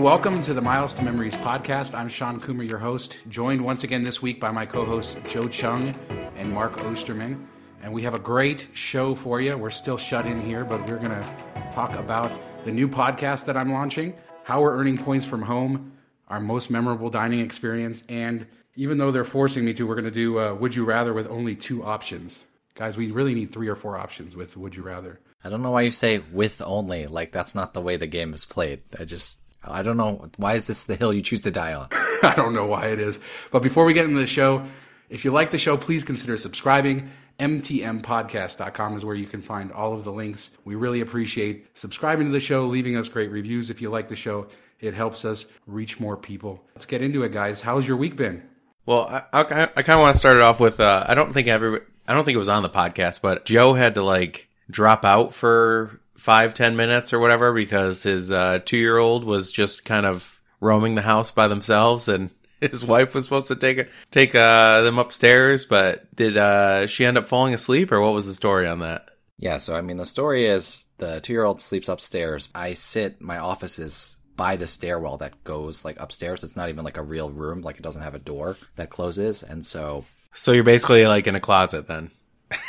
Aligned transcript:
Welcome 0.00 0.42
to 0.42 0.52
the 0.52 0.60
Miles 0.60 0.92
to 0.94 1.02
Memories 1.02 1.36
podcast. 1.38 1.94
I'm 1.94 2.10
Shawn 2.10 2.38
Coomer, 2.38 2.68
your 2.68 2.78
host, 2.78 3.18
joined 3.28 3.64
once 3.64 3.82
again 3.82 4.04
this 4.04 4.20
week 4.20 4.38
by 4.38 4.50
my 4.50 4.66
co 4.66 4.84
hosts, 4.84 5.16
Joe 5.26 5.48
Chung 5.48 5.94
and 6.36 6.52
Mark 6.52 6.84
Osterman. 6.84 7.48
And 7.82 7.92
we 7.92 8.02
have 8.02 8.14
a 8.14 8.18
great 8.18 8.68
show 8.74 9.14
for 9.14 9.40
you. 9.40 9.56
We're 9.56 9.70
still 9.70 9.96
shut 9.96 10.26
in 10.26 10.40
here, 10.40 10.64
but 10.64 10.86
we're 10.86 10.98
going 10.98 11.10
to 11.10 11.70
talk 11.72 11.92
about 11.94 12.30
the 12.64 12.70
new 12.70 12.86
podcast 12.86 13.46
that 13.46 13.56
I'm 13.56 13.72
launching, 13.72 14.14
how 14.44 14.60
we're 14.60 14.76
earning 14.76 14.98
points 14.98 15.24
from 15.24 15.40
home, 15.40 15.92
our 16.28 16.40
most 16.40 16.68
memorable 16.70 17.08
dining 17.08 17.40
experience, 17.40 18.04
and 18.08 18.46
even 18.76 18.98
though 18.98 19.10
they're 19.10 19.24
forcing 19.24 19.64
me 19.64 19.72
to, 19.74 19.86
we're 19.86 19.94
going 19.94 20.04
to 20.04 20.10
do 20.10 20.54
Would 20.56 20.76
You 20.76 20.84
Rather 20.84 21.14
with 21.14 21.26
only 21.28 21.56
two 21.56 21.82
options. 21.82 22.40
Guys, 22.74 22.96
we 22.96 23.10
really 23.10 23.34
need 23.34 23.50
three 23.50 23.68
or 23.68 23.76
four 23.76 23.96
options 23.96 24.36
with 24.36 24.56
Would 24.58 24.76
You 24.76 24.82
Rather. 24.82 25.18
I 25.42 25.48
don't 25.48 25.62
know 25.62 25.70
why 25.70 25.82
you 25.82 25.90
say 25.90 26.18
with 26.32 26.60
only. 26.60 27.06
Like 27.06 27.32
that's 27.32 27.54
not 27.54 27.72
the 27.72 27.80
way 27.80 27.96
the 27.96 28.06
game 28.06 28.34
is 28.34 28.44
played. 28.44 28.82
I 28.98 29.04
just 29.04 29.38
I 29.68 29.82
don't 29.82 29.96
know 29.96 30.28
why 30.36 30.54
is 30.54 30.66
this 30.66 30.84
the 30.84 30.96
hill 30.96 31.12
you 31.12 31.22
choose 31.22 31.42
to 31.42 31.50
die 31.50 31.74
on. 31.74 31.88
I 32.22 32.34
don't 32.36 32.54
know 32.54 32.66
why 32.66 32.86
it 32.86 33.00
is. 33.00 33.18
But 33.50 33.62
before 33.62 33.84
we 33.84 33.92
get 33.92 34.06
into 34.06 34.18
the 34.18 34.26
show, 34.26 34.64
if 35.08 35.24
you 35.24 35.30
like 35.30 35.50
the 35.50 35.58
show, 35.58 35.76
please 35.76 36.04
consider 36.04 36.36
subscribing. 36.36 37.10
MTMpodcast.com 37.38 38.96
is 38.96 39.04
where 39.04 39.14
you 39.14 39.26
can 39.26 39.42
find 39.42 39.70
all 39.70 39.92
of 39.92 40.04
the 40.04 40.12
links. 40.12 40.50
We 40.64 40.74
really 40.74 41.00
appreciate 41.00 41.66
subscribing 41.74 42.26
to 42.26 42.32
the 42.32 42.40
show, 42.40 42.66
leaving 42.66 42.96
us 42.96 43.08
great 43.08 43.30
reviews 43.30 43.70
if 43.70 43.80
you 43.82 43.90
like 43.90 44.08
the 44.08 44.16
show. 44.16 44.46
It 44.80 44.94
helps 44.94 45.24
us 45.24 45.46
reach 45.66 46.00
more 46.00 46.16
people. 46.16 46.62
Let's 46.74 46.86
get 46.86 47.02
into 47.02 47.22
it, 47.24 47.32
guys. 47.32 47.60
How's 47.60 47.86
your 47.86 47.96
week 47.96 48.16
been? 48.16 48.42
Well, 48.84 49.02
I, 49.02 49.22
I, 49.32 49.40
I 49.42 49.82
kind 49.82 49.98
of 49.98 50.00
want 50.00 50.14
to 50.14 50.18
start 50.18 50.36
it 50.36 50.42
off 50.42 50.60
with 50.60 50.80
uh, 50.80 51.04
I 51.06 51.14
don't 51.14 51.32
think 51.32 51.48
every 51.48 51.80
I 52.06 52.14
don't 52.14 52.24
think 52.24 52.36
it 52.36 52.38
was 52.38 52.48
on 52.48 52.62
the 52.62 52.70
podcast, 52.70 53.20
but 53.20 53.44
Joe 53.44 53.74
had 53.74 53.96
to 53.96 54.02
like 54.02 54.48
drop 54.70 55.04
out 55.04 55.34
for 55.34 56.00
five 56.16 56.54
ten 56.54 56.76
minutes 56.76 57.12
or 57.12 57.18
whatever 57.18 57.52
because 57.52 58.02
his 58.02 58.30
uh, 58.32 58.60
two 58.64 58.76
year 58.76 58.98
old 58.98 59.24
was 59.24 59.52
just 59.52 59.84
kind 59.84 60.06
of 60.06 60.40
roaming 60.60 60.94
the 60.94 61.02
house 61.02 61.30
by 61.30 61.48
themselves 61.48 62.08
and 62.08 62.30
his 62.60 62.84
wife 62.84 63.14
was 63.14 63.24
supposed 63.24 63.48
to 63.48 63.56
take 63.56 63.88
take 64.10 64.34
uh, 64.34 64.82
them 64.82 64.98
upstairs 64.98 65.64
but 65.66 66.14
did 66.14 66.36
uh, 66.36 66.86
she 66.86 67.04
end 67.04 67.18
up 67.18 67.26
falling 67.26 67.54
asleep 67.54 67.92
or 67.92 68.00
what 68.00 68.14
was 68.14 68.26
the 68.26 68.34
story 68.34 68.66
on 68.66 68.80
that? 68.80 69.10
Yeah 69.38 69.58
so 69.58 69.76
i 69.76 69.82
mean 69.82 69.98
the 69.98 70.06
story 70.06 70.46
is 70.46 70.86
the 70.98 71.20
two 71.20 71.32
year 71.32 71.44
old 71.44 71.60
sleeps 71.60 71.88
upstairs. 71.88 72.48
I 72.54 72.72
sit 72.72 73.20
my 73.20 73.38
office 73.38 73.78
is 73.78 74.18
by 74.36 74.56
the 74.56 74.66
stairwell 74.66 75.18
that 75.18 75.44
goes 75.44 75.84
like 75.84 75.98
upstairs. 75.98 76.44
It's 76.44 76.56
not 76.56 76.68
even 76.68 76.84
like 76.84 76.98
a 76.98 77.02
real 77.02 77.30
room 77.30 77.62
like 77.62 77.76
it 77.76 77.82
doesn't 77.82 78.02
have 78.02 78.14
a 78.14 78.18
door 78.18 78.56
that 78.76 78.90
closes 78.90 79.42
and 79.42 79.64
so 79.64 80.04
so 80.32 80.52
you're 80.52 80.64
basically 80.64 81.06
like 81.06 81.26
in 81.26 81.34
a 81.34 81.40
closet 81.40 81.88
then 81.88 82.10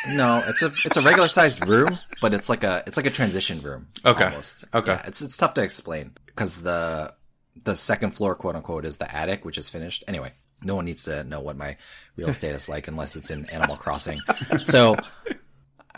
no, 0.09 0.43
it's 0.47 0.61
a 0.61 0.71
it's 0.85 0.97
a 0.97 1.01
regular 1.01 1.27
sized 1.27 1.67
room, 1.67 1.97
but 2.21 2.33
it's 2.33 2.49
like 2.49 2.63
a 2.63 2.83
it's 2.87 2.97
like 2.97 3.05
a 3.05 3.11
transition 3.11 3.61
room. 3.61 3.87
Okay. 4.05 4.25
Almost. 4.25 4.65
Okay. 4.73 4.93
Yeah, 4.93 5.03
it's 5.05 5.21
it's 5.21 5.37
tough 5.37 5.53
to 5.55 5.61
explain 5.61 6.13
because 6.25 6.61
the 6.63 7.13
the 7.63 7.75
second 7.75 8.11
floor, 8.11 8.35
quote 8.35 8.55
unquote, 8.55 8.85
is 8.85 8.97
the 8.97 9.13
attic, 9.13 9.45
which 9.45 9.57
is 9.57 9.69
finished. 9.69 10.03
Anyway, 10.07 10.33
no 10.63 10.75
one 10.75 10.85
needs 10.85 11.03
to 11.03 11.23
know 11.23 11.39
what 11.41 11.57
my 11.57 11.77
real 12.15 12.29
estate 12.29 12.55
is 12.55 12.69
like 12.69 12.87
unless 12.87 13.15
it's 13.15 13.31
in 13.31 13.45
Animal 13.47 13.77
Crossing. 13.77 14.19
So 14.63 14.95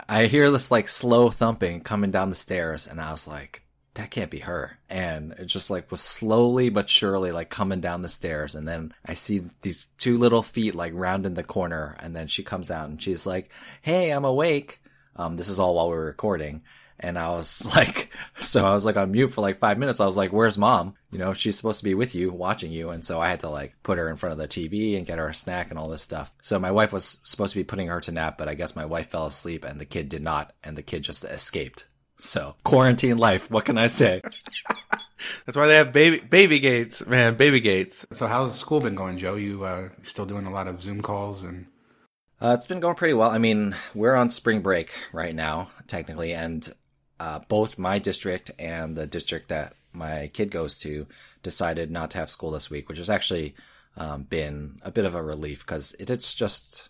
I 0.08 0.26
hear 0.26 0.50
this 0.50 0.70
like 0.70 0.88
slow 0.88 1.30
thumping 1.30 1.80
coming 1.80 2.10
down 2.10 2.30
the 2.30 2.36
stairs, 2.36 2.86
and 2.86 3.00
I 3.00 3.12
was 3.12 3.26
like, 3.26 3.62
that 3.94 4.10
can't 4.10 4.30
be 4.30 4.40
her. 4.40 4.78
And 4.88 5.32
it 5.32 5.46
just 5.46 5.70
like 5.70 5.90
was 5.90 6.00
slowly 6.00 6.68
but 6.70 6.88
surely 6.88 7.32
like 7.32 7.50
coming 7.50 7.80
down 7.80 8.02
the 8.02 8.08
stairs. 8.08 8.54
And 8.54 8.66
then 8.66 8.94
I 9.04 9.14
see 9.14 9.42
these 9.62 9.86
two 9.98 10.16
little 10.16 10.42
feet 10.42 10.74
like 10.74 10.92
rounding 10.94 11.34
the 11.34 11.42
corner. 11.42 11.96
And 12.00 12.14
then 12.14 12.28
she 12.28 12.42
comes 12.42 12.70
out 12.70 12.88
and 12.88 13.02
she's 13.02 13.26
like, 13.26 13.50
Hey, 13.82 14.10
I'm 14.10 14.24
awake. 14.24 14.80
Um, 15.16 15.36
this 15.36 15.48
is 15.48 15.58
all 15.58 15.74
while 15.74 15.90
we 15.90 15.96
are 15.96 16.04
recording. 16.04 16.62
And 17.02 17.18
I 17.18 17.30
was 17.30 17.66
like, 17.76 18.10
so 18.38 18.64
I 18.64 18.72
was 18.72 18.86
like 18.86 18.96
on 18.96 19.10
mute 19.10 19.32
for 19.32 19.40
like 19.40 19.58
five 19.58 19.78
minutes. 19.78 20.00
I 20.00 20.06
was 20.06 20.16
like, 20.16 20.32
where's 20.32 20.58
mom? 20.58 20.94
You 21.10 21.18
know, 21.18 21.32
she's 21.32 21.56
supposed 21.56 21.78
to 21.78 21.84
be 21.84 21.94
with 21.94 22.14
you, 22.14 22.30
watching 22.30 22.70
you. 22.70 22.90
And 22.90 23.04
so 23.04 23.20
I 23.20 23.28
had 23.28 23.40
to 23.40 23.48
like 23.48 23.74
put 23.82 23.98
her 23.98 24.08
in 24.08 24.16
front 24.16 24.34
of 24.34 24.38
the 24.38 24.46
TV 24.46 24.96
and 24.96 25.06
get 25.06 25.18
her 25.18 25.28
a 25.28 25.34
snack 25.34 25.70
and 25.70 25.78
all 25.78 25.88
this 25.88 26.02
stuff. 26.02 26.32
So 26.40 26.58
my 26.58 26.70
wife 26.70 26.92
was 26.92 27.18
supposed 27.24 27.52
to 27.54 27.58
be 27.58 27.64
putting 27.64 27.88
her 27.88 28.00
to 28.02 28.12
nap, 28.12 28.38
but 28.38 28.48
I 28.48 28.54
guess 28.54 28.76
my 28.76 28.84
wife 28.84 29.10
fell 29.10 29.26
asleep 29.26 29.64
and 29.64 29.80
the 29.80 29.84
kid 29.84 30.08
did 30.08 30.22
not. 30.22 30.52
And 30.62 30.76
the 30.76 30.82
kid 30.82 31.02
just 31.02 31.24
escaped. 31.24 31.86
So 32.20 32.54
quarantine 32.64 33.18
life. 33.18 33.50
What 33.50 33.64
can 33.64 33.78
I 33.78 33.86
say? 33.86 34.20
That's 35.46 35.56
why 35.56 35.66
they 35.66 35.76
have 35.76 35.92
baby 35.92 36.18
baby 36.20 36.60
gates, 36.60 37.06
man. 37.06 37.36
Baby 37.36 37.60
gates. 37.60 38.06
So 38.12 38.26
how's 38.26 38.58
school 38.58 38.80
been 38.80 38.94
going, 38.94 39.18
Joe? 39.18 39.34
You 39.34 39.64
uh, 39.64 39.88
still 40.02 40.26
doing 40.26 40.46
a 40.46 40.50
lot 40.50 40.68
of 40.68 40.80
Zoom 40.80 41.02
calls 41.02 41.42
and? 41.44 41.66
Uh, 42.42 42.54
it's 42.56 42.66
been 42.66 42.80
going 42.80 42.94
pretty 42.94 43.12
well. 43.12 43.30
I 43.30 43.36
mean, 43.36 43.76
we're 43.94 44.14
on 44.14 44.30
spring 44.30 44.62
break 44.62 44.90
right 45.12 45.34
now, 45.34 45.70
technically, 45.86 46.32
and 46.32 46.66
uh, 47.18 47.40
both 47.48 47.78
my 47.78 47.98
district 47.98 48.50
and 48.58 48.96
the 48.96 49.06
district 49.06 49.48
that 49.48 49.74
my 49.92 50.30
kid 50.32 50.50
goes 50.50 50.78
to 50.78 51.06
decided 51.42 51.90
not 51.90 52.12
to 52.12 52.18
have 52.18 52.30
school 52.30 52.50
this 52.50 52.70
week, 52.70 52.88
which 52.88 52.96
has 52.96 53.10
actually 53.10 53.54
um, 53.96 54.22
been 54.22 54.80
a 54.82 54.90
bit 54.90 55.04
of 55.04 55.14
a 55.14 55.22
relief 55.22 55.66
because 55.66 55.94
it, 55.98 56.08
it's 56.08 56.34
just 56.34 56.89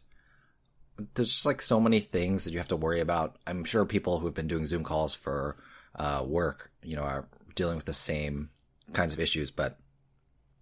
there's 1.14 1.30
just 1.30 1.46
like 1.46 1.62
so 1.62 1.80
many 1.80 2.00
things 2.00 2.44
that 2.44 2.52
you 2.52 2.58
have 2.58 2.68
to 2.68 2.76
worry 2.76 3.00
about. 3.00 3.36
I'm 3.46 3.64
sure 3.64 3.84
people 3.84 4.18
who've 4.18 4.34
been 4.34 4.48
doing 4.48 4.66
Zoom 4.66 4.84
calls 4.84 5.14
for 5.14 5.56
uh, 5.96 6.24
work, 6.26 6.70
you 6.82 6.96
know, 6.96 7.02
are 7.02 7.28
dealing 7.54 7.76
with 7.76 7.84
the 7.84 7.92
same 7.92 8.50
kinds 8.92 9.12
of 9.12 9.20
issues, 9.20 9.50
but 9.50 9.78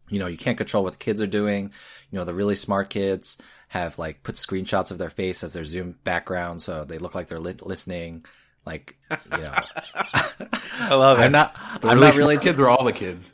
you 0.08 0.18
know, 0.18 0.26
you 0.26 0.38
can't 0.38 0.56
control 0.56 0.84
what 0.84 0.92
the 0.92 0.98
kids 0.98 1.20
are 1.20 1.26
doing. 1.26 1.70
You 2.10 2.18
know, 2.18 2.24
the 2.24 2.34
really 2.34 2.54
smart 2.54 2.90
kids 2.90 3.38
have 3.68 3.98
like 3.98 4.22
put 4.22 4.36
screenshots 4.36 4.90
of 4.90 4.98
their 4.98 5.10
face 5.10 5.44
as 5.44 5.52
their 5.52 5.64
Zoom 5.64 5.98
background, 6.04 6.62
so 6.62 6.84
they 6.84 6.98
look 6.98 7.14
like 7.14 7.28
they're 7.28 7.40
li- 7.40 7.54
listening. 7.60 8.24
Like, 8.64 8.98
you 9.10 9.38
know, 9.38 9.52
I 10.80 10.94
love 10.94 11.18
it. 11.18 11.22
I'm 11.22 11.32
not. 11.32 11.54
The 11.80 11.88
I'm 11.88 11.98
really 11.98 12.06
not 12.06 12.16
really. 12.16 12.34
smart 12.34 12.44
kids 12.44 12.58
or 12.58 12.68
all 12.68 12.84
the 12.84 12.92
kids? 12.92 13.32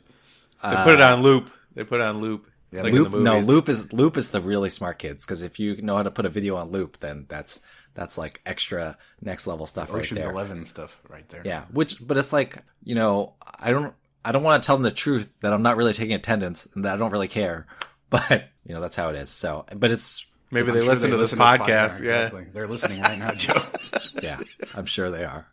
they 0.63 0.75
put 0.83 0.95
it 0.95 1.01
on 1.01 1.21
loop. 1.21 1.49
They 1.73 1.83
put 1.83 2.01
it 2.01 2.07
on 2.07 2.19
loop. 2.21 2.47
Yeah, 2.75 2.81
like 2.83 2.93
loop, 2.93 3.13
no, 3.13 3.39
loop 3.39 3.69
is 3.69 3.93
loop 3.93 4.17
is 4.17 4.31
the 4.31 4.41
really 4.41 4.69
smart 4.69 4.99
kids 4.99 5.25
because 5.25 5.41
if 5.41 5.59
you 5.59 5.81
know 5.81 5.95
how 5.95 6.03
to 6.03 6.11
put 6.11 6.25
a 6.25 6.29
video 6.29 6.55
on 6.55 6.71
loop, 6.71 6.99
then 6.99 7.25
that's 7.29 7.61
that's 7.93 8.17
like 8.17 8.41
extra 8.45 8.97
next 9.21 9.47
level 9.47 9.65
stuff 9.65 9.93
right 9.93 10.07
there. 10.09 10.31
Eleven 10.31 10.65
stuff 10.65 10.99
right 11.09 11.27
there. 11.29 11.41
Yeah, 11.45 11.63
which 11.71 12.05
but 12.05 12.17
it's 12.17 12.33
like 12.33 12.57
you 12.83 12.95
know 12.95 13.33
I 13.59 13.71
don't 13.71 13.93
I 14.23 14.31
don't 14.31 14.43
want 14.43 14.61
to 14.61 14.67
tell 14.67 14.75
them 14.75 14.83
the 14.83 14.91
truth 14.91 15.39
that 15.41 15.53
I'm 15.53 15.61
not 15.61 15.77
really 15.77 15.93
taking 15.93 16.15
attendance 16.15 16.67
and 16.75 16.85
that 16.85 16.93
I 16.93 16.97
don't 16.97 17.11
really 17.11 17.27
care, 17.27 17.67
but 18.09 18.49
you 18.65 18.73
know 18.73 18.81
that's 18.81 18.95
how 18.95 19.09
it 19.09 19.15
is. 19.15 19.29
So, 19.29 19.65
but 19.75 19.91
it's 19.91 20.25
Maybe 20.51 20.67
I'm 20.67 20.73
they 20.73 20.79
sure 20.79 20.89
listen 20.89 21.11
to 21.11 21.17
this 21.17 21.33
podcast. 21.33 22.01
Yeah. 22.01 22.25
exactly. 22.25 22.45
They're 22.53 22.67
listening 22.67 23.01
right 23.01 23.17
now, 23.17 23.31
Joe. 23.31 23.61
yeah, 24.21 24.39
I'm 24.73 24.85
sure 24.85 25.09
they 25.09 25.25
are. 25.25 25.47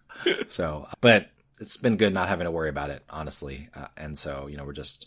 So, 0.49 0.87
but 1.01 1.29
it's 1.61 1.77
been 1.77 1.97
good 1.97 2.13
not 2.13 2.29
having 2.29 2.45
to 2.45 2.51
worry 2.51 2.69
about 2.69 2.91
it, 2.91 3.03
honestly. 3.09 3.69
Uh, 3.75 3.87
and 3.97 4.19
so, 4.19 4.49
you 4.49 4.57
know, 4.57 4.65
we're 4.65 4.73
just 4.73 5.07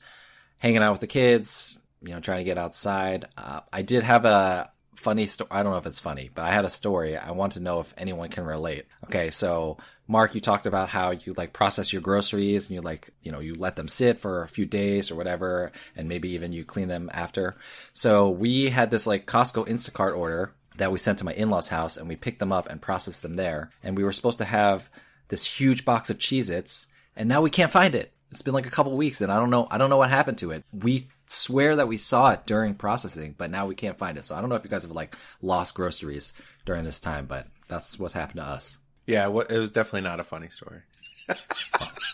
hanging 0.58 0.82
out 0.82 0.92
with 0.92 1.02
the 1.02 1.08
kids, 1.08 1.80
you 2.06 2.14
know, 2.14 2.20
trying 2.20 2.40
to 2.40 2.44
get 2.44 2.58
outside. 2.58 3.26
Uh, 3.38 3.62
I 3.72 3.82
did 3.82 4.04
have 4.04 4.26
a 4.26 4.72
funny 4.96 5.26
story. 5.26 5.50
I 5.52 5.64
don't 5.64 5.72
know 5.72 5.78
if 5.78 5.86
it's 5.86 6.00
funny, 6.00 6.30
but 6.34 6.44
I 6.44 6.52
had 6.52 6.66
a 6.66 6.70
story. 6.70 7.18
I 7.18 7.32
want 7.32 7.54
to 7.54 7.60
know 7.60 7.80
if 7.80 7.94
anyone 7.98 8.30
can 8.30 8.46
relate. 8.46 8.86
Okay, 9.06 9.30
so 9.30 9.78
Mark, 10.08 10.36
you 10.36 10.42
talked 10.42 10.66
about 10.66 10.90
how 10.90 11.12
you 11.12 11.34
like 11.36 11.54
process 11.54 11.92
your 11.92 12.02
groceries 12.02 12.70
and 12.70 12.76
you 12.76 12.82
like, 12.82 13.10
you 13.22 13.32
know, 13.32 13.40
you 13.40 13.56
let 13.56 13.76
them 13.76 13.88
sit 13.88 14.20
for 14.20 14.44
a 14.44 14.48
few 14.48 14.66
days 14.66 15.12
or 15.12 15.16
whatever, 15.16 15.72
and 15.96 16.08
maybe 16.08 16.30
even 16.30 16.54
you 16.54 16.64
clean 16.64 16.88
them 16.88 17.10
after. 17.14 17.56
So 17.94 18.30
we 18.30 18.70
had 18.70 18.92
this 18.92 19.08
like 19.08 19.26
Costco 19.26 19.68
Instacart 19.68 20.18
order 20.18 20.54
that 20.78 20.92
we 20.92 21.00
sent 21.00 21.20
to 21.20 21.26
my 21.26 21.34
in-laws 21.34 21.70
house 21.70 21.98
and 21.98 22.08
we 22.08 22.16
picked 22.16 22.40
them 22.40 22.52
up 22.52 22.70
and 22.70 22.82
processed 22.82 23.22
them 23.22 23.36
there. 23.36 23.72
And 23.84 23.98
we 23.98 24.04
were 24.04 24.12
supposed 24.12 24.40
to 24.40 24.46
have 24.46 24.90
this 25.30 25.46
huge 25.46 25.86
box 25.86 26.10
of 26.10 26.18
Cheez-Its 26.18 26.88
and 27.16 27.30
now 27.30 27.42
we 27.42 27.50
can't 27.50 27.72
find 27.72 27.96
it. 27.96 28.12
It's 28.32 28.42
been 28.42 28.54
like 28.54 28.66
a 28.66 28.72
couple 28.72 28.96
weeks 28.98 29.22
and 29.22 29.32
I 29.32 29.40
don't 29.40 29.50
know 29.50 29.68
I 29.72 29.78
don't 29.78 29.90
know 29.90 29.98
what 29.98 30.10
happened 30.10 30.38
to 30.40 30.52
it. 30.52 30.64
We 30.74 31.08
swear 31.28 31.76
that 31.76 31.88
we 31.88 31.98
saw 31.98 32.32
it 32.32 32.46
during 32.46 32.76
processing, 32.76 33.36
but 33.38 33.52
now 33.52 33.66
we 33.66 33.76
can't 33.76 33.98
find 33.98 34.18
it. 34.18 34.26
So 34.26 34.36
I 34.36 34.42
don't 34.42 34.50
know 34.50 34.56
if 34.56 34.64
you 34.64 34.70
guys 34.70 34.84
have 34.84 34.92
like 34.92 35.16
lost 35.42 35.76
groceries 35.76 36.34
during 36.66 36.84
this 36.84 37.00
time, 37.00 37.26
but 37.26 37.48
that's 37.68 38.00
what's 38.00 38.14
happened 38.14 38.38
to 38.38 38.46
us. 38.46 38.78
Yeah, 39.08 39.28
it 39.28 39.58
was 39.58 39.72
definitely 39.72 40.02
not 40.02 40.20
a 40.20 40.24
funny 40.24 40.50
story. 40.50 40.82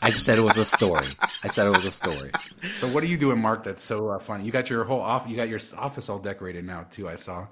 I 0.01 0.09
just 0.09 0.23
said 0.23 0.37
it 0.37 0.43
was 0.43 0.57
a 0.57 0.65
story. 0.65 1.07
I 1.43 1.47
said 1.47 1.67
it 1.67 1.71
was 1.71 1.85
a 1.85 1.91
story. 1.91 2.31
So 2.79 2.87
what 2.87 3.03
are 3.03 3.07
you 3.07 3.17
doing, 3.17 3.39
Mark? 3.39 3.63
That's 3.63 3.83
so 3.83 4.09
uh, 4.09 4.19
funny. 4.19 4.45
You 4.45 4.51
got 4.51 4.69
your 4.69 4.83
whole 4.83 5.01
off. 5.01 5.25
You 5.27 5.35
got 5.35 5.49
your 5.49 5.59
office 5.77 6.09
all 6.09 6.19
decorated 6.19 6.65
now 6.65 6.85
too. 6.89 7.09
I 7.09 7.15
saw. 7.15 7.47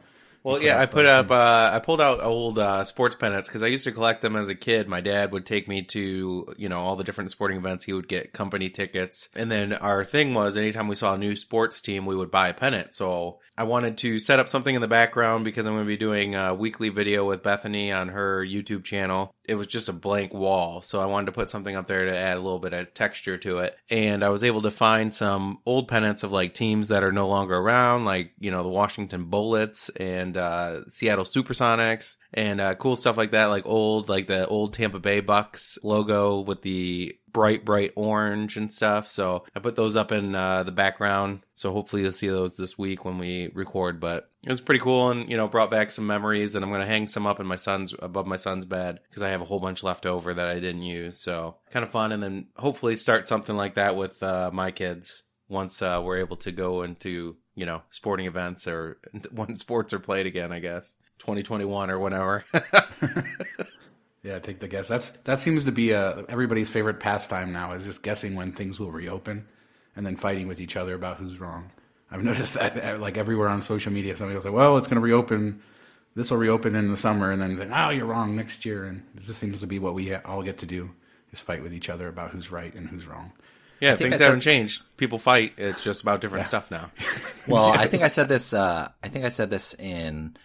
Well, 0.50 0.62
yeah, 0.62 0.80
I 0.80 0.86
put 0.88 1.06
up. 1.06 1.30
Uh, 1.30 1.72
I 1.74 1.80
pulled 1.80 2.02
out 2.02 2.24
old 2.24 2.58
uh, 2.58 2.84
sports 2.84 3.16
pennants 3.16 3.48
because 3.48 3.62
I 3.62 3.68
used 3.68 3.84
to 3.84 3.92
collect 3.92 4.22
them 4.22 4.36
as 4.36 4.50
a 4.50 4.56
kid. 4.56 4.88
My 4.88 5.00
dad 5.00 5.32
would 5.32 5.46
take 5.46 5.68
me 5.68 5.84
to 5.84 6.48
you 6.58 6.70
know 6.70 6.80
all 6.80 6.96
the 6.96 7.04
different 7.04 7.32
sporting 7.32 7.58
events. 7.58 7.86
He 7.86 7.94
would 7.94 8.08
get 8.08 8.34
company 8.34 8.70
tickets, 8.70 9.30
and 9.36 9.52
then 9.52 9.74
our 9.74 10.04
thing 10.04 10.34
was 10.34 10.58
anytime 10.58 10.88
we 10.88 10.96
saw 10.96 11.14
a 11.14 11.18
new 11.18 11.36
sports 11.36 11.82
team, 11.82 12.06
we 12.06 12.16
would 12.16 12.32
buy 12.32 12.50
a 12.50 12.54
pennant. 12.54 12.94
So 12.94 13.40
I 13.60 13.64
wanted 13.64 13.98
to 13.98 14.20
set 14.20 14.40
up 14.40 14.48
something 14.48 14.74
in 14.74 14.80
the 14.80 14.88
background 14.88 15.44
because 15.44 15.66
I'm 15.66 15.74
going 15.74 15.84
to 15.84 15.88
be 15.90 15.98
doing 15.98 16.34
a 16.34 16.56
weekly 16.56 16.88
video 16.88 17.28
with 17.28 17.44
Bethany 17.44 17.92
on 17.92 18.08
her 18.08 18.42
YouTube 18.42 18.86
channel. 18.86 19.36
It 19.44 19.56
was 19.56 19.68
just 19.68 19.90
a 19.90 19.94
blank 19.94 20.34
wall, 20.34 20.82
so 20.82 21.02
I 21.02 21.08
wanted 21.08 21.26
to 21.26 21.32
put 21.34 21.50
something 21.50 21.76
up 21.76 21.86
there 21.86 22.06
to 22.06 22.18
add 22.18 22.38
a 22.38 22.40
little 22.40 22.60
bit 22.60 22.72
of 22.72 22.94
texture 22.94 23.38
to 23.40 23.58
it. 23.58 23.78
And 23.90 24.24
I 24.24 24.30
was 24.30 24.46
able 24.46 24.62
to 24.62 24.72
find 24.72 25.14
some 25.14 25.60
old 25.66 25.90
pennants 25.90 26.24
of 26.24 26.32
like 26.32 26.54
teams 26.54 26.88
that 26.88 27.04
are 27.04 27.12
no 27.12 27.28
longer 27.28 27.58
around, 27.58 28.06
like 28.06 28.32
you 28.40 28.50
know 28.50 28.64
the 28.64 28.70
Washington 28.70 29.26
Bullets 29.26 29.90
and 29.90 30.38
uh, 30.38 30.86
Seattle 30.86 31.26
Supersonics 31.26 32.16
and 32.34 32.62
uh, 32.62 32.76
cool 32.76 32.96
stuff 32.96 33.18
like 33.18 33.32
that, 33.32 33.48
like 33.48 33.66
old, 33.66 34.08
like 34.08 34.28
the 34.28 34.48
old 34.48 34.74
Tampa 34.74 35.00
Bay 35.00 35.20
Bucks 35.20 35.78
logo 35.84 36.40
with 36.40 36.62
the 36.62 37.19
bright, 37.32 37.66
bright 37.66 37.92
orange 37.96 38.58
and 38.58 38.72
stuff. 38.72 39.10
So 39.10 39.46
I 39.56 39.60
put 39.60 39.76
those 39.76 39.96
up 39.96 40.12
in 40.12 40.36
uh, 40.36 40.64
the 40.64 40.72
background. 40.72 41.42
So 41.56 41.72
hopefully 41.72 42.04
you'll 42.04 42.12
see 42.12 42.28
those 42.30 42.58
this 42.58 42.78
week 42.78 43.06
when 43.06 43.18
we 43.18 43.52
record. 43.54 44.00
But 44.00 44.30
it 44.44 44.50
was 44.50 44.62
pretty 44.62 44.80
cool, 44.80 45.10
and 45.10 45.30
you 45.30 45.38
know, 45.38 45.48
brought 45.48 45.72
back 45.72 45.92
some 45.92 46.08
memories. 46.08 46.56
And 46.56 46.64
I'm 46.64 46.72
gonna 46.72 46.86
hang 46.86 47.08
some 47.08 47.28
up 47.28 47.40
in 47.40 47.46
my 47.48 47.58
son's 47.58 47.94
above 48.00 48.28
my 48.28 48.38
son's 48.38 48.66
bed 48.66 49.00
because 49.10 49.24
I 49.24 49.30
have 49.30 49.42
a 49.42 49.46
whole 49.46 49.60
bunch 49.60 49.84
left 49.84 50.06
over 50.06 50.34
that 50.34 50.48
I 50.48 50.56
didn't 50.56 50.84
use. 50.84 51.20
So 51.20 51.58
kind 51.72 51.84
of 51.84 51.92
fun, 51.92 52.12
and 52.12 52.24
then 52.24 52.48
hopefully 52.56 52.96
start 52.96 53.28
something 53.28 53.56
like 53.56 53.76
that 53.76 53.96
with 53.96 54.22
uh, 54.24 54.52
my 54.54 54.72
kids 54.72 55.24
once 55.50 55.82
uh, 55.82 56.02
we're 56.04 56.20
able 56.20 56.38
to 56.38 56.52
go 56.52 56.84
into 56.84 57.36
you 57.56 57.66
know 57.66 57.82
sporting 57.90 58.26
events 58.26 58.68
or 58.68 59.00
when 59.32 59.58
sports 59.58 59.94
are 59.94 60.00
played 60.00 60.28
again. 60.28 60.52
I 60.52 60.60
guess. 60.60 60.96
2021 61.20 61.90
or 61.92 62.00
whenever. 62.00 62.46
yeah, 64.24 64.40
take 64.40 64.60
the 64.60 64.68
guess. 64.68 64.88
That's 64.88 65.12
that 65.24 65.40
seems 65.40 65.64
to 65.66 65.72
be 65.72 65.94
uh, 65.94 66.24
everybody's 66.28 66.70
favorite 66.70 67.00
pastime 67.00 67.54
now 67.54 67.72
is 67.74 67.86
just 67.86 68.04
guessing 68.04 68.36
when 68.36 68.52
things 68.52 68.80
will 68.80 68.92
reopen, 68.92 69.48
and 69.96 70.06
then 70.06 70.16
fighting 70.16 70.48
with 70.48 70.60
each 70.60 70.76
other 70.76 70.94
about 70.94 71.18
who's 71.18 71.40
wrong. 71.40 71.72
I've 72.12 72.24
noticed 72.32 72.56
that 72.56 72.84
uh, 72.84 72.98
like 72.98 73.18
everywhere 73.18 73.50
on 73.50 73.62
social 73.62 73.92
media, 73.92 74.16
somebody 74.16 74.36
will 74.36 74.44
say, 74.44 74.50
"Well, 74.50 74.78
it's 74.78 74.88
going 74.88 74.96
to 74.96 75.02
reopen. 75.02 75.62
This 76.16 76.32
will 76.32 76.38
reopen 76.38 76.76
in 76.76 76.90
the 76.92 76.98
summer," 76.98 77.32
and 77.32 77.42
then 77.42 77.56
say, 77.56 77.70
"Oh, 77.74 77.90
you're 77.90 78.06
wrong 78.06 78.36
next 78.36 78.66
year." 78.66 78.84
And 78.84 79.04
this 79.16 79.28
just 79.28 79.40
seems 79.40 79.62
to 79.62 79.68
be 79.68 79.80
what 79.80 79.94
we 79.94 80.14
all 80.14 80.44
get 80.44 80.58
to 80.60 80.66
do 80.66 80.92
is 81.32 81.40
fight 81.40 81.64
with 81.64 81.74
each 81.74 81.90
other 81.90 82.08
about 82.08 82.32
who's 82.32 82.52
right 82.52 82.74
and 82.74 82.90
who's 82.90 83.06
wrong. 83.06 83.32
Yeah, 83.80 83.96
things 83.96 84.18
said, 84.18 84.26
haven't 84.26 84.42
changed. 84.42 84.82
People 84.98 85.20
fight. 85.20 85.54
It's 85.58 85.84
just 85.84 86.02
about 86.02 86.20
different 86.20 86.42
yeah. 86.42 86.48
stuff 86.48 86.72
now. 86.72 86.92
well, 87.48 87.72
I 87.72 87.88
think 87.88 88.04
I 88.04 88.10
said 88.10 88.28
this. 88.28 88.54
Uh, 88.54 88.90
I 89.02 89.08
think 89.08 89.24
I 89.24 89.30
said 89.30 89.50
this 89.50 89.74
in 89.76 90.36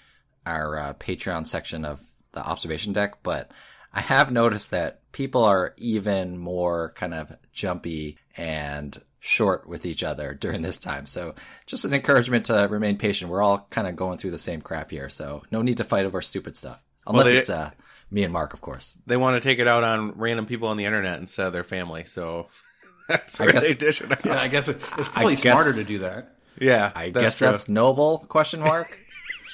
our 0.46 0.78
uh, 0.78 0.94
Patreon 0.94 1.46
section 1.46 1.84
of 1.84 2.00
the 2.34 2.44
observation 2.44 2.92
deck, 2.92 3.22
but 3.22 3.50
I 3.92 4.00
have 4.00 4.32
noticed 4.32 4.72
that 4.72 5.00
people 5.12 5.44
are 5.44 5.74
even 5.78 6.36
more 6.36 6.92
kind 6.96 7.14
of 7.14 7.36
jumpy 7.52 8.18
and 8.36 9.00
short 9.20 9.66
with 9.66 9.86
each 9.86 10.02
other 10.02 10.34
during 10.40 10.62
this 10.62 10.78
time. 10.78 11.06
So 11.06 11.34
just 11.66 11.84
an 11.84 11.94
encouragement 11.94 12.46
to 12.46 12.68
remain 12.70 12.98
patient. 12.98 13.30
We're 13.30 13.42
all 13.42 13.66
kind 13.70 13.86
of 13.86 13.96
going 13.96 14.18
through 14.18 14.32
the 14.32 14.38
same 14.38 14.60
crap 14.60 14.90
here, 14.90 15.08
so 15.08 15.42
no 15.50 15.62
need 15.62 15.78
to 15.78 15.84
fight 15.84 16.04
over 16.04 16.20
stupid 16.20 16.56
stuff. 16.56 16.82
Unless 17.06 17.24
well, 17.24 17.32
they, 17.32 17.38
it's 17.38 17.50
uh, 17.50 17.70
me 18.10 18.24
and 18.24 18.32
Mark, 18.32 18.54
of 18.54 18.60
course. 18.60 18.98
They 19.06 19.16
want 19.16 19.40
to 19.40 19.46
take 19.46 19.58
it 19.58 19.68
out 19.68 19.84
on 19.84 20.12
random 20.18 20.46
people 20.46 20.68
on 20.68 20.76
the 20.76 20.84
internet 20.84 21.20
instead 21.20 21.46
of 21.46 21.52
their 21.52 21.64
family, 21.64 22.04
so 22.04 22.48
that's 23.08 23.38
where 23.38 23.48
I 23.48 23.52
guess, 23.52 23.68
they 23.68 23.74
dish 23.74 24.00
it 24.00 24.10
out. 24.10 24.24
Yeah, 24.24 24.40
I 24.40 24.48
guess 24.48 24.68
it's 24.68 25.08
probably 25.08 25.36
smarter 25.36 25.72
to 25.72 25.84
do 25.84 26.00
that. 26.00 26.36
Yeah, 26.58 26.92
I 26.94 27.10
that's 27.10 27.24
guess 27.24 27.38
true. 27.38 27.46
that's 27.48 27.68
noble? 27.68 28.18
Question 28.28 28.60
mark. 28.60 28.98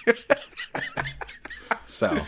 so 1.87 2.21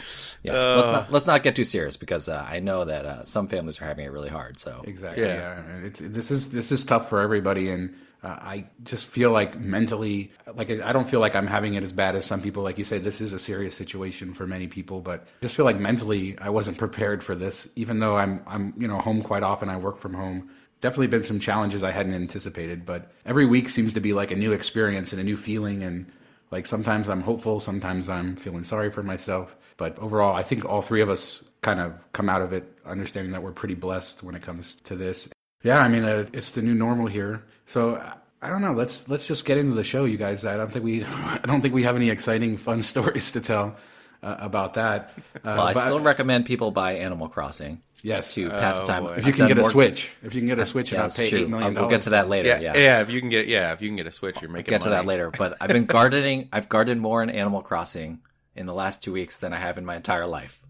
yeah, 0.42 0.52
uh, 0.52 0.76
let's 0.76 0.90
not 0.90 1.12
let's 1.12 1.26
not 1.26 1.42
get 1.42 1.56
too 1.56 1.64
serious 1.64 1.96
because 1.96 2.28
uh, 2.28 2.44
I 2.48 2.58
know 2.60 2.84
that 2.84 3.04
uh, 3.04 3.24
some 3.24 3.46
families 3.46 3.80
are 3.80 3.84
having 3.84 4.04
it 4.06 4.12
really 4.12 4.28
hard. 4.28 4.58
So 4.58 4.82
exactly, 4.84 5.22
yeah, 5.22 5.62
yeah. 5.62 5.86
It's, 5.86 6.00
this 6.00 6.30
is 6.30 6.50
this 6.50 6.72
is 6.72 6.84
tough 6.84 7.08
for 7.08 7.20
everybody, 7.20 7.70
and 7.70 7.94
uh, 8.24 8.38
I 8.40 8.64
just 8.82 9.06
feel 9.06 9.30
like 9.30 9.58
mentally, 9.58 10.32
like 10.54 10.70
I 10.70 10.92
don't 10.92 11.08
feel 11.08 11.20
like 11.20 11.36
I'm 11.36 11.46
having 11.46 11.74
it 11.74 11.84
as 11.84 11.92
bad 11.92 12.16
as 12.16 12.26
some 12.26 12.40
people. 12.40 12.64
Like 12.64 12.76
you 12.76 12.84
say, 12.84 12.98
this 12.98 13.20
is 13.20 13.32
a 13.32 13.38
serious 13.38 13.76
situation 13.76 14.34
for 14.34 14.46
many 14.46 14.66
people, 14.66 15.00
but 15.00 15.20
I 15.22 15.42
just 15.42 15.54
feel 15.54 15.64
like 15.64 15.78
mentally 15.78 16.36
I 16.38 16.50
wasn't 16.50 16.76
prepared 16.76 17.22
for 17.22 17.36
this. 17.36 17.68
Even 17.76 18.00
though 18.00 18.16
I'm 18.16 18.42
I'm 18.46 18.74
you 18.76 18.88
know 18.88 18.98
home 18.98 19.22
quite 19.22 19.44
often, 19.44 19.68
I 19.68 19.76
work 19.76 19.98
from 19.98 20.14
home. 20.14 20.50
Definitely 20.80 21.06
been 21.06 21.22
some 21.22 21.38
challenges 21.38 21.84
I 21.84 21.92
hadn't 21.92 22.14
anticipated, 22.14 22.84
but 22.84 23.12
every 23.24 23.46
week 23.46 23.68
seems 23.68 23.92
to 23.92 24.00
be 24.00 24.12
like 24.12 24.32
a 24.32 24.36
new 24.36 24.52
experience 24.52 25.12
and 25.12 25.20
a 25.20 25.24
new 25.24 25.36
feeling 25.36 25.84
and 25.84 26.10
like 26.52 26.66
sometimes 26.66 27.08
I'm 27.08 27.22
hopeful, 27.22 27.58
sometimes 27.58 28.08
I'm 28.08 28.36
feeling 28.36 28.62
sorry 28.62 28.90
for 28.90 29.02
myself. 29.02 29.56
But 29.78 29.98
overall, 29.98 30.36
I 30.36 30.42
think 30.42 30.64
all 30.64 30.82
three 30.82 31.00
of 31.00 31.08
us 31.08 31.42
kind 31.62 31.80
of 31.80 32.12
come 32.12 32.28
out 32.28 32.42
of 32.42 32.52
it 32.52 32.64
understanding 32.84 33.32
that 33.32 33.42
we're 33.42 33.52
pretty 33.52 33.74
blessed 33.74 34.22
when 34.22 34.34
it 34.34 34.42
comes 34.42 34.76
to 34.76 34.94
this. 34.94 35.28
Yeah, 35.62 35.78
I 35.78 35.88
mean, 35.88 36.04
uh, 36.04 36.26
it's 36.32 36.52
the 36.52 36.62
new 36.62 36.74
normal 36.74 37.06
here. 37.06 37.42
So 37.66 38.00
I 38.42 38.48
don't 38.50 38.60
know. 38.60 38.72
Let's 38.72 39.08
let's 39.08 39.26
just 39.26 39.44
get 39.44 39.56
into 39.56 39.74
the 39.74 39.82
show, 39.82 40.04
you 40.04 40.18
guys. 40.18 40.44
I 40.44 40.56
don't 40.56 40.70
think 40.70 40.84
we 40.84 41.04
I 41.04 41.40
don't 41.44 41.62
think 41.62 41.74
we 41.74 41.84
have 41.84 41.96
any 41.96 42.10
exciting, 42.10 42.58
fun 42.58 42.82
stories 42.92 43.32
to 43.32 43.40
tell 43.40 43.76
uh, 44.22 44.36
about 44.38 44.74
that. 44.74 45.12
Uh, 45.36 45.40
well, 45.44 45.60
I 45.62 45.72
still 45.72 46.00
recommend 46.00 46.46
people 46.46 46.70
buy 46.70 46.94
Animal 46.94 47.28
Crossing. 47.28 47.82
Yes, 48.02 48.34
to 48.34 48.50
pass 48.50 48.80
the 48.80 48.86
time. 48.86 49.06
Oh, 49.06 49.10
if 49.10 49.24
you 49.26 49.32
can 49.32 49.46
get 49.46 49.58
a 49.58 49.64
Switch, 49.64 50.10
if 50.22 50.34
you 50.34 50.40
can 50.40 50.48
get 50.48 50.58
a 50.58 50.66
Switch, 50.66 50.92
yeah, 50.92 51.04
and 51.04 51.14
pay 51.14 51.26
eight 51.26 51.48
million. 51.48 51.74
We'll 51.74 51.88
get 51.88 52.02
to 52.02 52.10
that 52.10 52.28
later. 52.28 52.48
Yeah, 52.48 52.60
yeah, 52.60 52.76
yeah, 52.76 53.00
If 53.00 53.10
you 53.10 53.20
can 53.20 53.28
get, 53.28 53.46
yeah, 53.46 53.72
if 53.72 53.80
you 53.80 53.88
can 53.88 53.96
get 53.96 54.06
a 54.06 54.12
Switch, 54.12 54.40
you're 54.40 54.50
making. 54.50 54.74
I'll 54.74 54.80
get 54.80 54.86
money. 54.86 54.96
to 54.96 55.02
that 55.02 55.06
later. 55.06 55.30
But 55.30 55.56
I've 55.60 55.70
been 55.70 55.86
gardening. 55.86 56.48
I've 56.52 56.68
gardened 56.68 57.00
more 57.00 57.22
in 57.22 57.30
Animal 57.30 57.62
Crossing 57.62 58.20
in 58.56 58.66
the 58.66 58.74
last 58.74 59.04
two 59.04 59.12
weeks 59.12 59.38
than 59.38 59.52
I 59.52 59.56
have 59.56 59.78
in 59.78 59.84
my 59.84 59.96
entire 59.96 60.26
life, 60.26 60.60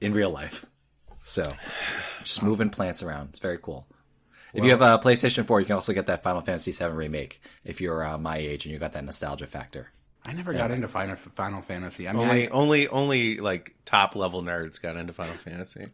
in 0.00 0.12
real 0.12 0.30
life. 0.30 0.66
So, 1.22 1.50
just 2.24 2.42
moving 2.42 2.68
plants 2.68 3.02
around. 3.02 3.30
It's 3.30 3.38
very 3.38 3.58
cool. 3.58 3.86
If 4.52 4.60
well, 4.60 4.64
you 4.66 4.70
have 4.72 4.82
a 4.82 5.02
PlayStation 5.02 5.46
4, 5.46 5.60
you 5.60 5.66
can 5.66 5.76
also 5.76 5.94
get 5.94 6.06
that 6.06 6.22
Final 6.22 6.42
Fantasy 6.42 6.72
7 6.72 6.94
remake 6.94 7.40
if 7.64 7.80
you're 7.80 8.04
uh, 8.04 8.18
my 8.18 8.36
age 8.36 8.66
and 8.66 8.72
you 8.72 8.78
got 8.78 8.92
that 8.92 9.04
nostalgia 9.04 9.46
factor. 9.46 9.92
I 10.24 10.32
never 10.32 10.52
yeah. 10.52 10.58
got 10.58 10.70
into 10.70 10.88
Final 10.88 11.16
Final 11.16 11.62
Fantasy. 11.62 12.08
I 12.08 12.12
mean, 12.12 12.22
only 12.22 12.48
I, 12.48 12.50
only 12.50 12.88
only 12.88 13.36
like 13.38 13.74
top 13.84 14.14
level 14.14 14.42
nerds 14.42 14.80
got 14.80 14.96
into 14.96 15.12
Final 15.12 15.34
Fantasy. 15.34 15.86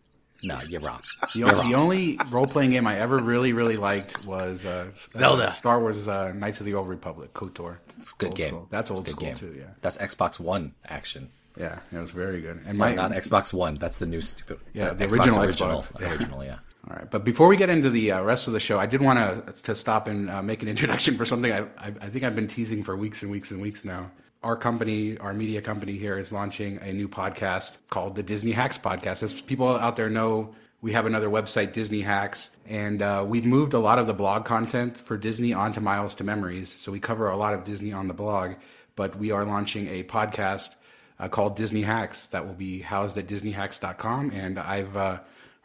No, 0.42 0.60
you're 0.69 0.80
wrong. 0.80 1.00
The, 1.32 1.40
you're 1.40 1.48
only, 1.50 1.75
wrong. 1.75 1.82
only 1.82 2.19
role 2.30 2.46
playing 2.46 2.70
game 2.70 2.86
I 2.86 2.98
ever 2.98 3.19
really 3.19 3.52
really 3.52 3.76
liked 3.76 4.25
was 4.25 4.64
uh, 4.64 4.90
Zelda, 5.12 5.46
uh, 5.46 5.50
Star 5.50 5.80
Wars 5.80 6.06
uh, 6.06 6.32
Knights 6.32 6.60
of 6.60 6.66
the 6.66 6.75
Old 6.75 6.88
Republic, 6.88 7.32
KOTOR. 7.34 7.78
It's 7.86 8.12
a 8.12 8.16
good 8.16 8.26
old 8.26 8.36
game. 8.36 8.48
School. 8.48 8.69
That's 8.70 8.90
old 8.90 9.08
school 9.08 9.26
game. 9.26 9.34
too. 9.34 9.54
Yeah, 9.58 9.70
that's 9.80 9.98
Xbox 9.98 10.38
One 10.38 10.74
action. 10.86 11.31
Yeah, 11.58 11.81
it 11.91 11.98
was 11.98 12.12
very 12.12 12.41
good. 12.41 12.60
And 12.67 12.79
my 12.79 12.94
not 12.94 13.10
Xbox 13.10 13.53
One. 13.53 13.74
That's 13.74 13.98
the 13.98 14.06
new 14.06 14.20
stupid. 14.20 14.60
Yeah, 14.72 14.91
the 14.91 15.06
Xbox 15.06 15.12
original 15.12 15.43
original, 15.44 15.82
Xbox. 15.82 16.10
original. 16.12 16.44
Yeah. 16.44 16.58
All 16.90 16.96
right, 16.96 17.10
but 17.10 17.22
before 17.22 17.48
we 17.48 17.56
get 17.56 17.68
into 17.68 17.90
the 17.90 18.12
uh, 18.12 18.22
rest 18.22 18.46
of 18.46 18.54
the 18.54 18.60
show, 18.60 18.78
I 18.78 18.86
did 18.86 19.02
want 19.02 19.18
to 19.46 19.62
to 19.62 19.74
stop 19.74 20.08
and 20.08 20.30
uh, 20.30 20.42
make 20.42 20.62
an 20.62 20.68
introduction 20.74 21.16
for 21.16 21.24
something 21.24 21.52
I, 21.52 21.60
I 21.76 21.92
I 22.00 22.08
think 22.08 22.24
I've 22.24 22.34
been 22.34 22.48
teasing 22.48 22.82
for 22.82 22.96
weeks 22.96 23.22
and 23.22 23.30
weeks 23.30 23.50
and 23.50 23.60
weeks 23.60 23.84
now 23.84 24.10
our 24.42 24.56
company, 24.56 25.18
our 25.18 25.34
media 25.34 25.60
company 25.60 25.96
here, 25.98 26.18
is 26.18 26.32
launching 26.32 26.78
a 26.78 26.92
new 26.92 27.08
podcast 27.08 27.78
called 27.90 28.14
the 28.14 28.22
Disney 28.22 28.52
Hacks 28.52 28.78
Podcast. 28.78 29.22
As 29.22 29.40
people 29.40 29.68
out 29.68 29.96
there 29.96 30.08
know, 30.08 30.54
we 30.80 30.92
have 30.92 31.06
another 31.06 31.28
website, 31.28 31.72
Disney 31.72 32.02
Hacks, 32.02 32.50
and 32.66 33.02
uh, 33.02 33.24
we've 33.26 33.46
moved 33.46 33.74
a 33.74 33.80
lot 33.80 33.98
of 33.98 34.06
the 34.06 34.14
blog 34.14 34.44
content 34.44 34.96
for 34.96 35.16
Disney 35.16 35.52
onto 35.52 35.80
Miles 35.80 36.14
to 36.16 36.24
Memories. 36.24 36.72
So 36.72 36.92
we 36.92 37.00
cover 37.00 37.28
a 37.28 37.36
lot 37.36 37.54
of 37.54 37.64
Disney 37.64 37.92
on 37.92 38.06
the 38.06 38.14
blog, 38.14 38.54
but 38.94 39.16
we 39.16 39.32
are 39.32 39.44
launching 39.44 39.88
a 39.88 40.04
podcast 40.04 40.70
uh, 41.18 41.26
called 41.26 41.56
Disney 41.56 41.82
Hacks 41.82 42.28
that 42.28 42.46
will 42.46 42.54
be 42.54 42.80
housed 42.80 43.18
at 43.18 43.26
DisneyHacks.com. 43.26 44.30
And 44.30 44.60
I've 44.60 44.96
uh, 44.96 45.18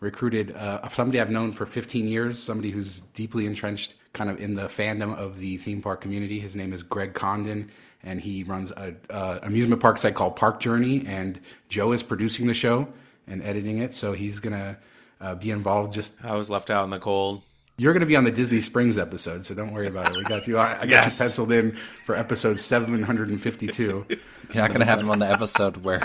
recruited 0.03 0.55
uh, 0.55 0.87
somebody 0.89 1.19
I've 1.19 1.31
known 1.31 1.51
for 1.51 1.65
15 1.65 2.07
years, 2.07 2.37
somebody 2.37 2.69
who's 2.69 3.01
deeply 3.13 3.45
entrenched 3.45 3.95
kind 4.11 4.29
of 4.29 4.39
in 4.39 4.53
the 4.53 4.63
fandom 4.63 5.17
of 5.17 5.37
the 5.37 5.57
theme 5.57 5.81
park 5.81 6.01
community. 6.01 6.39
His 6.39 6.55
name 6.55 6.73
is 6.73 6.83
Greg 6.83 7.13
Condon 7.13 7.71
and 8.03 8.19
he 8.19 8.43
runs 8.43 8.71
an 8.71 8.97
amusement 9.09 9.81
park 9.81 9.97
site 9.97 10.13
called 10.13 10.35
Park 10.35 10.59
Journey. 10.59 11.05
And 11.07 11.39
Joe 11.69 11.93
is 11.93 12.03
producing 12.03 12.47
the 12.47 12.53
show 12.53 12.87
and 13.27 13.41
editing 13.41 13.77
it, 13.77 13.93
so 13.93 14.11
he's 14.11 14.39
gonna 14.41 14.77
uh, 15.21 15.35
be 15.35 15.51
involved. 15.51 15.93
Just 15.93 16.13
I 16.21 16.35
was 16.35 16.49
left 16.49 16.69
out 16.69 16.83
in 16.83 16.89
the 16.89 16.99
cold. 16.99 17.41
You're 17.77 17.93
going 17.93 18.01
to 18.01 18.07
be 18.07 18.15
on 18.15 18.23
the 18.23 18.31
Disney 18.31 18.61
Springs 18.61 18.99
episode, 18.99 19.45
so 19.45 19.55
don't 19.55 19.73
worry 19.73 19.87
about 19.87 20.11
it. 20.11 20.17
We 20.17 20.23
got 20.23 20.45
you. 20.45 20.59
I, 20.59 20.73
I 20.73 20.83
yes. 20.83 20.89
got 20.89 21.11
you 21.11 21.17
penciled 21.17 21.51
in 21.51 21.75
for 22.05 22.15
episode 22.15 22.59
752. 22.59 24.05
You're 24.07 24.17
not 24.53 24.67
going 24.67 24.81
to 24.81 24.85
have 24.85 24.99
him 24.99 25.09
on 25.09 25.17
the 25.17 25.29
episode 25.29 25.77
where 25.77 25.99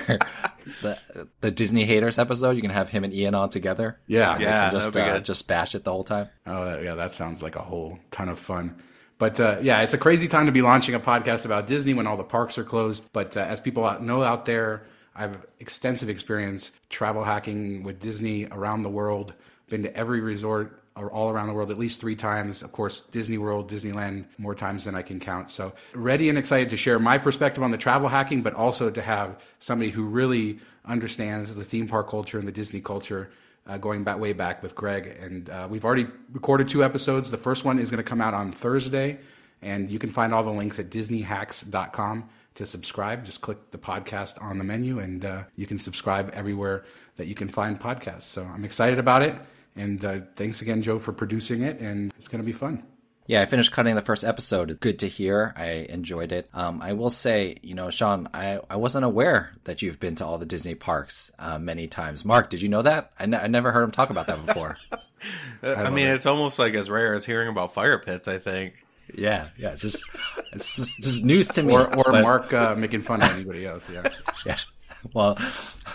the 0.83 0.99
the 1.43 1.51
Disney 1.51 1.85
haters 1.85 2.19
episode. 2.19 2.53
You 2.57 2.63
can 2.63 2.71
have 2.71 2.89
him 2.89 3.05
and 3.05 3.13
Ian 3.13 3.35
on 3.35 3.51
together. 3.51 3.99
Yeah, 4.07 4.39
yeah, 4.39 4.71
just 4.71 4.97
uh, 4.97 5.21
just 5.21 5.47
bash 5.47 5.75
it 5.75 5.85
the 5.85 5.93
whole 5.93 6.05
time. 6.05 6.31
Oh, 6.47 6.81
yeah, 6.81 6.95
that 6.95 7.13
sounds 7.13 7.43
like 7.43 7.57
a 7.57 7.63
whole 7.63 7.99
ton 8.11 8.31
of 8.31 8.39
fun. 8.39 8.81
But 9.19 9.39
uh, 9.39 9.59
yeah, 9.61 9.83
it's 9.83 9.93
a 9.93 9.99
crazy 9.99 10.27
time 10.27 10.47
to 10.47 10.53
be 10.53 10.63
launching 10.63 10.95
a 10.95 11.01
podcast 11.01 11.45
about 11.45 11.67
Disney 11.67 11.93
when 11.93 12.07
all 12.07 12.17
the 12.17 12.25
parks 12.25 12.57
are 12.57 12.65
closed. 12.65 13.05
But 13.13 13.37
uh, 13.37 13.41
as 13.41 13.61
people 13.61 14.01
know 14.01 14.23
out 14.23 14.47
there, 14.47 14.87
I 15.15 15.23
have 15.23 15.45
extensive 15.61 16.09
experience 16.09 16.71
travel 16.89 17.25
hacking 17.25 17.83
with 17.83 18.01
Disney 18.01 18.47
around 18.47 18.85
the 18.85 18.91
world. 18.91 19.35
been 19.69 19.83
to 19.83 19.95
every 19.95 20.21
resort 20.21 20.83
all 21.07 21.31
around 21.31 21.47
the 21.47 21.55
world 21.55 21.71
at 21.71 21.79
least 21.79 22.01
three 22.01 22.17
times. 22.17 22.63
Of 22.63 22.73
course, 22.73 23.03
Disney 23.13 23.39
World, 23.39 23.71
Disneyland, 23.71 24.25
more 24.39 24.55
times 24.55 24.85
than 24.85 24.95
I 24.95 25.03
can 25.03 25.21
count. 25.21 25.51
So 25.51 25.73
ready 25.95 26.29
and 26.29 26.37
excited 26.37 26.71
to 26.71 26.77
share 26.77 26.99
my 26.99 27.19
perspective 27.19 27.63
on 27.63 27.71
the 27.71 27.79
travel 27.79 28.09
hacking, 28.09 28.43
but 28.43 28.55
also 28.55 28.91
to 28.91 29.03
have 29.03 29.41
somebody 29.61 29.91
who 29.91 30.05
really 30.05 30.59
understands 30.85 31.55
the 31.55 31.65
theme 31.65 31.87
park 31.87 32.09
culture 32.09 32.39
and 32.39 32.49
the 32.49 32.53
Disney 32.53 32.81
culture. 32.81 33.31
Uh, 33.67 33.77
going 33.77 34.03
back 34.03 34.19
way 34.19 34.33
back 34.33 34.63
with 34.63 34.75
Greg, 34.75 35.15
and 35.21 35.51
uh, 35.51 35.69
we've 35.71 35.85
already 35.85 36.07
recorded 36.33 36.71
two 36.71 36.83
episodes. 36.83 37.31
The 37.31 37.37
first 37.37 37.67
one 37.67 37.79
is 37.79 37.91
going 37.91 38.03
to 38.03 38.09
come 38.09 38.23
out 38.23 38.33
on 38.33 38.51
Thursday, 38.51 39.19
and 39.61 39.91
you 39.91 39.99
can 39.99 40.09
find 40.09 40.33
all 40.33 40.43
the 40.43 40.51
links 40.51 40.79
at 40.79 40.89
DisneyHacks.com 40.89 42.31
to 42.55 42.67
subscribe. 42.67 43.25
Just 43.25 43.41
click 43.41 43.71
the 43.71 43.77
podcast 43.77 44.43
on 44.43 44.59
the 44.59 44.65
menu, 44.65 44.99
and 44.99 45.25
uh, 45.25 45.43
you 45.55 45.67
can 45.67 45.79
subscribe 45.79 46.31
everywhere 46.33 46.85
that 47.17 47.27
you 47.27 47.35
can 47.35 47.49
find 47.49 47.79
podcasts. 47.79 48.23
So 48.23 48.43
I'm 48.43 48.65
excited 48.65 48.99
about 48.99 49.23
it. 49.23 49.37
And 49.79 50.05
uh, 50.05 50.21
thanks 50.37 50.61
again, 50.61 50.83
Joe, 50.83 50.99
for 50.99 51.13
producing 51.13 51.63
it. 51.63 51.81
And 51.81 52.13
it's 52.19 52.29
going 52.29 52.43
to 52.43 52.47
be 52.47 52.53
fun. 52.53 52.83
Yeah, 53.27 53.43
I 53.43 53.47
finished 53.47 53.73
cutting 53.73 53.95
the 53.95 54.01
first 54.01 54.25
episode. 54.25 54.81
Good 54.81 55.01
to 55.01 55.07
hear. 55.07 55.53
I 55.55 55.87
enjoyed 55.91 56.33
it. 56.33 56.49
Um, 56.55 56.81
I 56.81 56.95
will 56.95 57.11
say, 57.11 57.57
you 57.63 57.75
know, 57.75 57.91
Shawn, 57.91 58.31
I, 58.33 58.61
I 58.71 58.77
wasn't 58.77 59.05
aware 59.05 59.53
that 59.65 59.83
you've 59.83 60.01
been 60.01 60.15
to 60.17 60.25
all 60.25 60.39
the 60.39 60.47
Disney 60.47 60.75
parks 60.75 61.31
uh, 61.39 61.59
many 61.59 61.89
times. 61.89 62.25
Mark, 62.25 62.49
did 62.49 62.63
you 62.63 62.71
know 62.71 62.81
that? 62.81 63.13
I, 63.19 63.25
n- 63.25 63.35
I 63.35 63.47
never 63.47 63.71
heard 63.71 63.85
him 63.85 63.91
talk 63.91 64.09
about 64.09 64.29
that 64.29 64.47
before. 64.47 64.79
I, 65.63 65.75
I 65.75 65.91
mean, 65.91 66.07
it. 66.07 66.15
it's 66.15 66.25
almost 66.27 66.59
like 66.59 66.73
as 66.73 66.89
rare 66.89 67.15
as 67.15 67.27
hearing 67.27 67.49
about 67.49 67.75
fire 67.75 67.99
pits, 67.99 68.29
I 68.29 68.39
think. 68.39 68.75
Yeah, 69.15 69.49
yeah, 69.59 69.75
just 69.75 70.05
it's 70.53 70.77
just, 70.77 71.01
just 71.01 71.25
news 71.25 71.49
to 71.49 71.63
me. 71.63 71.75
Or, 71.75 71.87
or 71.97 72.05
but... 72.05 72.23
Mark 72.23 72.53
uh, 72.53 72.75
making 72.77 73.03
fun 73.03 73.23
of 73.23 73.31
anybody 73.31 73.67
else. 73.67 73.83
Yeah, 73.93 74.09
yeah. 74.47 74.57
Well, 75.15 75.39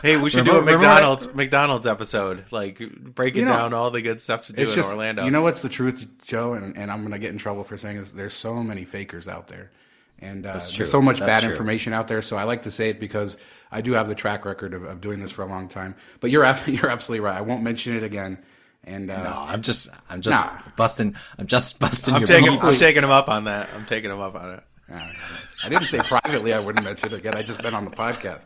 hey, 0.02 0.18
we 0.18 0.30
should 0.30 0.48
remember, 0.48 0.72
do 0.72 0.76
a 0.76 0.80
McDonald's 0.80 1.28
I, 1.28 1.34
McDonald's 1.34 1.88
episode, 1.88 2.46
like 2.52 2.80
breaking 2.80 3.42
you 3.42 3.46
know, 3.46 3.54
down 3.54 3.74
all 3.74 3.92
the 3.92 4.02
good 4.02 4.22
stuff 4.22 4.48
to 4.48 4.54
do 4.54 4.64
in 4.64 4.70
just, 4.70 4.90
Orlando. 4.90 5.26
You 5.26 5.32
know 5.32 5.42
what's 5.42 5.62
the 5.62 5.70
truth, 5.70 6.08
Joe, 6.24 6.54
and, 6.54 6.78
and 6.78 6.90
I'm 6.90 7.02
going 7.02 7.12
to 7.12 7.20
get 7.20 7.32
in 7.32 7.38
trouble 7.38 7.64
for 7.64 7.78
saying 7.78 7.98
is 7.98 8.14
there's 8.14 8.34
so 8.34 8.64
many 8.64 8.86
fakers 8.86 9.28
out 9.28 9.48
there, 9.48 9.72
and 10.20 10.46
uh, 10.46 10.54
there's 10.54 10.90
so 10.92 11.02
much 11.02 11.20
That's 11.20 11.30
bad 11.30 11.44
true. 11.44 11.52
information 11.52 11.92
out 11.92 12.08
there. 12.08 12.22
So 12.22 12.38
I 12.38 12.44
like 12.44 12.64
to 12.64 12.72
say 12.72 12.90
it 12.90 13.00
because 13.00 13.38
I 13.72 13.82
do 13.82 13.92
have 13.94 14.08
the 14.08 14.16
track 14.16 14.46
record 14.46 14.74
of, 14.74 14.84
of 14.84 15.02
doing 15.02 15.20
this 15.20 15.32
for 15.32 15.42
a 15.42 15.48
long 15.48 15.68
time. 15.68 15.96
But 16.20 16.32
you're 16.32 16.46
you're 16.68 16.90
absolutely 16.90 17.26
right. 17.26 17.38
I 17.38 17.42
won't 17.42 17.64
mention 17.64 17.96
it 17.96 18.04
again. 18.04 18.38
And 18.86 19.10
uh, 19.10 19.24
no, 19.24 19.36
I'm 19.38 19.62
just 19.62 19.90
I'm 20.10 20.22
just 20.22 20.46
nah. 20.46 20.60
busting. 20.76 21.16
I'm 21.38 21.48
just 21.48 21.80
busting. 21.82 22.14
I'm 22.14 22.26
taking 22.26 22.60
I'm 22.60 22.68
taking 22.68 23.04
him 23.04 23.12
up 23.12 23.30
on 23.30 23.46
that. 23.46 23.70
I'm 23.76 23.86
taking 23.86 24.12
him 24.12 24.20
up 24.20 24.36
on 24.36 24.56
it. 24.56 24.64
I 24.90 25.70
didn't 25.70 25.86
say 25.86 26.00
privately 26.00 26.54
I 26.54 26.60
wouldn't 26.60 26.84
mention 26.84 27.14
it 27.14 27.18
again. 27.20 27.36
I 27.36 27.42
just 27.42 27.62
been 27.62 27.74
on 27.74 27.86
the 27.86 27.92
podcast. 27.92 28.46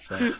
So, 0.00 0.34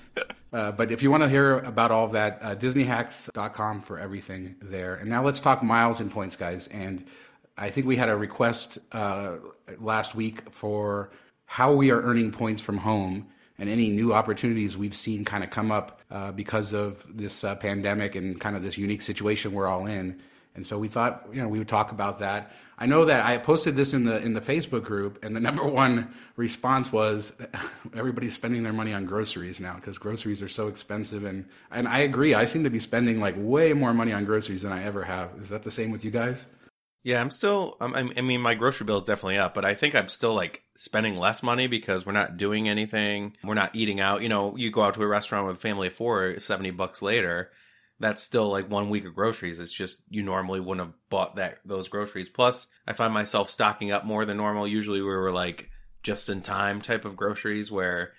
uh, 0.52 0.72
but 0.72 0.92
if 0.92 1.02
you 1.02 1.10
want 1.10 1.22
to 1.24 1.28
hear 1.28 1.58
about 1.60 1.90
all 1.90 2.04
of 2.04 2.12
that, 2.12 2.38
uh, 2.40 2.54
DisneyHacks.com 2.54 3.82
for 3.82 3.98
everything 3.98 4.54
there. 4.62 4.94
And 4.94 5.10
now 5.10 5.24
let's 5.24 5.40
talk 5.40 5.62
miles 5.62 6.00
and 6.00 6.10
points, 6.10 6.36
guys. 6.36 6.68
And 6.68 7.04
I 7.56 7.70
think 7.70 7.86
we 7.86 7.96
had 7.96 8.08
a 8.08 8.16
request 8.16 8.78
uh, 8.92 9.36
last 9.78 10.14
week 10.14 10.50
for 10.52 11.10
how 11.46 11.72
we 11.74 11.90
are 11.90 12.00
earning 12.02 12.30
points 12.30 12.60
from 12.60 12.78
home 12.78 13.28
and 13.58 13.68
any 13.68 13.90
new 13.90 14.12
opportunities 14.12 14.76
we've 14.76 14.94
seen 14.94 15.24
kind 15.24 15.44
of 15.44 15.50
come 15.50 15.70
up 15.70 16.00
uh, 16.10 16.32
because 16.32 16.72
of 16.72 17.04
this 17.16 17.44
uh, 17.44 17.54
pandemic 17.54 18.14
and 18.14 18.40
kind 18.40 18.56
of 18.56 18.62
this 18.62 18.76
unique 18.76 19.02
situation 19.02 19.52
we're 19.52 19.68
all 19.68 19.86
in. 19.86 20.20
And 20.54 20.64
so 20.64 20.78
we 20.78 20.86
thought, 20.86 21.26
you 21.32 21.42
know, 21.42 21.48
we 21.48 21.58
would 21.58 21.68
talk 21.68 21.90
about 21.90 22.20
that. 22.20 22.52
I 22.78 22.86
know 22.86 23.04
that 23.04 23.24
I 23.24 23.38
posted 23.38 23.74
this 23.74 23.92
in 23.92 24.04
the 24.04 24.18
in 24.18 24.34
the 24.34 24.40
Facebook 24.40 24.84
group, 24.84 25.22
and 25.24 25.34
the 25.34 25.40
number 25.48 25.64
one 25.64 26.14
response 26.36 26.92
was 26.92 27.32
everybody's 27.96 28.34
spending 28.34 28.62
their 28.62 28.72
money 28.72 28.92
on 28.92 29.04
groceries 29.04 29.60
now 29.60 29.74
because 29.76 29.98
groceries 29.98 30.42
are 30.42 30.48
so 30.48 30.68
expensive, 30.68 31.24
and 31.24 31.46
and 31.70 31.88
I 31.88 32.00
agree. 32.00 32.34
I 32.34 32.46
seem 32.46 32.64
to 32.64 32.70
be 32.70 32.80
spending 32.80 33.20
like 33.20 33.34
way 33.36 33.72
more 33.72 33.92
money 33.92 34.12
on 34.12 34.24
groceries 34.24 34.62
than 34.62 34.72
I 34.72 34.84
ever 34.84 35.02
have. 35.02 35.30
Is 35.40 35.48
that 35.48 35.62
the 35.62 35.70
same 35.70 35.90
with 35.90 36.04
you 36.04 36.10
guys? 36.10 36.46
Yeah, 37.02 37.20
I'm 37.20 37.30
still. 37.30 37.76
I'm, 37.80 38.12
I 38.16 38.22
mean, 38.22 38.40
my 38.40 38.54
grocery 38.54 38.86
bill 38.86 38.96
is 38.98 39.02
definitely 39.02 39.38
up, 39.38 39.54
but 39.54 39.64
I 39.64 39.74
think 39.74 39.94
I'm 39.94 40.08
still 40.08 40.34
like 40.34 40.62
spending 40.76 41.16
less 41.16 41.42
money 41.42 41.66
because 41.66 42.06
we're 42.06 42.12
not 42.12 42.36
doing 42.36 42.68
anything. 42.68 43.36
We're 43.44 43.54
not 43.54 43.74
eating 43.74 44.00
out. 44.00 44.22
You 44.22 44.28
know, 44.28 44.56
you 44.56 44.70
go 44.70 44.82
out 44.82 44.94
to 44.94 45.02
a 45.02 45.06
restaurant 45.06 45.46
with 45.46 45.56
a 45.56 45.60
family 45.60 45.88
of 45.88 45.94
four, 45.94 46.38
seventy 46.38 46.70
bucks 46.70 47.02
later 47.02 47.50
that's 48.00 48.22
still 48.22 48.48
like 48.48 48.68
one 48.68 48.90
week 48.90 49.04
of 49.04 49.14
groceries. 49.14 49.60
It's 49.60 49.72
just 49.72 50.02
you 50.08 50.22
normally 50.22 50.60
wouldn't 50.60 50.86
have 50.86 50.94
bought 51.10 51.36
that 51.36 51.58
those 51.64 51.88
groceries. 51.88 52.28
Plus, 52.28 52.66
I 52.86 52.92
find 52.92 53.14
myself 53.14 53.50
stocking 53.50 53.92
up 53.92 54.04
more 54.04 54.24
than 54.24 54.36
normal. 54.36 54.66
Usually, 54.66 55.00
we 55.00 55.08
were 55.08 55.32
like 55.32 55.70
just 56.02 56.28
in 56.28 56.42
time 56.42 56.80
type 56.80 57.04
of 57.04 57.16
groceries 57.16 57.70
where 57.70 58.12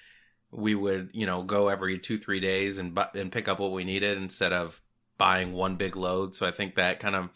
we 0.51 0.73
would 0.73 1.09
you 1.13 1.25
know 1.25 1.43
go 1.43 1.67
every 1.67 1.99
two 1.99 2.17
three 2.17 2.39
days 2.39 2.77
and 2.77 2.97
and 3.13 3.31
pick 3.31 3.47
up 3.47 3.59
what 3.59 3.73
we 3.73 3.83
needed 3.83 4.17
instead 4.17 4.53
of 4.53 4.81
buying 5.17 5.53
one 5.53 5.75
big 5.75 5.95
load. 5.95 6.35
So 6.35 6.45
I 6.45 6.51
think 6.51 6.75
that 6.75 6.99
kind 6.99 7.15
of 7.15 7.29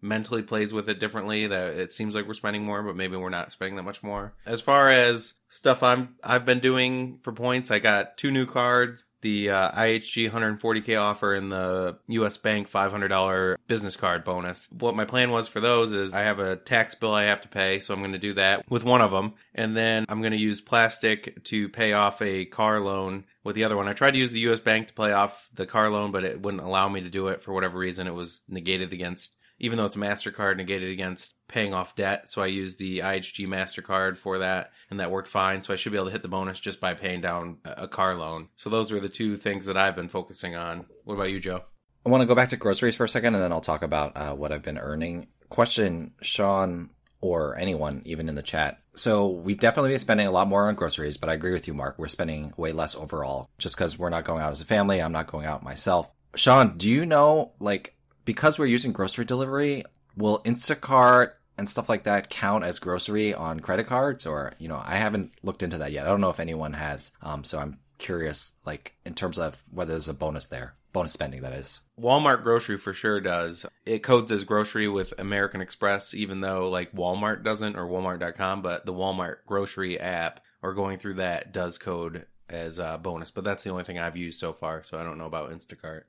mentally 0.00 0.42
plays 0.42 0.72
with 0.72 0.88
it 0.88 1.00
differently 1.00 1.46
that 1.46 1.74
it 1.74 1.92
seems 1.92 2.14
like 2.14 2.26
we're 2.26 2.32
spending 2.32 2.64
more 2.64 2.82
but 2.84 2.94
maybe 2.94 3.16
we're 3.16 3.28
not 3.28 3.50
spending 3.50 3.74
that 3.74 3.82
much 3.82 4.00
more 4.00 4.32
as 4.46 4.60
far 4.60 4.90
as 4.90 5.34
stuff 5.48 5.82
i'm 5.82 6.14
i've 6.22 6.46
been 6.46 6.60
doing 6.60 7.18
for 7.22 7.32
points 7.32 7.70
i 7.70 7.80
got 7.80 8.16
two 8.16 8.30
new 8.30 8.46
cards 8.46 9.02
the 9.20 9.50
uh, 9.50 9.72
ihg 9.72 10.30
140k 10.30 11.00
offer 11.00 11.34
and 11.34 11.50
the 11.50 11.98
us 12.08 12.36
bank 12.36 12.70
$500 12.70 13.56
business 13.66 13.96
card 13.96 14.24
bonus 14.24 14.68
what 14.70 14.94
my 14.94 15.04
plan 15.04 15.30
was 15.30 15.48
for 15.48 15.60
those 15.60 15.92
is 15.92 16.14
i 16.14 16.20
have 16.20 16.38
a 16.38 16.56
tax 16.56 16.94
bill 16.94 17.12
i 17.12 17.24
have 17.24 17.40
to 17.40 17.48
pay 17.48 17.80
so 17.80 17.94
i'm 17.94 18.00
going 18.00 18.12
to 18.12 18.18
do 18.18 18.34
that 18.34 18.68
with 18.70 18.84
one 18.84 19.00
of 19.00 19.10
them 19.10 19.34
and 19.54 19.76
then 19.76 20.04
i'm 20.08 20.20
going 20.20 20.32
to 20.32 20.38
use 20.38 20.60
plastic 20.60 21.42
to 21.44 21.68
pay 21.68 21.92
off 21.92 22.20
a 22.22 22.44
car 22.44 22.80
loan 22.80 23.24
with 23.48 23.56
the 23.56 23.64
other 23.64 23.78
one. 23.78 23.88
I 23.88 23.94
tried 23.94 24.10
to 24.10 24.18
use 24.18 24.32
the 24.32 24.40
US 24.40 24.60
Bank 24.60 24.88
to 24.88 24.94
pay 24.94 25.12
off 25.12 25.48
the 25.54 25.64
car 25.64 25.88
loan, 25.88 26.12
but 26.12 26.22
it 26.22 26.40
wouldn't 26.40 26.62
allow 26.62 26.86
me 26.88 27.00
to 27.00 27.08
do 27.08 27.28
it 27.28 27.42
for 27.42 27.54
whatever 27.54 27.78
reason. 27.78 28.06
It 28.06 28.14
was 28.14 28.42
negated 28.46 28.92
against 28.92 29.34
even 29.58 29.78
though 29.78 29.86
it's 29.86 29.96
MasterCard 29.96 30.56
negated 30.56 30.90
against 30.90 31.34
paying 31.48 31.74
off 31.74 31.96
debt. 31.96 32.28
So 32.28 32.42
I 32.42 32.46
used 32.46 32.78
the 32.78 33.00
IHG 33.00 33.46
MasterCard 33.46 34.16
for 34.16 34.38
that, 34.38 34.72
and 34.90 35.00
that 35.00 35.10
worked 35.10 35.28
fine. 35.28 35.62
So 35.62 35.72
I 35.72 35.76
should 35.76 35.92
be 35.92 35.98
able 35.98 36.06
to 36.06 36.12
hit 36.12 36.22
the 36.22 36.28
bonus 36.28 36.60
just 36.60 36.80
by 36.80 36.94
paying 36.94 37.20
down 37.20 37.58
a 37.64 37.88
car 37.88 38.14
loan. 38.14 38.48
So 38.56 38.70
those 38.70 38.92
are 38.92 39.00
the 39.00 39.08
two 39.08 39.36
things 39.36 39.66
that 39.66 39.76
I've 39.76 39.96
been 39.96 40.08
focusing 40.08 40.56
on. 40.56 40.86
What 41.04 41.14
about 41.14 41.30
you, 41.30 41.40
Joe? 41.40 41.64
I 42.06 42.10
want 42.10 42.22
to 42.22 42.26
go 42.26 42.34
back 42.34 42.50
to 42.50 42.56
groceries 42.56 42.94
for 42.94 43.04
a 43.04 43.08
second, 43.08 43.34
and 43.34 43.42
then 43.42 43.52
I'll 43.52 43.60
talk 43.60 43.82
about 43.82 44.16
uh, 44.16 44.34
what 44.34 44.52
I've 44.52 44.62
been 44.62 44.78
earning. 44.78 45.28
Question, 45.48 46.12
Shawn, 46.22 46.90
or 47.20 47.56
anyone, 47.58 48.02
even 48.04 48.28
in 48.28 48.34
the 48.34 48.42
chat. 48.42 48.80
So 48.94 49.28
we've 49.28 49.58
definitely 49.58 49.90
been 49.90 49.98
spending 49.98 50.26
a 50.26 50.30
lot 50.30 50.48
more 50.48 50.68
on 50.68 50.74
groceries, 50.74 51.16
but 51.16 51.28
I 51.28 51.34
agree 51.34 51.52
with 51.52 51.66
you, 51.66 51.74
Mark. 51.74 51.98
We're 51.98 52.08
spending 52.08 52.52
way 52.56 52.72
less 52.72 52.94
overall 52.94 53.50
just 53.58 53.76
because 53.76 53.98
we're 53.98 54.10
not 54.10 54.24
going 54.24 54.40
out 54.40 54.52
as 54.52 54.60
a 54.60 54.66
family. 54.66 55.00
I'm 55.00 55.12
not 55.12 55.26
going 55.26 55.46
out 55.46 55.62
myself. 55.62 56.10
Shawn, 56.34 56.76
do 56.76 56.88
you 56.88 57.06
know, 57.06 57.52
like, 57.58 57.96
because 58.28 58.58
we're 58.58 58.66
using 58.66 58.92
grocery 58.92 59.24
delivery, 59.24 59.84
will 60.14 60.40
Instacart 60.40 61.30
and 61.56 61.66
stuff 61.66 61.88
like 61.88 62.02
that 62.02 62.28
count 62.28 62.62
as 62.62 62.78
grocery 62.78 63.32
on 63.32 63.58
credit 63.58 63.86
cards? 63.86 64.26
Or, 64.26 64.52
you 64.58 64.68
know, 64.68 64.78
I 64.84 64.96
haven't 64.96 65.32
looked 65.42 65.62
into 65.62 65.78
that 65.78 65.92
yet. 65.92 66.04
I 66.04 66.10
don't 66.10 66.20
know 66.20 66.28
if 66.28 66.38
anyone 66.38 66.74
has. 66.74 67.12
Um, 67.22 67.42
so 67.42 67.58
I'm 67.58 67.78
curious, 67.96 68.52
like, 68.66 68.94
in 69.06 69.14
terms 69.14 69.38
of 69.38 69.58
whether 69.72 69.92
there's 69.92 70.10
a 70.10 70.14
bonus 70.14 70.44
there. 70.44 70.74
Bonus 70.92 71.14
spending, 71.14 71.40
that 71.40 71.54
is. 71.54 71.80
Walmart 71.98 72.42
grocery 72.42 72.76
for 72.76 72.92
sure 72.92 73.18
does. 73.18 73.64
It 73.86 74.00
codes 74.00 74.30
as 74.30 74.44
grocery 74.44 74.88
with 74.88 75.14
American 75.18 75.62
Express, 75.62 76.12
even 76.12 76.42
though, 76.42 76.68
like, 76.68 76.92
Walmart 76.92 77.42
doesn't 77.42 77.76
or 77.76 77.86
Walmart.com, 77.86 78.60
but 78.60 78.84
the 78.84 78.92
Walmart 78.92 79.36
grocery 79.46 79.98
app 79.98 80.40
or 80.60 80.74
going 80.74 80.98
through 80.98 81.14
that 81.14 81.54
does 81.54 81.78
code 81.78 82.26
as 82.50 82.78
a 82.78 83.00
bonus. 83.02 83.30
But 83.30 83.44
that's 83.44 83.64
the 83.64 83.70
only 83.70 83.84
thing 83.84 83.98
I've 83.98 84.18
used 84.18 84.38
so 84.38 84.52
far, 84.52 84.82
so 84.82 84.98
I 84.98 85.02
don't 85.02 85.16
know 85.16 85.24
about 85.24 85.50
Instacart. 85.50 86.02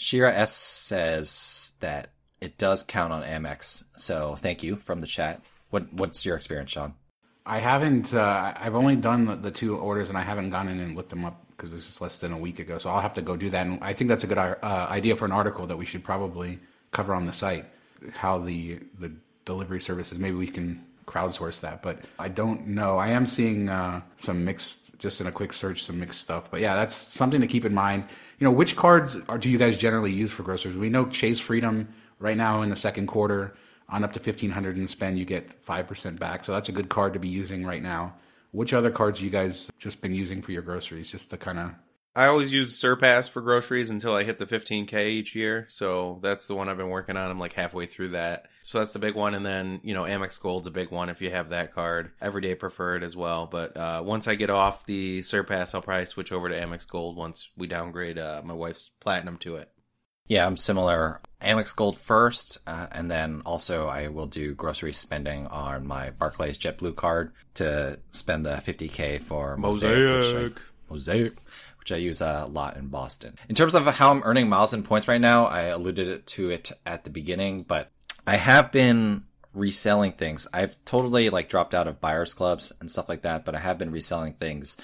Shira 0.00 0.32
S 0.32 0.56
says 0.56 1.72
that 1.80 2.08
it 2.40 2.56
does 2.56 2.82
count 2.82 3.12
on 3.12 3.22
Amex. 3.22 3.84
So 3.96 4.34
thank 4.34 4.62
you 4.62 4.76
from 4.76 5.02
the 5.02 5.06
chat. 5.06 5.42
What 5.68 5.92
what's 5.92 6.24
your 6.24 6.36
experience, 6.36 6.70
Shawn? 6.70 6.94
I 7.44 7.58
haven't. 7.58 8.14
Uh, 8.14 8.54
I've 8.56 8.74
only 8.74 8.96
done 8.96 9.26
the, 9.26 9.36
the, 9.36 9.50
two 9.50 9.76
orders, 9.76 10.08
and 10.08 10.16
I 10.16 10.22
haven't 10.22 10.48
gone 10.48 10.68
in 10.68 10.80
and 10.80 10.96
looked 10.96 11.10
them 11.10 11.26
up 11.26 11.46
because 11.50 11.70
it 11.70 11.74
was 11.74 11.84
just 11.84 12.00
less 12.00 12.16
than 12.16 12.32
a 12.32 12.38
week 12.38 12.58
ago. 12.58 12.78
So 12.78 12.88
I'll 12.88 13.02
have 13.02 13.12
to 13.14 13.22
go 13.22 13.36
do 13.36 13.50
that. 13.50 13.66
And 13.66 13.78
I 13.82 13.92
think 13.92 14.08
that's 14.08 14.24
a 14.24 14.26
good 14.26 14.38
uh, 14.38 14.56
idea 14.88 15.16
for 15.16 15.26
an 15.26 15.32
article 15.32 15.66
that 15.66 15.76
we 15.76 15.84
should 15.84 16.02
probably 16.02 16.60
cover 16.92 17.14
on 17.14 17.26
the 17.26 17.34
site. 17.34 17.66
How 18.12 18.38
the 18.38 18.80
the 18.98 19.12
delivery 19.44 19.80
services. 19.80 20.18
Maybe 20.18 20.36
we 20.36 20.46
can 20.46 20.82
crowdsource 21.10 21.60
that, 21.60 21.82
but 21.82 21.98
I 22.18 22.28
don't 22.28 22.68
know. 22.68 22.98
I 22.98 23.08
am 23.08 23.26
seeing 23.26 23.68
uh, 23.68 24.02
some 24.18 24.44
mixed, 24.44 24.98
just 24.98 25.20
in 25.20 25.26
a 25.26 25.32
quick 25.32 25.52
search, 25.52 25.82
some 25.82 25.98
mixed 25.98 26.20
stuff. 26.20 26.50
But 26.50 26.60
yeah, 26.60 26.74
that's 26.76 26.94
something 26.94 27.40
to 27.40 27.46
keep 27.46 27.64
in 27.64 27.74
mind 27.74 28.04
you 28.40 28.46
know, 28.46 28.50
which 28.50 28.74
cards 28.74 29.16
are, 29.28 29.38
do 29.38 29.50
you 29.50 29.58
guys 29.58 29.76
generally 29.76 30.10
use 30.10 30.32
for 30.32 30.42
groceries? 30.42 30.74
We 30.74 30.88
know 30.88 31.06
Chase 31.06 31.40
Freedom 31.40 31.88
right 32.18 32.36
now 32.36 32.62
in 32.62 32.70
the 32.70 32.76
second 32.76 33.06
quarter 33.06 33.54
on 33.88 34.02
up 34.02 34.14
to 34.14 34.20
fifteen 34.20 34.50
hundred 34.50 34.78
in 34.78 34.88
spend, 34.88 35.18
you 35.18 35.24
get 35.24 35.52
five 35.62 35.86
percent 35.86 36.18
back. 36.18 36.44
So 36.44 36.52
that's 36.52 36.68
a 36.68 36.72
good 36.72 36.88
card 36.88 37.12
to 37.12 37.18
be 37.18 37.28
using 37.28 37.66
right 37.66 37.82
now. 37.82 38.14
Which 38.52 38.72
other 38.72 38.90
cards 38.90 39.20
you 39.20 39.30
guys 39.30 39.70
just 39.78 40.00
been 40.00 40.14
using 40.14 40.42
for 40.42 40.52
your 40.52 40.62
groceries, 40.62 41.10
just 41.10 41.30
to 41.30 41.36
kind 41.36 41.58
of 41.58 41.70
I 42.16 42.26
always 42.26 42.50
use 42.50 42.76
Surpass 42.76 43.28
for 43.28 43.40
groceries 43.40 43.90
until 43.90 44.14
I 44.14 44.24
hit 44.24 44.38
the 44.38 44.46
15k 44.46 45.06
each 45.06 45.36
year. 45.36 45.66
So 45.68 46.18
that's 46.22 46.46
the 46.46 46.56
one 46.56 46.68
I've 46.68 46.76
been 46.76 46.88
working 46.88 47.16
on. 47.16 47.30
I'm 47.30 47.38
like 47.38 47.52
halfway 47.52 47.86
through 47.86 48.08
that. 48.08 48.46
So 48.70 48.78
that's 48.78 48.92
the 48.92 49.00
big 49.00 49.16
one. 49.16 49.34
And 49.34 49.44
then, 49.44 49.80
you 49.82 49.94
know, 49.94 50.04
Amex 50.04 50.40
Gold's 50.40 50.68
a 50.68 50.70
big 50.70 50.92
one 50.92 51.08
if 51.08 51.20
you 51.20 51.28
have 51.30 51.48
that 51.48 51.74
card. 51.74 52.12
Everyday 52.20 52.54
preferred 52.54 53.02
as 53.02 53.16
well. 53.16 53.46
But 53.46 53.76
uh, 53.76 54.00
once 54.06 54.28
I 54.28 54.36
get 54.36 54.48
off 54.48 54.86
the 54.86 55.22
Surpass, 55.22 55.74
I'll 55.74 55.82
probably 55.82 56.06
switch 56.06 56.30
over 56.30 56.48
to 56.48 56.54
Amex 56.54 56.86
Gold 56.86 57.16
once 57.16 57.48
we 57.56 57.66
downgrade 57.66 58.16
uh, 58.16 58.42
my 58.44 58.54
wife's 58.54 58.92
Platinum 59.00 59.38
to 59.38 59.56
it. 59.56 59.72
Yeah, 60.28 60.46
I'm 60.46 60.56
similar. 60.56 61.20
Amex 61.42 61.74
Gold 61.74 61.98
first, 61.98 62.58
uh, 62.64 62.86
and 62.92 63.10
then 63.10 63.42
also 63.44 63.88
I 63.88 64.06
will 64.06 64.26
do 64.26 64.54
grocery 64.54 64.92
spending 64.92 65.48
on 65.48 65.84
my 65.84 66.10
Barclays 66.10 66.56
JetBlue 66.56 66.94
card 66.94 67.32
to 67.54 67.98
spend 68.10 68.46
the 68.46 68.50
50k 68.50 69.20
for 69.20 69.56
Mosaic. 69.56 69.98
Mosaic. 69.98 70.60
Mosaic, 70.88 71.36
which 71.80 71.90
I 71.90 71.96
use 71.96 72.20
a 72.20 72.46
lot 72.48 72.76
in 72.76 72.86
Boston. 72.86 73.34
In 73.48 73.56
terms 73.56 73.74
of 73.74 73.84
how 73.88 74.12
I'm 74.12 74.22
earning 74.22 74.48
miles 74.48 74.72
and 74.72 74.84
points 74.84 75.08
right 75.08 75.20
now, 75.20 75.46
I 75.46 75.62
alluded 75.62 76.24
to 76.28 76.50
it 76.50 76.70
at 76.86 77.02
the 77.02 77.10
beginning, 77.10 77.62
but 77.62 77.90
I 78.30 78.36
have 78.36 78.70
been 78.70 79.24
reselling 79.52 80.12
things. 80.12 80.46
I've 80.52 80.76
totally 80.84 81.30
like 81.30 81.48
dropped 81.48 81.74
out 81.74 81.88
of 81.88 82.00
buyers 82.00 82.32
clubs 82.32 82.72
and 82.80 82.88
stuff 82.88 83.08
like 83.08 83.22
that, 83.22 83.44
but 83.44 83.56
I 83.56 83.58
have 83.58 83.76
been 83.76 83.90
reselling 83.90 84.34
things 84.34 84.76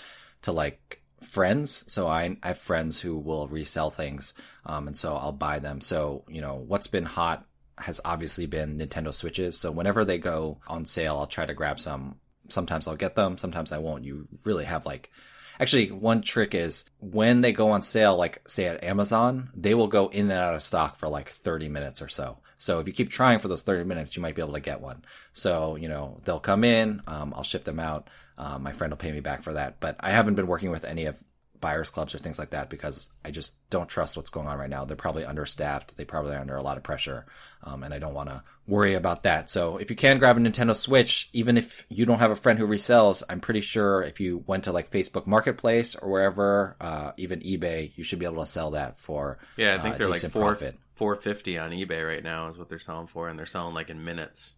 to 0.43 0.50
like 0.50 1.00
friends. 1.23 1.85
So 1.87 2.09
I, 2.09 2.37
I 2.43 2.49
have 2.49 2.59
friends 2.59 3.00
who 3.00 3.17
will 3.17 3.47
resell 3.47 3.88
things. 3.88 4.35
Um, 4.65 4.88
and 4.88 4.97
so 4.97 5.15
I'll 5.15 5.31
buy 5.31 5.61
them. 5.61 5.81
So, 5.81 6.25
you 6.26 6.41
know, 6.41 6.57
what's 6.57 6.88
been 6.88 7.05
hot 7.05 7.47
has 7.79 8.00
obviously 8.05 8.47
been 8.47 8.79
Nintendo 8.79 9.15
Switches. 9.15 9.57
So 9.57 9.71
whenever 9.71 10.05
they 10.05 10.19
go 10.19 10.59
on 10.67 10.85
sale, 10.85 11.17
I'll 11.17 11.29
try 11.29 11.47
to 11.47 11.55
grab 11.55 11.79
some. 11.79 12.17
Sometimes 12.49 12.88
I'll 12.88 12.97
get 12.97 13.15
them. 13.15 13.38
Sometimes 13.38 13.71
I 13.71 13.79
won't. 13.79 14.05
You 14.05 14.26
really 14.43 14.65
have 14.65 14.87
like, 14.87 15.12
actually 15.61 15.93
one 15.93 16.21
trick 16.21 16.53
is 16.53 16.91
when 16.99 17.43
they 17.43 17.53
go 17.53 17.71
on 17.71 17.83
sale, 17.83 18.17
like 18.17 18.43
say 18.49 18.65
at 18.65 18.83
Amazon, 18.83 19.50
they 19.55 19.75
will 19.75 19.87
go 19.87 20.09
in 20.09 20.33
and 20.33 20.41
out 20.41 20.57
of 20.57 20.62
stock 20.62 20.97
for 20.97 21.09
like 21.09 21.29
30 21.29 21.69
minutes 21.69 22.03
or 22.03 22.09
so. 22.09 22.38
So 22.59 22.79
if 22.81 22.87
you 22.87 22.93
keep 22.93 23.11
trying 23.11 23.39
for 23.39 23.49
those 23.49 23.63
30 23.63 23.85
minutes, 23.85 24.17
you 24.17 24.23
might 24.23 24.35
be 24.35 24.43
able 24.43 24.55
to 24.55 24.61
get 24.61 24.81
one. 24.81 25.05
So, 25.33 25.77
you 25.77 25.89
know, 25.89 26.21
they'll 26.25 26.41
come 26.41 26.65
in, 26.65 27.03
um, 27.07 27.35
I'll 27.37 27.43
ship 27.43 27.65
them 27.65 27.79
out. 27.79 28.09
Um, 28.39 28.63
my 28.63 28.73
friend 28.73 28.91
will 28.91 28.99
pay 28.99 29.13
me 29.13 29.21
back 29.21 29.43
for 29.43 29.55
that. 29.55 29.81
But 29.81 29.97
I 30.01 30.11
haven't 30.11 30.35
been 30.35 30.47
working 30.47 30.71
with 30.71 30.85
any 30.85 31.07
of 31.07 31.23
buyers 31.61 31.91
clubs 31.91 32.15
or 32.15 32.19
things 32.19 32.39
like 32.39 32.51
that 32.51 32.71
because 32.71 33.11
I 33.25 33.31
just 33.31 33.69
don't 33.71 33.89
trust 33.89 34.17
what's 34.17 34.31
going 34.31 34.47
on 34.47 34.59
right 34.59 34.71
now. 34.71 34.85
They're 34.85 34.97
probably 34.97 35.25
understaffed. 35.25 35.97
They 35.97 36.05
probably 36.05 36.35
are 36.35 36.41
under 36.41 36.57
a 36.57 36.63
lot 36.63 36.77
of 36.77 36.83
pressure. 36.83 37.27
Um, 37.63 37.83
and 37.83 37.93
I 37.93 37.99
don't 37.99 38.15
want 38.15 38.29
to 38.29 38.43
worry 38.67 38.95
about 38.95 39.25
that. 39.25 39.51
So 39.51 39.77
if 39.77 39.91
you 39.91 39.97
can 39.97 40.19
grab 40.19 40.37
a 40.37 40.41
Nintendo 40.41 40.75
Switch, 40.75 41.29
even 41.33 41.57
if 41.57 41.85
you 41.89 42.07
don't 42.07 42.19
have 42.19 42.31
a 42.31 42.37
friend 42.37 42.59
who 42.59 42.67
resells, 42.67 43.23
I'm 43.29 43.41
pretty 43.41 43.61
sure 43.61 44.03
if 44.03 44.21
you 44.21 44.45
went 44.47 44.65
to 44.65 44.73
like 44.73 44.91
Facebook 44.91 45.27
Marketplace 45.27 45.95
or 45.95 46.11
wherever, 46.11 46.77
uh, 46.81 47.13
even 47.17 47.41
eBay, 47.41 47.93
you 47.97 48.05
should 48.05 48.19
be 48.19 48.27
able 48.27 48.43
to 48.43 48.47
sell 48.47 48.73
that 48.73 48.99
for 48.99 49.39
yeah. 49.57 49.75
I 49.75 49.79
think 49.79 49.97
uh, 49.97 49.99
they're 49.99 50.09
like 50.09 50.23
four 50.23 50.57
four 50.95 51.15
fifty 51.17 51.59
on 51.59 51.71
eBay 51.71 52.07
right 52.07 52.25
now 52.25 52.49
is 52.49 52.57
what 52.57 52.69
they're 52.69 52.79
selling 52.79 53.07
for, 53.07 53.29
and 53.29 53.39
they're 53.39 53.47
selling 53.47 53.75
like 53.75 53.91
in 53.91 54.05
minutes. 54.05 54.53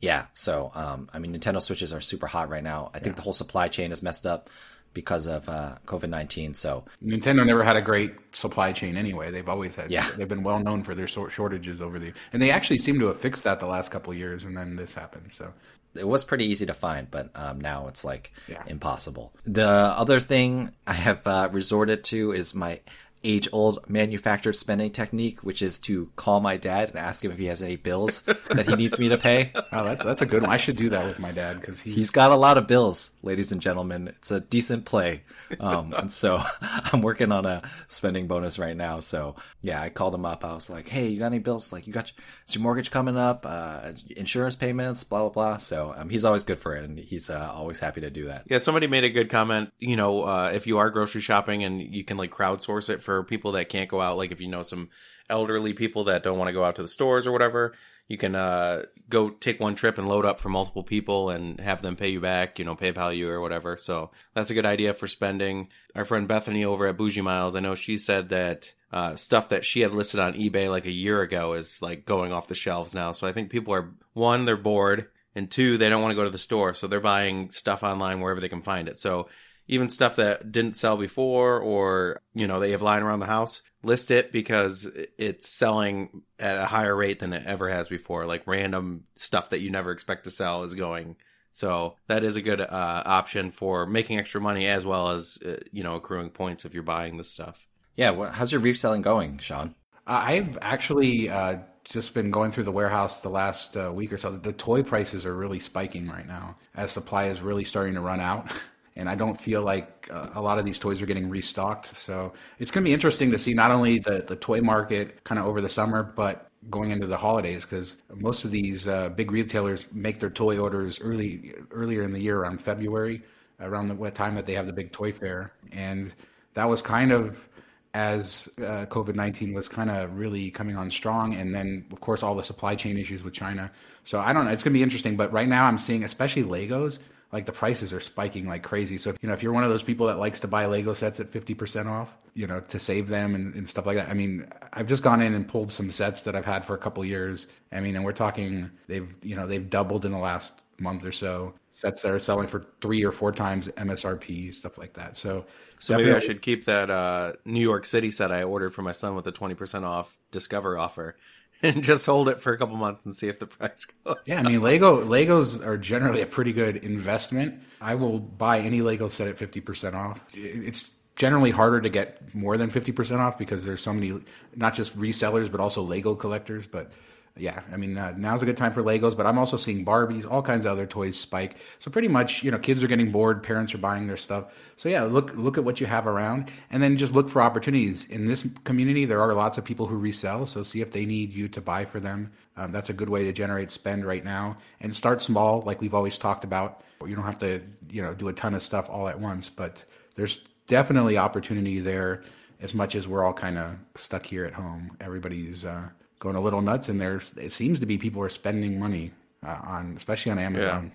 Yeah. 0.00 0.26
So 0.32 0.70
um, 0.74 1.08
I 1.12 1.18
mean, 1.18 1.34
Nintendo 1.34 1.62
Switches 1.62 1.92
are 1.92 2.00
super 2.00 2.26
hot 2.26 2.48
right 2.50 2.62
now. 2.62 2.90
I 2.92 2.98
think 2.98 3.16
the 3.16 3.22
whole 3.22 3.32
supply 3.32 3.68
chain 3.68 3.90
is 3.92 4.02
messed 4.02 4.26
up 4.26 4.50
because 4.94 5.26
of 5.26 5.48
uh, 5.48 5.76
COVID 5.86 6.08
nineteen. 6.08 6.54
So 6.54 6.84
Nintendo 7.04 7.44
never 7.44 7.62
had 7.62 7.76
a 7.76 7.82
great 7.82 8.14
supply 8.32 8.72
chain 8.72 8.96
anyway. 8.96 9.30
They've 9.30 9.48
always 9.48 9.74
had. 9.76 9.90
Yeah. 9.90 10.08
They've 10.16 10.28
been 10.28 10.42
well 10.44 10.60
known 10.60 10.84
for 10.84 10.94
their 10.94 11.08
shortages 11.08 11.80
over 11.82 11.98
the, 11.98 12.12
and 12.32 12.40
they 12.40 12.50
actually 12.50 12.78
seem 12.78 12.98
to 13.00 13.06
have 13.08 13.20
fixed 13.20 13.44
that 13.44 13.60
the 13.60 13.66
last 13.66 13.90
couple 13.90 14.12
of 14.12 14.18
years, 14.18 14.44
and 14.44 14.56
then 14.56 14.76
this 14.76 14.94
happened. 14.94 15.32
So 15.32 15.52
it 15.94 16.08
was 16.08 16.24
pretty 16.24 16.46
easy 16.46 16.66
to 16.66 16.74
find, 16.74 17.10
but 17.10 17.30
um, 17.34 17.60
now 17.60 17.86
it's 17.88 18.04
like 18.04 18.32
Yeah. 18.48 18.62
impossible. 18.66 19.32
The 19.44 19.66
other 19.68 20.18
thing 20.20 20.72
I 20.86 20.92
have 20.94 21.26
uh, 21.26 21.48
resorted 21.52 22.02
to 22.04 22.32
is 22.32 22.54
my 22.54 22.80
age 23.24 23.48
old 23.52 23.88
manufactured 23.88 24.52
spending 24.52 24.90
technique, 24.90 25.40
which 25.40 25.62
is 25.62 25.78
to 25.80 26.10
call 26.16 26.40
my 26.40 26.56
dad 26.56 26.90
and 26.90 26.98
ask 26.98 27.24
him 27.24 27.32
if 27.32 27.38
he 27.38 27.46
has 27.46 27.62
any 27.62 27.76
bills 27.76 28.22
that 28.22 28.66
he 28.68 28.76
needs 28.76 28.98
me 28.98 29.08
to 29.08 29.18
pay. 29.18 29.50
oh, 29.72 29.84
that's 29.84 30.04
that's 30.04 30.22
a 30.22 30.26
good 30.26 30.42
one. 30.42 30.50
I 30.50 30.58
should 30.58 30.76
do 30.76 30.90
that 30.90 31.06
with 31.06 31.18
my 31.18 31.32
dad 31.32 31.60
because 31.60 31.80
he, 31.80 31.92
He's 31.92 32.10
got 32.10 32.30
a 32.30 32.36
lot 32.36 32.58
of 32.58 32.66
bills, 32.66 33.12
ladies 33.22 33.52
and 33.52 33.60
gentlemen. 33.60 34.08
It's 34.08 34.30
a 34.30 34.40
decent 34.40 34.84
play. 34.84 35.22
Um, 35.60 35.94
and 35.96 36.12
so 36.12 36.42
I'm 36.60 37.00
working 37.00 37.32
on 37.32 37.46
a 37.46 37.62
spending 37.86 38.26
bonus 38.26 38.58
right 38.58 38.76
now. 38.76 39.00
So 39.00 39.36
yeah, 39.62 39.80
I 39.80 39.88
called 39.88 40.14
him 40.14 40.24
up. 40.24 40.44
I 40.44 40.54
was 40.54 40.70
like, 40.70 40.88
Hey, 40.88 41.08
you 41.08 41.18
got 41.18 41.26
any 41.26 41.38
bills? 41.38 41.72
Like 41.72 41.86
you 41.86 41.92
got, 41.92 42.12
is 42.46 42.54
your 42.54 42.62
mortgage 42.62 42.90
coming 42.90 43.16
up? 43.16 43.44
Uh, 43.46 43.92
insurance 44.16 44.56
payments, 44.56 45.04
blah, 45.04 45.20
blah, 45.20 45.30
blah. 45.30 45.56
So, 45.58 45.94
um, 45.96 46.08
he's 46.08 46.24
always 46.24 46.44
good 46.44 46.58
for 46.58 46.74
it 46.74 46.84
and 46.84 46.98
he's, 46.98 47.30
uh, 47.30 47.50
always 47.54 47.78
happy 47.78 48.00
to 48.02 48.10
do 48.10 48.26
that. 48.26 48.44
Yeah, 48.48 48.58
somebody 48.58 48.86
made 48.86 49.04
a 49.04 49.10
good 49.10 49.30
comment. 49.30 49.72
You 49.78 49.96
know, 49.96 50.22
uh, 50.22 50.52
if 50.54 50.66
you 50.66 50.78
are 50.78 50.90
grocery 50.90 51.20
shopping 51.20 51.64
and 51.64 51.80
you 51.80 52.04
can 52.04 52.16
like 52.16 52.30
crowdsource 52.30 52.90
it 52.90 53.02
for 53.02 53.13
people 53.22 53.52
that 53.52 53.68
can't 53.68 53.88
go 53.88 54.00
out, 54.00 54.16
like 54.16 54.32
if 54.32 54.40
you 54.40 54.48
know 54.48 54.62
some 54.62 54.88
elderly 55.30 55.72
people 55.72 56.04
that 56.04 56.22
don't 56.22 56.38
want 56.38 56.48
to 56.48 56.52
go 56.52 56.64
out 56.64 56.76
to 56.76 56.82
the 56.82 56.88
stores 56.88 57.26
or 57.26 57.32
whatever, 57.32 57.74
you 58.08 58.18
can 58.18 58.34
uh, 58.34 58.82
go 59.08 59.30
take 59.30 59.60
one 59.60 59.74
trip 59.74 59.96
and 59.96 60.08
load 60.08 60.26
up 60.26 60.40
for 60.40 60.48
multiple 60.48 60.82
people 60.82 61.30
and 61.30 61.60
have 61.60 61.80
them 61.80 61.96
pay 61.96 62.08
you 62.08 62.20
back, 62.20 62.58
you 62.58 62.64
know, 62.64 62.74
PayPal 62.74 63.16
you 63.16 63.30
or 63.30 63.40
whatever. 63.40 63.76
So 63.78 64.10
that's 64.34 64.50
a 64.50 64.54
good 64.54 64.66
idea 64.66 64.92
for 64.92 65.08
spending. 65.08 65.68
Our 65.94 66.04
friend 66.04 66.28
Bethany 66.28 66.64
over 66.64 66.86
at 66.86 66.96
Bougie 66.96 67.22
Miles, 67.22 67.56
I 67.56 67.60
know 67.60 67.74
she 67.74 67.96
said 67.96 68.28
that 68.28 68.72
uh, 68.92 69.16
stuff 69.16 69.48
that 69.48 69.64
she 69.64 69.80
had 69.80 69.92
listed 69.92 70.20
on 70.20 70.34
eBay 70.34 70.68
like 70.68 70.86
a 70.86 70.90
year 70.90 71.22
ago 71.22 71.54
is 71.54 71.80
like 71.80 72.04
going 72.04 72.32
off 72.32 72.48
the 72.48 72.54
shelves 72.54 72.94
now. 72.94 73.12
So 73.12 73.26
I 73.26 73.32
think 73.32 73.50
people 73.50 73.74
are 73.74 73.94
one, 74.12 74.44
they're 74.44 74.56
bored, 74.56 75.08
and 75.34 75.50
two, 75.50 75.78
they 75.78 75.88
don't 75.88 76.02
want 76.02 76.12
to 76.12 76.16
go 76.16 76.24
to 76.24 76.30
the 76.30 76.38
store, 76.38 76.74
so 76.74 76.86
they're 76.86 77.00
buying 77.00 77.50
stuff 77.50 77.82
online 77.82 78.20
wherever 78.20 78.40
they 78.40 78.48
can 78.48 78.62
find 78.62 78.88
it. 78.88 79.00
So 79.00 79.28
even 79.68 79.88
stuff 79.88 80.16
that 80.16 80.52
didn't 80.52 80.76
sell 80.76 80.96
before 80.96 81.58
or 81.60 82.20
you 82.34 82.46
know 82.46 82.60
they 82.60 82.70
have 82.72 82.82
lying 82.82 83.02
around 83.02 83.20
the 83.20 83.26
house 83.26 83.62
list 83.82 84.10
it 84.10 84.32
because 84.32 84.88
it's 85.18 85.48
selling 85.48 86.22
at 86.38 86.56
a 86.58 86.64
higher 86.66 86.94
rate 86.96 87.18
than 87.20 87.32
it 87.32 87.44
ever 87.46 87.68
has 87.68 87.88
before 87.88 88.26
like 88.26 88.46
random 88.46 89.04
stuff 89.16 89.50
that 89.50 89.60
you 89.60 89.70
never 89.70 89.90
expect 89.92 90.24
to 90.24 90.30
sell 90.30 90.62
is 90.62 90.74
going 90.74 91.16
so 91.52 91.94
that 92.08 92.24
is 92.24 92.36
a 92.36 92.42
good 92.42 92.60
uh, 92.60 93.02
option 93.06 93.50
for 93.50 93.86
making 93.86 94.18
extra 94.18 94.40
money 94.40 94.66
as 94.66 94.84
well 94.84 95.10
as 95.10 95.38
uh, 95.46 95.56
you 95.72 95.82
know 95.84 95.94
accruing 95.94 96.30
points 96.30 96.64
if 96.64 96.74
you're 96.74 96.82
buying 96.82 97.16
this 97.16 97.30
stuff 97.30 97.66
Yeah. 97.96 98.10
wha- 98.10 98.30
How's 98.32 98.52
your 98.52 98.60
reselling 98.60 99.02
going, 99.02 99.38
Shawn? 99.38 99.74
Uh, 100.06 100.22
I've 100.26 100.58
actually 100.60 101.30
uh, 101.30 101.58
just 101.84 102.12
been 102.12 102.30
going 102.30 102.50
through 102.50 102.64
the 102.64 102.72
warehouse 102.72 103.20
the 103.20 103.28
last 103.30 103.76
uh, 103.76 103.90
week 103.92 104.12
or 104.12 104.18
so. 104.18 104.30
The 104.32 104.52
toy 104.52 104.82
prices 104.82 105.24
are 105.24 105.34
really 105.34 105.60
spiking 105.60 106.08
right 106.08 106.26
now 106.26 106.56
as 106.74 106.90
supply 106.92 107.26
is 107.26 107.40
really 107.40 107.64
starting 107.64 107.94
to 107.94 108.00
run 108.00 108.20
out. 108.20 108.50
And 108.96 109.08
I 109.08 109.14
don't 109.16 109.40
feel 109.40 109.62
like 109.62 110.08
uh, 110.12 110.30
a 110.34 110.42
lot 110.42 110.58
of 110.58 110.64
these 110.64 110.78
toys 110.78 111.02
are 111.02 111.06
getting 111.06 111.28
restocked. 111.28 111.86
So 111.86 112.32
it's 112.58 112.70
going 112.70 112.84
to 112.84 112.88
be 112.88 112.94
interesting 112.94 113.30
to 113.32 113.38
see 113.38 113.52
not 113.52 113.70
only 113.70 113.98
the, 113.98 114.24
the 114.26 114.36
toy 114.36 114.60
market 114.60 115.24
kind 115.24 115.38
of 115.38 115.46
over 115.46 115.60
the 115.60 115.68
summer, 115.68 116.02
but 116.02 116.48
going 116.70 116.90
into 116.90 117.06
the 117.06 117.16
holidays 117.16 117.64
because 117.64 117.96
most 118.14 118.44
of 118.44 118.50
these 118.50 118.88
uh, 118.88 119.08
big 119.10 119.30
retailers 119.30 119.86
make 119.92 120.20
their 120.20 120.30
toy 120.30 120.58
orders 120.58 121.00
early 121.00 121.54
earlier 121.70 122.02
in 122.02 122.12
the 122.12 122.20
year 122.20 122.38
around 122.38 122.62
February, 122.62 123.22
around 123.60 123.88
the 123.88 124.10
time 124.10 124.34
that 124.34 124.46
they 124.46 124.54
have 124.54 124.66
the 124.66 124.72
big 124.72 124.92
toy 124.92 125.12
fair. 125.12 125.52
And 125.72 126.14
that 126.54 126.68
was 126.68 126.80
kind 126.80 127.12
of 127.12 127.48
as 127.94 128.48
uh, 128.58 128.86
COVID 128.86 129.14
19 129.14 129.54
was 129.54 129.68
kind 129.68 129.90
of 129.90 130.18
really 130.18 130.50
coming 130.50 130.76
on 130.76 130.90
strong. 130.90 131.34
And 131.34 131.54
then, 131.54 131.86
of 131.92 132.00
course, 132.00 132.22
all 132.22 132.34
the 132.34 132.42
supply 132.42 132.74
chain 132.74 132.98
issues 132.98 133.22
with 133.22 133.34
China. 133.34 133.70
So 134.02 134.18
I 134.18 134.32
don't 134.32 134.44
know. 134.44 134.50
It's 134.50 134.62
going 134.62 134.72
to 134.72 134.78
be 134.78 134.82
interesting. 134.82 135.16
But 135.16 135.32
right 135.32 135.48
now, 135.48 135.64
I'm 135.64 135.78
seeing, 135.78 136.02
especially 136.02 136.42
Legos, 136.42 136.98
like 137.34 137.46
the 137.46 137.52
prices 137.52 137.92
are 137.92 137.98
spiking 137.98 138.46
like 138.46 138.62
crazy. 138.62 138.96
So, 138.96 139.12
you 139.20 139.26
know, 139.28 139.34
if 139.34 139.42
you're 139.42 139.52
one 139.52 139.64
of 139.64 139.70
those 139.70 139.82
people 139.82 140.06
that 140.06 140.20
likes 140.20 140.38
to 140.40 140.46
buy 140.46 140.66
Lego 140.66 140.92
sets 140.92 141.18
at 141.18 141.32
50% 141.32 141.86
off, 141.86 142.16
you 142.34 142.46
know, 142.46 142.60
to 142.60 142.78
save 142.78 143.08
them 143.08 143.34
and, 143.34 143.52
and 143.56 143.68
stuff 143.68 143.86
like 143.86 143.96
that. 143.96 144.08
I 144.08 144.14
mean, 144.14 144.46
I've 144.72 144.86
just 144.86 145.02
gone 145.02 145.20
in 145.20 145.34
and 145.34 145.46
pulled 145.46 145.72
some 145.72 145.90
sets 145.90 146.22
that 146.22 146.36
I've 146.36 146.44
had 146.44 146.64
for 146.64 146.74
a 146.74 146.78
couple 146.78 147.04
years. 147.04 147.48
I 147.72 147.80
mean, 147.80 147.96
and 147.96 148.04
we're 148.04 148.12
talking, 148.12 148.70
they've, 148.86 149.12
you 149.20 149.34
know, 149.34 149.48
they've 149.48 149.68
doubled 149.68 150.04
in 150.04 150.12
the 150.12 150.18
last 150.18 150.60
month 150.78 151.04
or 151.04 151.10
so. 151.10 151.54
Sets 151.72 152.02
that 152.02 152.12
are 152.12 152.20
selling 152.20 152.46
for 152.46 152.66
three 152.80 153.04
or 153.04 153.10
four 153.10 153.32
times 153.32 153.66
MSRP, 153.66 154.54
stuff 154.54 154.78
like 154.78 154.92
that. 154.92 155.16
So, 155.16 155.44
so 155.80 155.96
maybe 155.96 156.12
I 156.12 156.20
should 156.20 156.40
keep 156.40 156.66
that 156.66 156.88
uh, 156.88 157.32
New 157.44 157.60
York 157.60 157.84
City 157.84 158.12
set 158.12 158.30
I 158.30 158.44
ordered 158.44 158.70
for 158.70 158.82
my 158.82 158.92
son 158.92 159.16
with 159.16 159.24
the 159.24 159.32
20% 159.32 159.82
off 159.82 160.16
Discover 160.30 160.78
offer 160.78 161.16
and 161.64 161.82
just 161.82 162.06
hold 162.06 162.28
it 162.28 162.40
for 162.40 162.52
a 162.52 162.58
couple 162.58 162.76
months 162.76 163.04
and 163.04 163.14
see 163.16 163.28
if 163.28 163.38
the 163.38 163.46
price 163.46 163.86
goes 164.04 164.16
Yeah, 164.26 164.40
I 164.40 164.42
mean 164.42 164.62
Lego 164.62 165.04
Legos 165.04 165.64
are 165.64 165.76
generally 165.76 166.22
a 166.22 166.26
pretty 166.26 166.52
good 166.52 166.76
investment. 166.76 167.60
I 167.80 167.94
will 167.94 168.18
buy 168.18 168.60
any 168.60 168.82
Lego 168.82 169.08
set 169.08 169.28
at 169.28 169.38
fifty 169.38 169.60
percent 169.60 169.94
off. 169.94 170.20
It's 170.34 170.90
generally 171.16 171.50
harder 171.50 171.80
to 171.80 171.88
get 171.88 172.34
more 172.34 172.56
than 172.56 172.70
fifty 172.70 172.92
percent 172.92 173.20
off 173.20 173.38
because 173.38 173.64
there's 173.64 173.82
so 173.82 173.92
many, 173.92 174.20
not 174.54 174.74
just 174.74 174.98
resellers 174.98 175.50
but 175.50 175.60
also 175.60 175.82
Lego 175.82 176.14
collectors. 176.14 176.66
But 176.66 176.92
yeah, 177.36 177.62
I 177.72 177.76
mean 177.76 177.98
uh, 177.98 178.14
now's 178.16 178.42
a 178.42 178.46
good 178.46 178.56
time 178.56 178.72
for 178.72 178.82
Legos. 178.82 179.16
But 179.16 179.26
I'm 179.26 179.38
also 179.38 179.56
seeing 179.56 179.84
Barbies, 179.84 180.30
all 180.30 180.42
kinds 180.42 180.66
of 180.66 180.72
other 180.72 180.86
toys 180.86 181.18
spike. 181.18 181.56
So 181.80 181.90
pretty 181.90 182.06
much, 182.06 182.44
you 182.44 182.50
know, 182.50 182.58
kids 182.58 182.84
are 182.84 182.86
getting 182.86 183.10
bored, 183.10 183.42
parents 183.42 183.74
are 183.74 183.78
buying 183.78 184.06
their 184.06 184.16
stuff. 184.16 184.52
So 184.76 184.88
yeah, 184.88 185.02
look 185.02 185.34
look 185.34 185.58
at 185.58 185.64
what 185.64 185.80
you 185.80 185.86
have 185.86 186.06
around, 186.06 186.50
and 186.70 186.80
then 186.82 186.96
just 186.96 187.12
look 187.12 187.28
for 187.28 187.42
opportunities. 187.42 188.06
In 188.06 188.26
this 188.26 188.46
community, 188.62 189.04
there 189.04 189.20
are 189.20 189.34
lots 189.34 189.58
of 189.58 189.64
people 189.64 189.86
who 189.86 189.96
resell. 189.96 190.46
So 190.46 190.62
see 190.62 190.80
if 190.80 190.92
they 190.92 191.06
need 191.06 191.32
you 191.32 191.48
to 191.48 191.60
buy 191.60 191.84
for 191.84 191.98
them. 191.98 192.30
Um, 192.56 192.70
that's 192.70 192.88
a 192.88 192.94
good 192.94 193.08
way 193.08 193.24
to 193.24 193.32
generate 193.32 193.72
spend 193.72 194.04
right 194.04 194.24
now, 194.24 194.58
and 194.80 194.94
start 194.94 195.20
small, 195.20 195.62
like 195.62 195.80
we've 195.80 195.94
always 195.94 196.18
talked 196.18 196.44
about. 196.44 196.82
You 197.04 197.16
don't 197.16 197.24
have 197.24 197.40
to, 197.40 197.60
you 197.90 198.00
know, 198.00 198.14
do 198.14 198.28
a 198.28 198.32
ton 198.32 198.54
of 198.54 198.62
stuff 198.62 198.88
all 198.88 199.08
at 199.08 199.18
once, 199.20 199.50
but 199.50 199.84
there's 200.14 200.38
definitely 200.68 201.18
opportunity 201.18 201.80
there. 201.80 202.22
As 202.60 202.72
much 202.72 202.94
as 202.94 203.06
we're 203.06 203.24
all 203.24 203.34
kind 203.34 203.58
of 203.58 203.76
stuck 203.96 204.24
here 204.24 204.46
at 204.46 204.54
home, 204.54 204.96
everybody's 205.00 205.66
uh, 205.66 205.90
going 206.24 206.34
a 206.34 206.40
little 206.40 206.62
nuts, 206.62 206.88
and 206.88 207.00
there's 207.00 207.32
it 207.36 207.52
seems 207.52 207.78
to 207.78 207.86
be 207.86 207.98
people 207.98 208.20
are 208.22 208.28
spending 208.28 208.80
money 208.80 209.12
uh, 209.46 209.60
on, 209.62 209.94
especially 209.96 210.32
on 210.32 210.38
Amazon. 210.40 210.90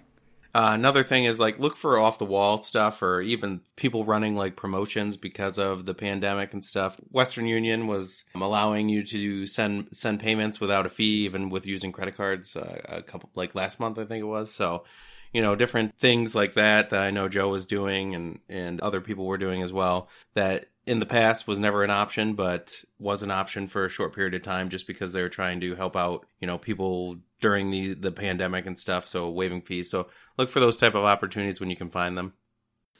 Uh, 0.53 0.71
another 0.73 1.03
thing 1.03 1.25
is 1.25 1.39
like 1.39 1.59
look 1.59 1.77
for 1.77 1.99
off 1.99 2.17
the 2.17 2.25
wall 2.25 2.59
stuff 2.59 3.03
or 3.03 3.21
even 3.21 3.61
people 3.75 4.03
running 4.03 4.35
like 4.35 4.55
promotions 4.55 5.15
because 5.15 5.59
of 5.59 5.85
the 5.85 5.93
pandemic 5.93 6.53
and 6.53 6.65
stuff. 6.65 6.99
Western 7.11 7.45
Union 7.45 7.85
was 7.85 8.23
um, 8.33 8.41
allowing 8.41 8.89
you 8.89 9.03
to 9.03 9.45
send 9.45 9.87
send 9.91 10.19
payments 10.19 10.59
without 10.59 10.87
a 10.87 10.89
fee, 10.89 11.25
even 11.25 11.49
with 11.49 11.67
using 11.67 11.91
credit 11.91 12.17
cards. 12.17 12.55
Uh, 12.55 12.81
a 12.85 13.03
couple 13.03 13.29
like 13.35 13.53
last 13.53 13.79
month, 13.79 13.99
I 13.99 14.05
think 14.05 14.23
it 14.23 14.27
was. 14.27 14.51
So, 14.51 14.85
you 15.33 15.43
know, 15.43 15.55
different 15.55 15.99
things 15.99 16.33
like 16.33 16.53
that 16.53 16.89
that 16.89 17.01
I 17.01 17.11
know 17.11 17.29
Joe 17.29 17.49
was 17.49 17.67
doing 17.67 18.15
and 18.15 18.39
and 18.49 18.81
other 18.81 19.01
people 19.01 19.27
were 19.27 19.37
doing 19.37 19.61
as 19.61 19.71
well. 19.71 20.09
That 20.33 20.65
in 20.89 20.99
the 20.99 21.05
past 21.05 21.47
was 21.47 21.59
never 21.59 21.83
an 21.83 21.91
option, 21.91 22.33
but 22.33 22.83
was 22.97 23.21
an 23.21 23.29
option 23.29 23.67
for 23.67 23.85
a 23.85 23.89
short 23.89 24.15
period 24.15 24.33
of 24.33 24.41
time 24.41 24.69
just 24.69 24.87
because 24.87 25.13
they 25.13 25.21
were 25.21 25.29
trying 25.29 25.61
to 25.61 25.75
help 25.75 25.95
out, 25.95 26.25
you 26.41 26.47
know, 26.47 26.57
people 26.57 27.17
during 27.39 27.69
the 27.69 27.93
the 27.93 28.11
pandemic 28.11 28.65
and 28.65 28.77
stuff. 28.77 29.07
So 29.07 29.29
waiving 29.29 29.61
fees. 29.61 29.91
So 29.91 30.07
look 30.39 30.49
for 30.49 30.59
those 30.59 30.77
type 30.77 30.95
of 30.95 31.03
opportunities 31.03 31.59
when 31.59 31.69
you 31.69 31.75
can 31.75 31.91
find 31.91 32.17
them. 32.17 32.33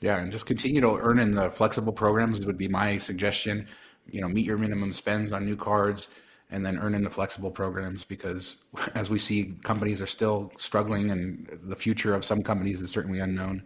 Yeah, 0.01 0.19
and 0.19 0.31
just 0.31 0.45
continue 0.45 0.81
to 0.81 0.97
earn 0.97 1.17
in 1.17 1.31
the 1.31 1.49
flexible 1.49 1.91
programs 1.91 2.45
would 2.45 2.59
be 2.59 2.67
my 2.67 2.99
suggestion. 2.99 3.67
You 4.07 4.21
know, 4.21 4.29
meet 4.29 4.45
your 4.45 4.59
minimum 4.59 4.93
spends 4.93 5.31
on 5.31 5.47
new 5.47 5.55
cards 5.55 6.09
and 6.51 6.63
then 6.63 6.77
earn 6.77 6.93
in 6.93 7.03
the 7.03 7.09
flexible 7.09 7.49
programs 7.49 8.03
because 8.03 8.57
as 8.93 9.09
we 9.09 9.17
see 9.17 9.55
companies 9.63 9.99
are 9.99 10.07
still 10.07 10.51
struggling 10.57 11.09
and 11.09 11.59
the 11.63 11.75
future 11.75 12.13
of 12.13 12.23
some 12.23 12.43
companies 12.43 12.81
is 12.81 12.91
certainly 12.91 13.19
unknown 13.19 13.63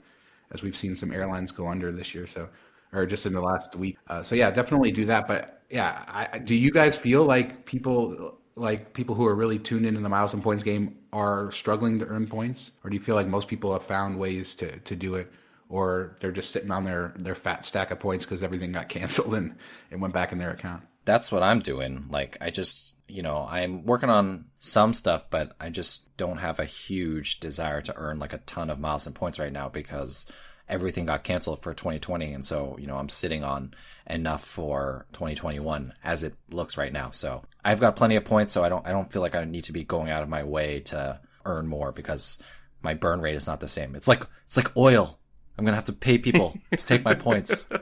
as 0.51 0.63
we've 0.63 0.77
seen 0.77 0.95
some 0.95 1.11
airlines 1.11 1.51
go 1.51 1.67
under 1.67 1.91
this 1.91 2.15
year. 2.15 2.25
So 2.25 2.47
or 2.93 3.05
just 3.05 3.25
in 3.25 3.33
the 3.33 3.41
last 3.41 3.75
week. 3.75 3.97
Uh, 4.07 4.23
so 4.23 4.35
yeah, 4.35 4.51
definitely 4.51 4.91
do 4.91 5.05
that. 5.05 5.27
But 5.27 5.61
yeah, 5.69 6.03
I, 6.07 6.37
do 6.37 6.55
you 6.55 6.71
guys 6.71 6.95
feel 6.95 7.25
like 7.25 7.65
people 7.65 8.37
like 8.55 8.93
people 8.93 9.15
who 9.15 9.25
are 9.25 9.35
really 9.35 9.57
tuned 9.59 9.85
into 9.85 9.99
the 9.99 10.09
miles 10.09 10.33
and 10.33 10.43
points 10.43 10.63
game 10.63 10.97
are 11.11 11.51
struggling 11.51 11.99
to 11.99 12.05
earn 12.05 12.27
points, 12.27 12.71
or 12.83 12.89
do 12.89 12.95
you 12.95 13.01
feel 13.01 13.15
like 13.15 13.27
most 13.27 13.47
people 13.47 13.73
have 13.73 13.83
found 13.83 14.19
ways 14.19 14.55
to 14.55 14.79
to 14.79 14.95
do 14.95 15.15
it? 15.15 15.31
Or 15.69 16.17
they're 16.19 16.31
just 16.31 16.51
sitting 16.51 16.69
on 16.69 16.83
their, 16.83 17.15
their 17.17 17.33
fat 17.33 17.65
stack 17.65 17.89
of 17.89 17.99
points 17.99 18.25
because 18.25 18.43
everything 18.43 18.73
got 18.73 18.89
canceled 18.89 19.33
and 19.33 19.55
it 19.89 19.99
went 19.99 20.13
back 20.13 20.31
in 20.31 20.37
their 20.37 20.51
account. 20.51 20.83
That's 21.05 21.31
what 21.31 21.41
I'm 21.41 21.59
doing. 21.59 22.05
Like, 22.09 22.37
I 22.39 22.51
just, 22.51 22.95
you 23.07 23.23
know, 23.23 23.47
I'm 23.49 23.83
working 23.83 24.09
on 24.09 24.45
some 24.59 24.93
stuff, 24.93 25.25
but 25.31 25.55
I 25.59 25.69
just 25.69 26.15
don't 26.15 26.37
have 26.37 26.59
a 26.59 26.65
huge 26.65 27.39
desire 27.39 27.81
to 27.81 27.95
earn 27.95 28.19
like 28.19 28.33
a 28.33 28.37
ton 28.39 28.69
of 28.69 28.79
miles 28.79 29.07
and 29.07 29.15
points 29.15 29.39
right 29.39 29.51
now 29.51 29.67
because 29.67 30.27
everything 30.69 31.05
got 31.05 31.23
canceled 31.23 31.61
for 31.61 31.73
2020 31.73 32.33
and 32.33 32.45
so 32.45 32.77
you 32.79 32.87
know 32.87 32.95
i'm 32.97 33.09
sitting 33.09 33.43
on 33.43 33.73
enough 34.09 34.43
for 34.43 35.05
2021 35.13 35.93
as 36.03 36.23
it 36.23 36.35
looks 36.49 36.77
right 36.77 36.91
now. 36.93 37.11
So 37.11 37.43
i've 37.63 37.79
got 37.79 37.95
plenty 37.95 38.15
of 38.15 38.25
points 38.25 38.53
so 38.53 38.63
i 38.63 38.69
don't 38.69 38.85
i 38.87 38.91
don't 38.91 39.11
feel 39.11 39.21
like 39.21 39.35
i 39.35 39.43
need 39.45 39.65
to 39.65 39.73
be 39.73 39.83
going 39.83 40.09
out 40.09 40.23
of 40.23 40.29
my 40.29 40.43
way 40.43 40.79
to 40.81 41.19
earn 41.45 41.67
more 41.67 41.91
because 41.91 42.41
my 42.81 42.93
burn 42.93 43.21
rate 43.21 43.35
is 43.35 43.47
not 43.47 43.59
the 43.61 43.67
same. 43.67 43.95
It's 43.95 44.07
like 44.07 44.25
it's 44.45 44.57
like 44.57 44.75
oil. 44.75 45.19
I'm 45.57 45.65
gonna 45.65 45.75
have 45.75 45.85
to 45.85 45.93
pay 45.93 46.17
people 46.17 46.53
to 46.71 46.85
take 46.85 47.03
my 47.03 47.13
points. 47.15 47.67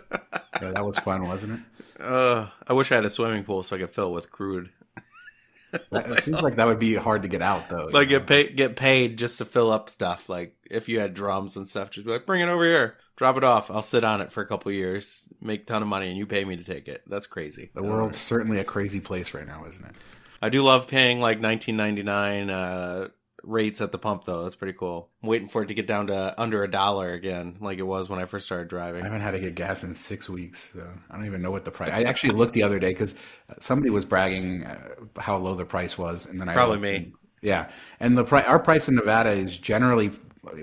Yeah, 0.61 0.73
that 0.73 0.85
was 0.85 0.99
fun 0.99 1.27
wasn't 1.27 1.59
it? 1.59 2.03
Uh 2.03 2.47
i 2.67 2.73
wish 2.73 2.91
i 2.91 2.95
had 2.95 3.05
a 3.05 3.09
swimming 3.09 3.43
pool 3.43 3.63
so 3.63 3.75
i 3.75 3.79
could 3.79 3.89
fill 3.89 4.11
with 4.11 4.29
crude 4.31 4.69
it 5.73 6.23
seems 6.23 6.41
like 6.41 6.55
that 6.55 6.67
would 6.67 6.79
be 6.79 6.95
hard 6.95 7.23
to 7.23 7.27
get 7.27 7.41
out 7.41 7.69
though. 7.69 7.89
Like 7.91 8.09
get 8.09 8.27
paid, 8.27 8.55
get 8.55 8.75
paid 8.75 9.17
just 9.17 9.37
to 9.37 9.45
fill 9.45 9.71
up 9.71 9.89
stuff. 9.89 10.29
Like 10.29 10.55
if 10.69 10.89
you 10.89 10.99
had 10.99 11.13
drums 11.13 11.57
and 11.57 11.67
stuff, 11.67 11.89
just 11.91 12.05
be 12.05 12.11
like, 12.11 12.25
bring 12.25 12.41
it 12.41 12.49
over 12.49 12.63
here, 12.63 12.97
drop 13.15 13.37
it 13.37 13.43
off. 13.43 13.71
I'll 13.71 13.81
sit 13.81 14.03
on 14.03 14.21
it 14.21 14.31
for 14.31 14.41
a 14.41 14.47
couple 14.47 14.71
years, 14.71 15.31
make 15.41 15.61
a 15.61 15.65
ton 15.65 15.81
of 15.81 15.87
money, 15.87 16.09
and 16.09 16.17
you 16.17 16.25
pay 16.25 16.43
me 16.43 16.57
to 16.57 16.63
take 16.63 16.87
it. 16.87 17.03
That's 17.07 17.27
crazy. 17.27 17.71
The 17.73 17.83
world's 17.83 18.17
certainly 18.17 18.59
a 18.59 18.63
crazy 18.63 18.99
place 18.99 19.33
right 19.33 19.47
now, 19.47 19.65
isn't 19.67 19.85
it? 19.85 19.95
I 20.41 20.49
do 20.49 20.63
love 20.63 20.87
paying 20.87 21.19
like 21.19 21.39
19.99 21.39 22.49
uh, 22.49 23.09
rates 23.43 23.81
at 23.81 23.91
the 23.91 23.97
pump 23.97 24.25
though. 24.25 24.43
That's 24.43 24.55
pretty 24.55 24.77
cool. 24.77 25.09
I'm 25.21 25.29
waiting 25.29 25.47
for 25.47 25.63
it 25.63 25.67
to 25.67 25.73
get 25.73 25.87
down 25.87 26.07
to 26.07 26.39
under 26.39 26.63
a 26.63 26.69
dollar 26.69 27.13
again, 27.13 27.57
like 27.59 27.79
it 27.79 27.83
was 27.83 28.09
when 28.09 28.19
I 28.19 28.25
first 28.25 28.45
started 28.45 28.67
driving. 28.67 29.01
I 29.01 29.05
haven't 29.05 29.21
had 29.21 29.31
to 29.31 29.39
get 29.39 29.55
gas 29.55 29.83
in 29.83 29.95
six 29.95 30.29
weeks, 30.29 30.71
so 30.73 30.87
I 31.09 31.15
don't 31.15 31.25
even 31.25 31.41
know 31.41 31.51
what 31.51 31.65
the 31.65 31.71
price. 31.71 31.91
I 31.91 32.03
actually 32.03 32.33
looked 32.33 32.53
the 32.53 32.63
other 32.63 32.79
day 32.79 32.89
because 32.89 33.15
somebody 33.59 33.89
was 33.89 34.05
bragging 34.05 34.65
uh, 34.65 34.89
how 35.17 35.37
low 35.37 35.55
the 35.55 35.65
price 35.65 35.97
was, 35.97 36.25
and 36.25 36.39
then 36.39 36.49
I 36.49 36.53
probably 36.53 36.79
me. 36.79 36.95
And, 36.95 37.13
yeah, 37.41 37.69
and 37.99 38.17
the 38.17 38.23
price, 38.23 38.45
our 38.45 38.59
price 38.59 38.87
in 38.87 38.95
Nevada 38.95 39.31
is 39.31 39.57
generally 39.57 40.11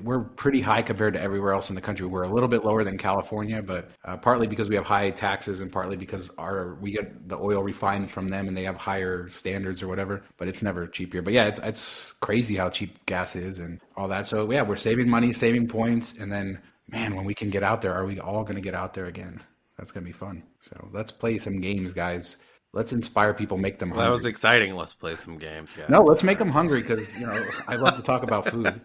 we're 0.03 0.25
pretty 0.25 0.61
high 0.61 0.83
compared 0.83 1.14
to 1.14 1.21
everywhere 1.21 1.53
else 1.53 1.69
in 1.69 1.75
the 1.75 1.81
country. 1.81 2.07
We're 2.07 2.25
a 2.25 2.33
little 2.33 2.49
bit 2.49 2.64
lower 2.64 2.83
than 2.83 2.99
California, 2.99 3.62
but 3.62 3.91
uh, 4.05 4.17
partly 4.17 4.47
because 4.47 4.69
we 4.69 4.75
have 4.75 4.85
high 4.85 5.11
taxes 5.11 5.61
and 5.61 5.71
partly 5.71 5.97
because 5.97 6.31
our 6.37 6.75
we 6.81 6.91
get 6.91 7.29
the 7.29 7.38
oil 7.38 7.62
refined 7.62 8.11
from 8.11 8.29
them 8.29 8.49
and 8.49 8.57
they 8.57 8.64
have 8.64 8.77
higher 8.77 9.29
standards 9.29 9.83
or 9.83 9.88
whatever. 9.88 10.23
But 10.37 10.49
it's 10.49 10.62
never 10.62 10.87
cheap 10.87 11.12
here. 11.12 11.23
But 11.23 11.33
yeah, 11.33 11.47
it's 11.47 11.61
it's 11.61 12.12
crazy 12.14 12.57
how 12.57 12.71
cheap 12.71 13.05
gas 13.07 13.37
is 13.37 13.61
and 13.61 13.81
all 13.97 14.09
that. 14.09 14.27
So 14.27 14.51
yeah, 14.51 14.62
we're 14.62 14.77
saving 14.77 15.09
money, 15.09 15.33
saving 15.33 15.69
points, 15.69 16.14
and 16.19 16.33
then 16.33 16.61
man, 16.88 17.14
when 17.14 17.25
we 17.25 17.35
can 17.35 17.51
get 17.51 17.62
out 17.62 17.81
there, 17.81 17.95
are 17.95 18.05
we 18.07 18.19
all 18.19 18.43
going 18.43 18.57
to 18.57 18.62
get 18.62 18.75
out 18.75 18.95
there 18.95 19.07
again? 19.07 19.41
That's 19.79 19.93
going 19.93 20.05
to 20.05 20.09
be 20.09 20.17
fun. 20.17 20.43
So 20.61 20.88
let's 20.93 21.12
play 21.12 21.38
some 21.38 21.61
games, 21.61 21.93
guys. 21.93 22.38
Let's 22.73 22.93
inspire 22.93 23.33
people, 23.33 23.57
make 23.57 23.79
them. 23.79 23.91
Well, 23.91 24.01
that 24.01 24.11
was 24.11 24.27
exciting. 24.27 24.75
Let's 24.75 24.93
play 24.93 25.17
some 25.17 25.38
games, 25.38 25.73
guys. 25.73 25.88
No, 25.88 26.03
let's 26.03 26.23
make 26.23 26.38
them 26.38 26.51
hungry 26.51 26.83
because 26.83 27.14
you 27.19 27.27
know 27.27 27.47
I 27.67 27.77
love 27.77 27.97
to 27.97 28.03
talk 28.03 28.23
about 28.23 28.49
food. 28.49 28.81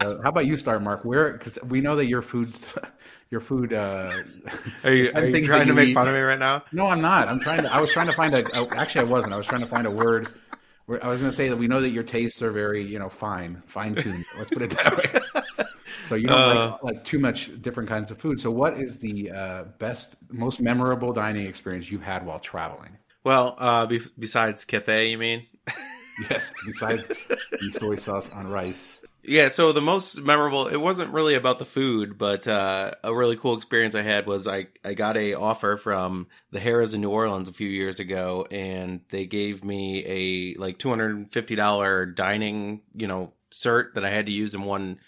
How 0.00 0.28
about 0.28 0.46
you 0.46 0.56
start, 0.56 0.82
Mark? 0.82 1.04
Where 1.04 1.32
because 1.32 1.58
we 1.62 1.80
know 1.80 1.96
that 1.96 2.06
your 2.06 2.22
food, 2.22 2.54
your 3.30 3.40
food. 3.40 3.72
Uh, 3.72 4.12
are 4.84 4.92
you, 4.92 5.10
are 5.14 5.26
you 5.26 5.44
trying 5.44 5.66
to 5.66 5.74
make 5.74 5.88
eat. 5.88 5.94
fun 5.94 6.08
of 6.08 6.14
me 6.14 6.20
right 6.20 6.38
now? 6.38 6.64
No, 6.72 6.86
I'm 6.86 7.00
not. 7.00 7.28
I'm 7.28 7.40
trying 7.40 7.62
to. 7.62 7.72
I 7.72 7.80
was 7.80 7.92
trying 7.92 8.06
to 8.06 8.12
find 8.12 8.34
a. 8.34 8.44
Actually, 8.76 9.06
I 9.06 9.10
wasn't. 9.10 9.32
I 9.32 9.36
was 9.36 9.46
trying 9.46 9.60
to 9.60 9.66
find 9.66 9.86
a 9.86 9.90
word. 9.90 10.28
Where 10.86 11.04
I 11.04 11.08
was 11.08 11.20
going 11.20 11.30
to 11.30 11.36
say 11.36 11.48
that 11.48 11.56
we 11.56 11.68
know 11.68 11.80
that 11.80 11.90
your 11.90 12.02
tastes 12.02 12.42
are 12.42 12.50
very, 12.50 12.84
you 12.84 12.98
know, 12.98 13.08
fine, 13.08 13.62
fine 13.68 13.94
tuned. 13.94 14.24
Let's 14.36 14.50
put 14.50 14.62
it 14.62 14.70
that 14.70 14.96
way. 14.96 15.64
so 16.06 16.16
you 16.16 16.26
don't 16.26 16.36
uh, 16.36 16.78
like, 16.82 16.94
like, 16.94 17.04
too 17.04 17.20
much 17.20 17.62
different 17.62 17.88
kinds 17.88 18.10
of 18.10 18.18
food. 18.18 18.40
So 18.40 18.50
what 18.50 18.80
is 18.80 18.98
the 18.98 19.30
uh, 19.30 19.64
best, 19.78 20.16
most 20.30 20.60
memorable 20.60 21.12
dining 21.12 21.46
experience 21.46 21.92
you've 21.92 22.02
had 22.02 22.26
while 22.26 22.40
traveling? 22.40 22.96
Well, 23.22 23.54
uh, 23.58 23.86
be- 23.86 24.00
besides 24.18 24.64
Cathay, 24.64 25.10
you 25.10 25.18
mean? 25.18 25.46
yes, 26.28 26.52
besides 26.66 27.06
the 27.06 27.78
soy 27.78 27.94
sauce 27.94 28.32
on 28.32 28.48
rice. 28.48 28.99
Yeah, 29.30 29.50
so 29.50 29.70
the 29.70 29.80
most 29.80 30.20
memorable 30.20 30.66
it 30.66 30.76
wasn't 30.76 31.12
really 31.12 31.36
about 31.36 31.60
the 31.60 31.64
food, 31.64 32.18
but 32.18 32.48
uh, 32.48 32.90
a 33.04 33.14
really 33.14 33.36
cool 33.36 33.56
experience 33.56 33.94
I 33.94 34.02
had 34.02 34.26
was 34.26 34.48
I, 34.48 34.66
I 34.84 34.94
got 34.94 35.16
a 35.16 35.34
offer 35.34 35.76
from 35.76 36.26
the 36.50 36.58
Harrah's 36.58 36.94
in 36.94 37.00
New 37.00 37.10
Orleans 37.10 37.48
a 37.48 37.52
few 37.52 37.68
years 37.68 38.00
ago 38.00 38.44
and 38.50 39.02
they 39.10 39.26
gave 39.26 39.62
me 39.62 40.04
a 40.04 40.58
like 40.58 40.78
two 40.78 40.88
hundred 40.88 41.14
and 41.14 41.30
fifty 41.30 41.54
dollar 41.54 42.06
dining, 42.06 42.80
you 42.92 43.06
know, 43.06 43.32
cert 43.52 43.94
that 43.94 44.04
I 44.04 44.10
had 44.10 44.26
to 44.26 44.32
use 44.32 44.52
in 44.52 44.62
one 44.62 44.98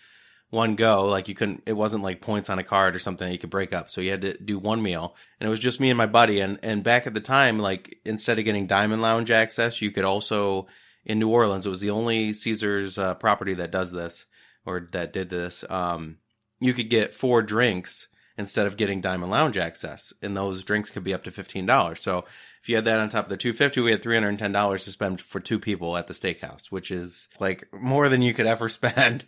one 0.51 0.77
go. 0.77 1.07
Like 1.07 1.27
you 1.27 1.35
couldn't 1.35 1.65
it 1.67 1.73
wasn't 1.73 2.05
like 2.05 2.21
points 2.21 2.49
on 2.49 2.61
a 2.61 2.65
card 2.65 2.95
or 2.95 3.01
something 3.01 3.27
that 3.27 3.33
you 3.33 3.41
could 3.41 3.51
break 3.51 3.75
up. 3.75 3.91
So 3.91 4.01
you 4.01 4.13
had 4.13 4.23
to 4.23 4.39
do 4.39 4.57
one 4.57 4.83
meal. 4.83 5.17
And 5.41 5.49
it 5.49 5.51
was 5.51 5.59
just 5.59 5.81
me 5.81 5.91
and 5.91 5.99
my 5.99 6.07
buddy 6.07 6.39
and, 6.39 6.61
and 6.63 6.85
back 6.85 7.09
at 7.09 7.15
the 7.15 7.21
time, 7.21 7.59
like 7.59 7.99
instead 8.05 8.39
of 8.39 8.45
getting 8.45 8.69
Diamond 8.69 9.03
Lounge 9.03 9.33
access, 9.33 9.83
you 9.83 9.91
could 9.91 10.05
also 10.05 10.69
in 11.05 11.19
New 11.19 11.29
Orleans. 11.29 11.67
It 11.67 11.71
was 11.71 11.81
the 11.81 11.91
only 11.91 12.33
Caesars 12.33 12.99
uh, 12.99 13.15
property 13.15 13.55
that 13.55 13.71
does 13.71 13.93
this 13.93 14.27
or 14.65 14.89
that 14.93 15.13
did 15.13 15.31
this. 15.31 15.65
Um, 15.69 16.19
you 16.61 16.73
could 16.73 16.91
get 16.91 17.15
four 17.15 17.43
drinks 17.43 18.09
instead 18.39 18.67
of 18.67 18.77
getting 18.77 19.01
Diamond 19.01 19.31
Lounge 19.31 19.57
access, 19.57 20.13
and 20.23 20.37
those 20.37 20.65
drinks 20.65 20.91
could 20.91 21.05
be 21.05 21.15
up 21.15 21.25
to 21.25 21.31
fifteen 21.31 21.67
dollars. 21.67 22.01
So 22.01 22.25
if 22.63 22.69
you 22.69 22.77
had 22.77 22.85
that 22.85 23.01
on 23.01 23.09
top 23.09 23.25
of 23.25 23.31
the 23.31 23.37
two 23.37 23.53
fifty, 23.53 23.81
we 23.81 23.91
had 23.91 24.03
three 24.03 24.15
hundred 24.15 24.31
and 24.31 24.39
ten 24.39 24.53
dollars 24.53 24.85
to 24.85 24.91
spend 24.91 25.21
for 25.21 25.41
two 25.41 25.59
people 25.59 25.97
at 25.97 26.07
the 26.07 26.15
steakhouse, 26.15 26.67
which 26.67 26.91
is 26.91 27.29
like 27.41 27.69
more 27.73 28.09
than 28.09 28.23
you 28.23 28.35
could 28.35 28.47
ever 28.47 28.69
spend 28.69 29.25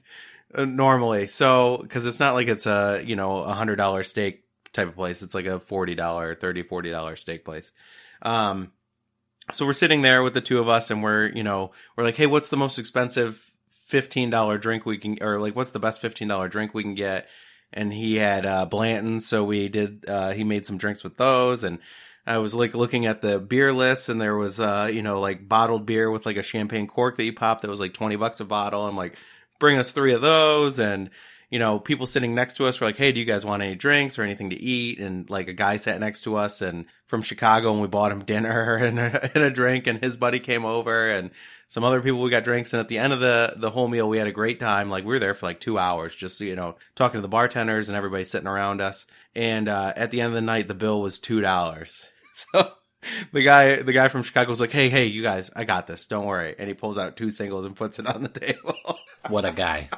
uh, 0.54 0.64
normally. 0.64 1.26
So 1.26 1.78
because 1.82 2.06
it's 2.06 2.20
not 2.20 2.34
like 2.34 2.48
it's 2.48 2.66
a 2.66 3.02
you 3.04 3.16
know 3.16 3.38
a 3.38 3.52
hundred 3.52 3.76
dollar 3.76 4.04
steak 4.04 4.44
type 4.72 4.88
of 4.88 4.94
place, 4.94 5.22
it's 5.22 5.34
like 5.34 5.46
a 5.46 5.60
forty 5.60 5.94
dollar, 5.94 6.34
thirty 6.34 6.62
forty 6.62 6.90
dollar 6.90 7.16
steak 7.16 7.44
place. 7.44 7.72
Um, 8.22 8.72
so 9.52 9.66
we're 9.66 9.72
sitting 9.72 10.02
there 10.02 10.22
with 10.22 10.34
the 10.34 10.40
two 10.40 10.58
of 10.58 10.68
us 10.68 10.90
and 10.90 11.02
we're, 11.02 11.28
you 11.28 11.42
know, 11.42 11.72
we're 11.96 12.04
like, 12.04 12.16
Hey, 12.16 12.26
what's 12.26 12.48
the 12.48 12.56
most 12.56 12.78
expensive 12.78 13.50
$15 13.90 14.60
drink 14.60 14.86
we 14.86 14.98
can, 14.98 15.18
or 15.22 15.38
like, 15.38 15.54
what's 15.54 15.70
the 15.70 15.78
best 15.78 16.00
$15 16.02 16.50
drink 16.50 16.74
we 16.74 16.82
can 16.82 16.94
get? 16.94 17.28
And 17.72 17.92
he 17.92 18.16
had, 18.16 18.46
uh, 18.46 18.66
Blanton. 18.66 19.20
So 19.20 19.44
we 19.44 19.68
did, 19.68 20.04
uh, 20.08 20.30
he 20.30 20.44
made 20.44 20.66
some 20.66 20.78
drinks 20.78 21.04
with 21.04 21.16
those 21.16 21.64
and, 21.64 21.78
I 22.26 22.38
was 22.38 22.54
like 22.54 22.74
looking 22.74 23.04
at 23.04 23.20
the 23.20 23.38
beer 23.38 23.70
list 23.70 24.08
and 24.08 24.18
there 24.18 24.34
was, 24.34 24.58
uh, 24.58 24.88
you 24.90 25.02
know, 25.02 25.20
like 25.20 25.46
bottled 25.46 25.84
beer 25.84 26.10
with 26.10 26.24
like 26.24 26.38
a 26.38 26.42
champagne 26.42 26.86
cork 26.86 27.18
that 27.18 27.24
you 27.24 27.34
pop 27.34 27.60
that 27.60 27.70
was 27.70 27.80
like 27.80 27.92
20 27.92 28.16
bucks 28.16 28.40
a 28.40 28.46
bottle. 28.46 28.86
I'm 28.86 28.96
like, 28.96 29.16
bring 29.58 29.76
us 29.76 29.92
three 29.92 30.14
of 30.14 30.22
those. 30.22 30.78
And, 30.78 31.10
you 31.54 31.60
know, 31.60 31.78
people 31.78 32.08
sitting 32.08 32.34
next 32.34 32.56
to 32.56 32.66
us 32.66 32.80
were 32.80 32.88
like, 32.88 32.96
Hey, 32.96 33.12
do 33.12 33.20
you 33.20 33.24
guys 33.24 33.46
want 33.46 33.62
any 33.62 33.76
drinks 33.76 34.18
or 34.18 34.24
anything 34.24 34.50
to 34.50 34.60
eat? 34.60 34.98
And 34.98 35.30
like 35.30 35.46
a 35.46 35.52
guy 35.52 35.76
sat 35.76 36.00
next 36.00 36.22
to 36.22 36.34
us 36.34 36.60
and 36.60 36.86
from 37.06 37.22
Chicago 37.22 37.70
and 37.70 37.80
we 37.80 37.86
bought 37.86 38.10
him 38.10 38.24
dinner 38.24 38.74
and 38.74 38.98
a, 38.98 39.30
and 39.36 39.44
a 39.44 39.52
drink 39.52 39.86
and 39.86 40.02
his 40.02 40.16
buddy 40.16 40.40
came 40.40 40.64
over 40.64 41.08
and 41.08 41.30
some 41.68 41.84
other 41.84 42.00
people 42.00 42.20
we 42.20 42.30
got 42.30 42.42
drinks. 42.42 42.72
And 42.72 42.80
at 42.80 42.88
the 42.88 42.98
end 42.98 43.12
of 43.12 43.20
the, 43.20 43.54
the 43.56 43.70
whole 43.70 43.86
meal, 43.86 44.08
we 44.08 44.18
had 44.18 44.26
a 44.26 44.32
great 44.32 44.58
time. 44.58 44.90
Like 44.90 45.04
we 45.04 45.14
were 45.14 45.20
there 45.20 45.32
for 45.32 45.46
like 45.46 45.60
two 45.60 45.78
hours, 45.78 46.12
just, 46.12 46.40
you 46.40 46.56
know, 46.56 46.74
talking 46.96 47.18
to 47.18 47.22
the 47.22 47.28
bartenders 47.28 47.88
and 47.88 47.96
everybody 47.96 48.24
sitting 48.24 48.48
around 48.48 48.80
us. 48.80 49.06
And, 49.36 49.68
uh, 49.68 49.92
at 49.94 50.10
the 50.10 50.22
end 50.22 50.30
of 50.30 50.34
the 50.34 50.40
night, 50.40 50.66
the 50.66 50.74
bill 50.74 51.00
was 51.00 51.20
$2. 51.20 52.08
So, 52.52 52.72
the 53.32 53.42
guy 53.42 53.76
the 53.76 53.92
guy 53.92 54.08
from 54.08 54.24
Chicago 54.24 54.50
was 54.50 54.60
like, 54.60 54.72
"Hey, 54.72 54.88
hey, 54.88 55.04
you 55.04 55.22
guys, 55.22 55.48
I 55.54 55.62
got 55.62 55.86
this. 55.86 56.08
Don't 56.08 56.26
worry." 56.26 56.56
And 56.58 56.66
he 56.66 56.74
pulls 56.74 56.98
out 56.98 57.16
two 57.16 57.30
singles 57.30 57.64
and 57.64 57.76
puts 57.76 58.00
it 58.00 58.08
on 58.08 58.22
the 58.22 58.28
table. 58.40 58.74
what 59.28 59.44
a 59.44 59.52
guy! 59.52 59.88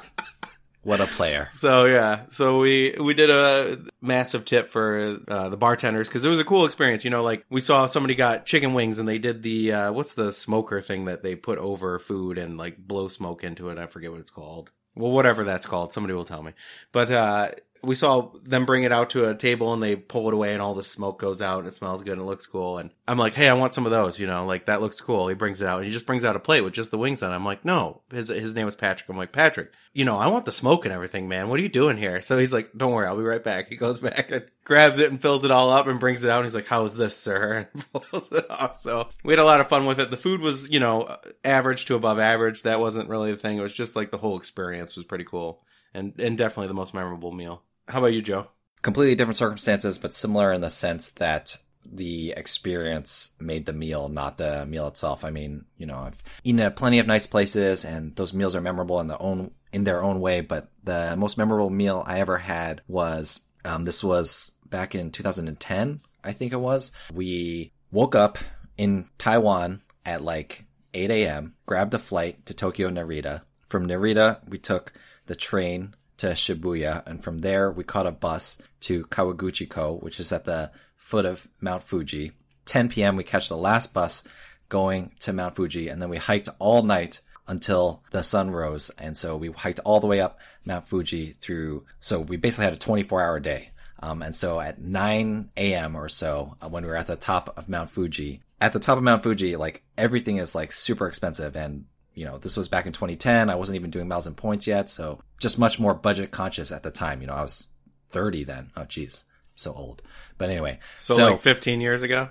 What 0.87 1.01
a 1.01 1.05
player. 1.05 1.49
So 1.57 1.85
yeah, 1.85 2.21
so 2.29 2.59
we 2.59 2.95
we 2.97 3.13
did 3.13 3.29
a 3.29 3.79
massive 3.99 4.45
tip 4.45 4.69
for 4.69 5.19
uh, 5.27 5.49
the 5.49 5.57
bartenders 5.57 6.07
because 6.07 6.23
it 6.23 6.29
was 6.29 6.39
a 6.39 6.45
cool 6.45 6.65
experience. 6.65 7.03
You 7.03 7.09
know, 7.09 7.23
like 7.23 7.45
we 7.49 7.59
saw 7.59 7.87
somebody 7.87 8.15
got 8.15 8.45
chicken 8.45 8.73
wings 8.73 8.97
and 8.97 9.09
they 9.09 9.17
did 9.17 9.43
the 9.43 9.73
uh, 9.73 9.91
what's 9.91 10.13
the 10.13 10.31
smoker 10.31 10.81
thing 10.81 11.05
that 11.05 11.23
they 11.23 11.35
put 11.35 11.57
over 11.57 11.99
food 11.99 12.37
and 12.37 12.57
like 12.57 12.77
blow 12.77 13.09
smoke 13.09 13.43
into 13.43 13.67
it. 13.69 13.77
I 13.77 13.87
forget 13.87 14.11
what 14.11 14.21
it's 14.21 14.29
called. 14.29 14.71
Well, 14.95 15.11
whatever 15.11 15.43
that's 15.43 15.65
called, 15.65 15.91
somebody 15.91 16.13
will 16.13 16.23
tell 16.23 16.41
me. 16.41 16.53
But 16.93 17.11
uh, 17.11 17.51
we 17.83 17.95
saw 17.95 18.31
them 18.43 18.65
bring 18.65 18.83
it 18.83 18.91
out 18.91 19.11
to 19.11 19.29
a 19.29 19.35
table 19.35 19.73
and 19.73 19.81
they 19.81 19.95
pull 19.95 20.27
it 20.27 20.33
away 20.33 20.53
and 20.53 20.61
all 20.61 20.73
the 20.73 20.83
smoke 20.83 21.19
goes 21.19 21.41
out 21.41 21.59
and 21.59 21.67
it 21.67 21.73
smells 21.73 22.03
good 22.03 22.13
and 22.13 22.21
it 22.21 22.25
looks 22.25 22.47
cool. 22.47 22.77
And 22.77 22.91
I'm 23.07 23.17
like, 23.17 23.33
hey, 23.33 23.47
I 23.47 23.53
want 23.53 23.73
some 23.73 23.85
of 23.85 23.91
those. 23.91 24.19
You 24.19 24.27
know, 24.27 24.45
like 24.45 24.65
that 24.65 24.81
looks 24.81 24.99
cool. 25.01 25.27
He 25.27 25.35
brings 25.35 25.61
it 25.61 25.67
out 25.67 25.77
and 25.77 25.85
he 25.85 25.91
just 25.91 26.05
brings 26.05 26.25
out 26.25 26.35
a 26.35 26.39
plate 26.39 26.61
with 26.61 26.73
just 26.73 26.91
the 26.91 26.97
wings 26.97 27.23
on. 27.23 27.31
it. 27.31 27.35
I'm 27.35 27.45
like, 27.45 27.65
no, 27.65 28.01
his 28.11 28.29
his 28.29 28.55
name 28.55 28.65
was 28.65 28.75
Patrick. 28.75 29.09
I'm 29.09 29.17
like, 29.17 29.31
Patrick, 29.31 29.71
you 29.93 30.05
know, 30.05 30.17
I 30.17 30.27
want 30.27 30.45
the 30.45 30.51
smoke 30.51 30.85
and 30.85 30.93
everything, 30.93 31.27
man. 31.27 31.49
What 31.49 31.59
are 31.59 31.63
you 31.63 31.69
doing 31.69 31.97
here? 31.97 32.21
So 32.21 32.37
he's 32.37 32.53
like, 32.53 32.71
don't 32.75 32.93
worry, 32.93 33.07
I'll 33.07 33.17
be 33.17 33.23
right 33.23 33.43
back. 33.43 33.69
He 33.69 33.77
goes 33.77 33.99
back 33.99 34.31
and 34.31 34.45
grabs 34.63 34.99
it 34.99 35.09
and 35.09 35.21
fills 35.21 35.45
it 35.45 35.51
all 35.51 35.71
up 35.71 35.87
and 35.87 35.99
brings 35.99 36.23
it 36.23 36.29
out. 36.29 36.37
And 36.37 36.45
he's 36.45 36.55
like, 36.55 36.67
how 36.67 36.83
is 36.83 36.93
this, 36.93 37.17
sir? 37.17 37.67
And 37.73 37.91
pulls 37.91 38.31
it 38.31 38.45
off. 38.49 38.75
So 38.75 39.09
we 39.23 39.33
had 39.33 39.39
a 39.39 39.45
lot 39.45 39.59
of 39.59 39.69
fun 39.69 39.85
with 39.85 39.99
it. 39.99 40.11
The 40.11 40.17
food 40.17 40.41
was, 40.41 40.69
you 40.69 40.79
know, 40.79 41.17
average 41.43 41.85
to 41.85 41.95
above 41.95 42.19
average. 42.19 42.63
That 42.63 42.79
wasn't 42.79 43.09
really 43.09 43.31
the 43.31 43.37
thing. 43.37 43.57
It 43.57 43.61
was 43.61 43.73
just 43.73 43.95
like 43.95 44.11
the 44.11 44.17
whole 44.17 44.37
experience 44.37 44.95
was 44.95 45.05
pretty 45.05 45.23
cool 45.23 45.63
and 45.93 46.13
and 46.19 46.37
definitely 46.37 46.67
the 46.67 46.73
most 46.73 46.93
memorable 46.93 47.31
meal. 47.31 47.63
How 47.87 47.99
about 47.99 48.13
you, 48.13 48.21
Joe? 48.21 48.47
Completely 48.81 49.15
different 49.15 49.37
circumstances, 49.37 49.97
but 49.97 50.13
similar 50.13 50.53
in 50.53 50.61
the 50.61 50.69
sense 50.69 51.09
that 51.11 51.57
the 51.91 52.33
experience 52.35 53.31
made 53.39 53.65
the 53.65 53.73
meal, 53.73 54.09
not 54.09 54.37
the 54.37 54.65
meal 54.65 54.87
itself. 54.87 55.23
I 55.23 55.31
mean, 55.31 55.65
you 55.77 55.85
know, 55.85 55.95
I've 55.97 56.21
eaten 56.43 56.59
at 56.59 56.75
plenty 56.75 56.99
of 56.99 57.07
nice 57.07 57.27
places 57.27 57.85
and 57.85 58.15
those 58.15 58.33
meals 58.33 58.55
are 58.55 58.61
memorable 58.61 58.99
in 58.99 59.07
their 59.07 59.21
own, 59.21 59.51
in 59.71 59.83
their 59.83 60.03
own 60.03 60.19
way. 60.19 60.41
But 60.41 60.69
the 60.83 61.15
most 61.17 61.37
memorable 61.37 61.69
meal 61.69 62.03
I 62.05 62.19
ever 62.19 62.37
had 62.37 62.81
was, 62.87 63.39
um, 63.65 63.83
this 63.83 64.03
was 64.03 64.51
back 64.65 64.95
in 64.95 65.11
2010, 65.11 66.01
I 66.23 66.31
think 66.33 66.53
it 66.53 66.57
was. 66.57 66.91
We 67.13 67.71
woke 67.91 68.15
up 68.15 68.37
in 68.77 69.07
Taiwan 69.17 69.81
at 70.05 70.21
like 70.21 70.65
8 70.93 71.11
a.m., 71.11 71.55
grabbed 71.65 71.93
a 71.93 71.99
flight 71.99 72.45
to 72.47 72.53
Tokyo 72.53 72.89
Narita. 72.89 73.43
From 73.67 73.87
Narita, 73.87 74.47
we 74.47 74.57
took 74.57 74.93
the 75.27 75.35
train 75.35 75.95
to 76.17 76.27
Shibuya, 76.27 77.05
and 77.05 77.23
from 77.23 77.39
there 77.39 77.71
we 77.71 77.83
caught 77.83 78.07
a 78.07 78.11
bus 78.11 78.61
to 78.81 79.05
Kawaguchiko, 79.05 80.01
which 80.01 80.19
is 80.19 80.31
at 80.31 80.45
the 80.45 80.71
foot 80.95 81.25
of 81.25 81.47
Mount 81.61 81.83
Fuji. 81.83 82.31
10 82.65 82.89
p.m. 82.89 83.15
we 83.15 83.23
catch 83.23 83.47
the 83.47 83.55
last 83.55 83.93
bus 83.93 84.23
going 84.67 85.11
to 85.19 85.31
Mount 85.31 85.55
Fuji, 85.55 85.87
and 85.87 86.01
then 86.01 86.09
we 86.09 86.17
hiked 86.17 86.49
all 86.59 86.81
night 86.81 87.21
until 87.47 88.03
the 88.11 88.23
sun 88.23 88.51
rose. 88.51 88.89
And 88.97 89.15
so 89.15 89.37
we 89.37 89.49
hiked 89.51 89.79
all 89.85 89.99
the 89.99 90.07
way 90.07 90.19
up 90.19 90.39
Mount 90.65 90.87
Fuji 90.87 91.31
through. 91.31 91.85
So 91.99 92.19
we 92.19 92.37
basically 92.37 92.65
had 92.65 92.73
a 92.73 92.77
24 92.77 93.21
hour 93.21 93.39
day. 93.39 93.69
Um, 93.99 94.21
and 94.21 94.35
so 94.35 94.59
at 94.59 94.79
9 94.79 95.49
a.m. 95.57 95.95
or 95.95 96.09
so, 96.09 96.55
uh, 96.61 96.69
when 96.69 96.83
we 96.83 96.89
were 96.89 96.97
at 96.97 97.07
the 97.07 97.15
top 97.15 97.57
of 97.57 97.69
Mount 97.69 97.89
Fuji, 97.89 98.41
at 98.61 98.73
the 98.73 98.79
top 98.79 98.97
of 98.97 99.03
Mount 99.03 99.23
Fuji, 99.23 99.55
like 99.55 99.83
everything 99.97 100.37
is 100.37 100.53
like 100.53 100.71
super 100.71 101.07
expensive 101.07 101.55
and 101.55 101.85
you 102.17 102.25
know, 102.25 102.39
this 102.39 102.57
was 102.57 102.67
back 102.67 102.87
in 102.87 102.93
2010. 102.93 103.51
I 103.51 103.55
wasn't 103.55 103.75
even 103.75 103.91
doing 103.91 104.07
miles 104.07 104.25
and 104.25 104.35
points 104.35 104.65
yet. 104.65 104.89
So 104.89 105.21
just 105.39 105.59
much 105.59 105.79
more 105.79 105.93
budget 105.93 106.31
conscious 106.31 106.71
at 106.71 106.81
the 106.81 106.89
time. 106.89 107.21
You 107.21 107.27
know, 107.27 107.35
I 107.35 107.43
was 107.43 107.67
30 108.09 108.43
then. 108.43 108.71
Oh, 108.75 108.85
geez. 108.85 109.23
So 109.53 109.71
old. 109.71 110.01
But 110.39 110.49
anyway. 110.49 110.79
So, 110.97 111.13
so 111.13 111.31
like 111.31 111.41
15 111.41 111.79
years 111.79 112.01
ago? 112.01 112.29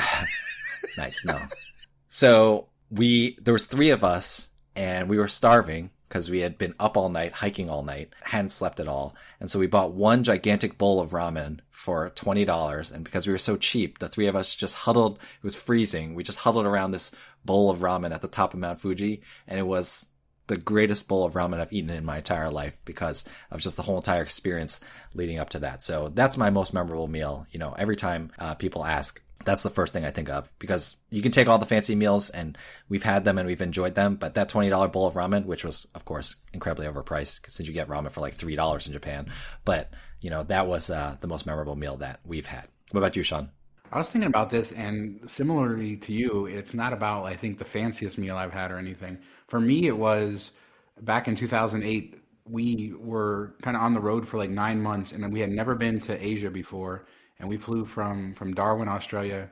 nice. 0.98 1.24
No. 1.24 1.38
So 2.08 2.68
we, 2.90 3.38
there 3.40 3.54
was 3.54 3.64
three 3.64 3.90
of 3.90 4.04
us 4.04 4.50
and 4.76 5.08
we 5.08 5.16
were 5.16 5.28
starving 5.28 5.90
because 6.08 6.30
we 6.30 6.40
had 6.40 6.58
been 6.58 6.74
up 6.78 6.96
all 6.96 7.08
night, 7.08 7.32
hiking 7.32 7.68
all 7.68 7.82
night, 7.82 8.14
hadn't 8.22 8.50
slept 8.50 8.80
at 8.80 8.88
all. 8.88 9.14
And 9.40 9.50
so 9.50 9.58
we 9.58 9.66
bought 9.66 9.92
one 9.92 10.24
gigantic 10.24 10.78
bowl 10.78 11.00
of 11.00 11.10
ramen 11.10 11.60
for 11.70 12.10
$20. 12.10 12.92
And 12.92 13.04
because 13.04 13.26
we 13.26 13.32
were 13.32 13.38
so 13.38 13.56
cheap, 13.56 13.98
the 13.98 14.08
three 14.08 14.26
of 14.26 14.36
us 14.36 14.54
just 14.54 14.74
huddled, 14.74 15.16
it 15.16 15.44
was 15.44 15.54
freezing. 15.54 16.14
We 16.14 16.22
just 16.22 16.40
huddled 16.40 16.66
around 16.66 16.92
this 16.92 17.12
bowl 17.44 17.70
of 17.70 17.78
ramen 17.78 18.14
at 18.14 18.20
the 18.20 18.28
top 18.28 18.54
of 18.54 18.60
Mount 18.60 18.80
Fuji. 18.80 19.22
And 19.46 19.58
it 19.58 19.66
was 19.66 20.10
the 20.48 20.56
greatest 20.56 21.08
bowl 21.08 21.24
of 21.24 21.34
ramen 21.34 21.60
I've 21.60 21.72
eaten 21.72 21.90
in 21.90 22.04
my 22.04 22.18
entire 22.18 22.50
life 22.50 22.78
because 22.84 23.24
of 23.50 23.60
just 23.60 23.76
the 23.76 23.82
whole 23.82 23.96
entire 23.96 24.22
experience 24.22 24.80
leading 25.14 25.38
up 25.38 25.50
to 25.50 25.60
that. 25.60 25.82
So 25.82 26.08
that's 26.08 26.36
my 26.36 26.50
most 26.50 26.74
memorable 26.74 27.06
meal. 27.06 27.46
You 27.50 27.58
know, 27.58 27.74
every 27.78 27.96
time 27.96 28.32
uh, 28.38 28.54
people 28.54 28.84
ask, 28.84 29.22
that's 29.44 29.62
the 29.62 29.70
first 29.70 29.92
thing 29.92 30.04
I 30.04 30.10
think 30.10 30.28
of 30.28 30.50
because 30.58 30.96
you 31.10 31.22
can 31.22 31.32
take 31.32 31.48
all 31.48 31.58
the 31.58 31.66
fancy 31.66 31.94
meals 31.94 32.28
and 32.30 32.58
we've 32.88 33.02
had 33.02 33.24
them 33.24 33.38
and 33.38 33.46
we've 33.46 33.62
enjoyed 33.62 33.94
them, 33.94 34.16
but 34.16 34.34
that 34.34 34.50
$20 34.50 34.92
bowl 34.92 35.06
of 35.06 35.14
ramen, 35.14 35.44
which 35.44 35.64
was 35.64 35.86
of 35.94 36.04
course 36.04 36.36
incredibly 36.52 36.86
overpriced 36.86 37.50
since 37.50 37.68
you 37.68 37.74
get 37.74 37.88
ramen 37.88 38.10
for 38.10 38.20
like 38.20 38.36
$3 38.36 38.86
in 38.86 38.92
Japan, 38.92 39.30
but 39.64 39.90
you 40.20 40.30
know, 40.30 40.42
that 40.44 40.66
was 40.66 40.90
uh, 40.90 41.16
the 41.20 41.28
most 41.28 41.46
memorable 41.46 41.76
meal 41.76 41.96
that 41.98 42.20
we've 42.26 42.46
had. 42.46 42.66
What 42.90 43.00
about 43.00 43.16
you, 43.16 43.22
Shawn? 43.22 43.50
I 43.90 43.98
was 43.98 44.10
thinking 44.10 44.28
about 44.28 44.50
this, 44.50 44.72
and 44.72 45.18
similarly 45.28 45.96
to 45.98 46.12
you, 46.12 46.46
it's 46.46 46.74
not 46.74 46.92
about 46.92 47.24
I 47.24 47.34
think 47.34 47.58
the 47.58 47.64
fanciest 47.64 48.18
meal 48.18 48.36
I've 48.36 48.52
had 48.52 48.70
or 48.70 48.78
anything. 48.78 49.18
For 49.48 49.60
me, 49.60 49.86
it 49.86 49.96
was 49.96 50.52
back 51.02 51.26
in 51.28 51.34
2008. 51.36 52.16
We 52.44 52.94
were 52.98 53.54
kind 53.62 53.76
of 53.76 53.82
on 53.82 53.92
the 53.94 54.00
road 54.00 54.26
for 54.28 54.36
like 54.38 54.50
nine 54.50 54.80
months, 54.80 55.12
and 55.12 55.32
we 55.32 55.40
had 55.40 55.50
never 55.50 55.74
been 55.74 56.00
to 56.02 56.24
Asia 56.24 56.50
before 56.50 57.06
and 57.40 57.48
we 57.48 57.56
flew 57.56 57.84
from 57.84 58.34
from 58.34 58.54
Darwin, 58.54 58.88
Australia, 58.88 59.50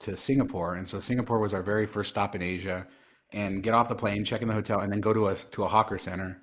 to 0.00 0.16
Singapore. 0.16 0.74
And 0.74 0.86
so 0.88 1.00
Singapore 1.00 1.38
was 1.40 1.54
our 1.54 1.62
very 1.62 1.86
first 1.86 2.10
stop 2.10 2.34
in 2.34 2.42
Asia. 2.42 2.86
And 3.32 3.62
get 3.62 3.74
off 3.74 3.88
the 3.88 3.94
plane, 3.94 4.24
check 4.24 4.40
in 4.42 4.48
the 4.48 4.54
hotel, 4.54 4.80
and 4.80 4.90
then 4.92 5.00
go 5.00 5.12
to 5.12 5.28
a 5.28 5.34
to 5.36 5.64
a 5.64 5.68
hawker 5.68 5.98
center. 5.98 6.40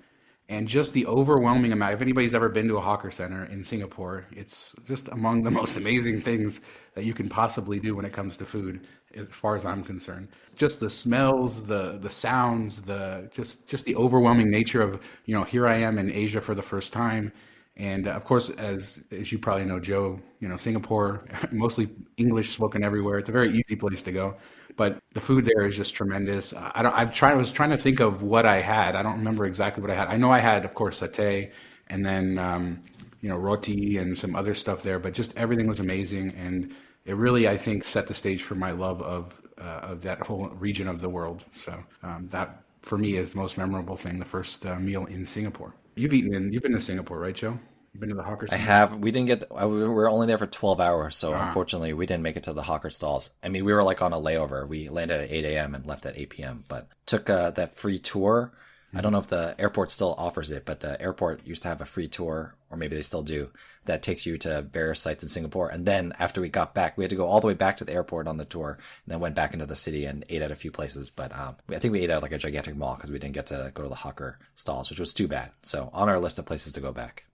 And 0.48 0.68
just 0.68 0.92
the 0.92 1.06
overwhelming 1.06 1.72
amount. 1.72 1.94
If 1.94 2.02
anybody's 2.02 2.34
ever 2.34 2.48
been 2.48 2.68
to 2.68 2.76
a 2.76 2.80
hawker 2.80 3.10
center 3.10 3.46
in 3.46 3.64
Singapore, 3.64 4.26
it's 4.30 4.74
just 4.86 5.08
among 5.08 5.42
the 5.42 5.50
most 5.60 5.76
amazing 5.76 6.20
things 6.20 6.60
that 6.94 7.04
you 7.04 7.14
can 7.14 7.28
possibly 7.28 7.80
do 7.80 7.96
when 7.96 8.04
it 8.04 8.12
comes 8.12 8.36
to 8.36 8.44
food, 8.44 8.86
as 9.16 9.26
far 9.28 9.56
as 9.56 9.66
I'm 9.66 9.82
concerned. 9.82 10.28
Just 10.54 10.78
the 10.78 10.88
smells, 10.88 11.64
the 11.64 11.98
the 11.98 12.10
sounds, 12.10 12.80
the 12.80 13.28
just 13.34 13.66
just 13.66 13.84
the 13.86 13.96
overwhelming 13.96 14.50
nature 14.50 14.82
of 14.82 15.00
you 15.24 15.34
know 15.34 15.42
here 15.42 15.66
I 15.66 15.76
am 15.76 15.98
in 15.98 16.12
Asia 16.12 16.40
for 16.40 16.54
the 16.54 16.62
first 16.62 16.92
time 16.92 17.32
and 17.76 18.08
of 18.08 18.24
course, 18.24 18.48
as 18.50 18.98
as 19.10 19.30
you 19.30 19.38
probably 19.38 19.64
know, 19.66 19.78
Joe, 19.78 20.18
you 20.40 20.48
know 20.48 20.56
Singapore, 20.56 21.26
mostly 21.52 21.90
English 22.16 22.54
spoken 22.54 22.82
everywhere. 22.82 23.18
It's 23.18 23.28
a 23.28 23.32
very 23.32 23.50
easy 23.50 23.76
place 23.76 24.02
to 24.04 24.12
go, 24.12 24.36
but 24.76 24.98
the 25.14 25.20
food 25.20 25.44
there 25.44 25.64
is 25.64 25.76
just 25.76 25.94
tremendous. 25.94 26.52
I 26.54 26.82
don't. 26.82 26.94
I've 26.94 27.12
tried. 27.12 27.32
I 27.32 27.36
was 27.36 27.52
trying 27.52 27.70
to 27.70 27.78
think 27.78 28.00
of 28.00 28.22
what 28.22 28.46
I 28.46 28.60
had. 28.60 28.94
I 28.94 29.02
don't 29.02 29.18
remember 29.18 29.46
exactly 29.46 29.80
what 29.82 29.90
I 29.90 29.94
had. 29.94 30.08
I 30.08 30.16
know 30.16 30.30
I 30.30 30.38
had, 30.38 30.64
of 30.64 30.74
course, 30.74 31.00
satay, 31.00 31.50
and 31.88 32.04
then 32.04 32.38
um, 32.38 32.82
you 33.20 33.28
know 33.28 33.36
roti 33.36 33.98
and 33.98 34.16
some 34.16 34.36
other 34.36 34.54
stuff 34.54 34.82
there. 34.82 34.98
But 34.98 35.14
just 35.14 35.36
everything 35.36 35.66
was 35.66 35.80
amazing, 35.80 36.32
and 36.32 36.74
it 37.04 37.16
really, 37.16 37.48
I 37.48 37.56
think, 37.56 37.84
set 37.84 38.06
the 38.06 38.14
stage 38.14 38.42
for 38.42 38.54
my 38.54 38.70
love 38.72 39.00
of 39.02 39.40
uh, 39.58 39.80
of 39.82 40.02
that 40.02 40.20
whole 40.20 40.48
region 40.50 40.88
of 40.88 41.00
the 41.00 41.08
world. 41.08 41.44
So 41.54 41.82
um, 42.02 42.28
that 42.30 42.62
for 42.82 42.98
me 42.98 43.16
is 43.16 43.32
the 43.32 43.38
most 43.38 43.58
memorable 43.58 43.96
thing. 43.96 44.18
The 44.18 44.24
first 44.24 44.66
uh, 44.66 44.78
meal 44.78 45.06
in 45.06 45.26
Singapore. 45.26 45.74
You've 45.94 46.12
eaten 46.12 46.34
in. 46.34 46.52
You've 46.52 46.62
been 46.62 46.72
to 46.72 46.80
Singapore, 46.80 47.18
right, 47.18 47.34
Joe? 47.34 47.58
You've 47.96 48.00
been 48.02 48.10
to 48.10 48.14
the 48.14 48.22
hawker. 48.22 48.46
Stalls? 48.46 48.60
I 48.60 48.62
have. 48.62 48.98
We 48.98 49.10
didn't 49.10 49.28
get. 49.28 49.44
we 49.50 49.88
were 49.88 50.10
only 50.10 50.26
there 50.26 50.36
for 50.36 50.46
twelve 50.46 50.82
hours, 50.82 51.16
so 51.16 51.32
ah. 51.32 51.46
unfortunately, 51.46 51.94
we 51.94 52.04
didn't 52.04 52.24
make 52.24 52.36
it 52.36 52.42
to 52.42 52.52
the 52.52 52.60
hawker 52.62 52.90
stalls. 52.90 53.30
I 53.42 53.48
mean, 53.48 53.64
we 53.64 53.72
were 53.72 53.82
like 53.82 54.02
on 54.02 54.12
a 54.12 54.20
layover. 54.20 54.68
We 54.68 54.90
landed 54.90 55.18
at 55.18 55.30
eight 55.30 55.46
a.m. 55.46 55.74
and 55.74 55.86
left 55.86 56.04
at 56.04 56.18
eight 56.18 56.28
p.m. 56.28 56.64
But 56.68 56.88
took 57.06 57.30
uh, 57.30 57.52
that 57.52 57.74
free 57.74 57.98
tour. 57.98 58.52
I 58.94 59.02
don't 59.02 59.12
know 59.12 59.18
if 59.18 59.26
the 59.26 59.54
airport 59.58 59.90
still 59.90 60.14
offers 60.16 60.50
it, 60.50 60.64
but 60.64 60.80
the 60.80 61.00
airport 61.00 61.46
used 61.46 61.62
to 61.62 61.68
have 61.68 61.82
a 61.82 61.84
free 61.84 62.08
tour, 62.08 62.54
or 62.70 62.78
maybe 62.78 62.96
they 62.96 63.02
still 63.02 63.22
do, 63.22 63.50
that 63.84 64.02
takes 64.02 64.24
you 64.24 64.38
to 64.38 64.62
various 64.62 65.00
sites 65.00 65.22
in 65.22 65.28
Singapore. 65.28 65.68
And 65.68 65.84
then 65.84 66.14
after 66.18 66.40
we 66.40 66.48
got 66.48 66.72
back, 66.72 66.96
we 66.96 67.04
had 67.04 67.10
to 67.10 67.16
go 67.16 67.26
all 67.26 67.40
the 67.40 67.46
way 67.46 67.52
back 67.52 67.76
to 67.78 67.84
the 67.84 67.92
airport 67.92 68.26
on 68.26 68.38
the 68.38 68.46
tour, 68.46 68.78
and 68.78 69.12
then 69.12 69.20
went 69.20 69.34
back 69.34 69.52
into 69.52 69.66
the 69.66 69.76
city 69.76 70.06
and 70.06 70.24
ate 70.30 70.40
at 70.40 70.50
a 70.50 70.56
few 70.56 70.70
places. 70.70 71.10
But 71.10 71.36
um, 71.36 71.56
I 71.68 71.78
think 71.78 71.92
we 71.92 72.00
ate 72.00 72.10
at 72.10 72.22
like 72.22 72.32
a 72.32 72.38
gigantic 72.38 72.74
mall 72.74 72.94
because 72.94 73.10
we 73.10 73.18
didn't 73.18 73.34
get 73.34 73.46
to 73.46 73.70
go 73.74 73.82
to 73.82 73.88
the 73.90 73.96
hawker 73.96 74.38
stalls, 74.54 74.88
which 74.88 75.00
was 75.00 75.12
too 75.12 75.28
bad. 75.28 75.50
So 75.62 75.90
on 75.92 76.08
our 76.08 76.18
list 76.18 76.38
of 76.38 76.46
places 76.46 76.72
to 76.72 76.80
go 76.80 76.92
back. 76.92 77.25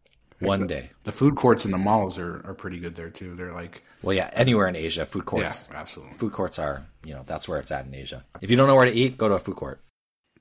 One 0.46 0.66
day. 0.66 0.90
The 1.05 1.12
food 1.12 1.37
courts 1.37 1.64
in 1.64 1.70
the 1.70 1.78
malls 1.78 2.18
are, 2.18 2.42
are 2.46 2.55
pretty 2.55 2.78
good 2.78 2.94
there 2.94 3.11
too. 3.11 3.35
They're 3.35 3.52
like 3.52 3.83
Well 4.02 4.14
yeah, 4.14 4.31
anywhere 4.33 4.68
in 4.68 4.76
Asia, 4.76 5.07
food 5.07 5.24
courts. 5.24 5.68
Yeah, 5.70 5.78
absolutely. 5.78 6.16
Food 6.16 6.33
courts 6.33 6.59
are, 6.59 6.87
you 7.05 7.14
know, 7.14 7.22
that's 7.26 7.48
where 7.48 7.59
it's 7.59 7.70
at 7.72 7.87
in 7.87 7.94
Asia. 7.94 8.24
If 8.40 8.50
you 8.50 8.57
don't 8.57 8.66
know 8.66 8.76
where 8.76 8.87
to 8.87 8.92
eat, 8.92 9.18
go 9.18 9.28
to 9.28 9.35
a 9.35 9.38
food 9.38 9.57
court. 9.57 9.81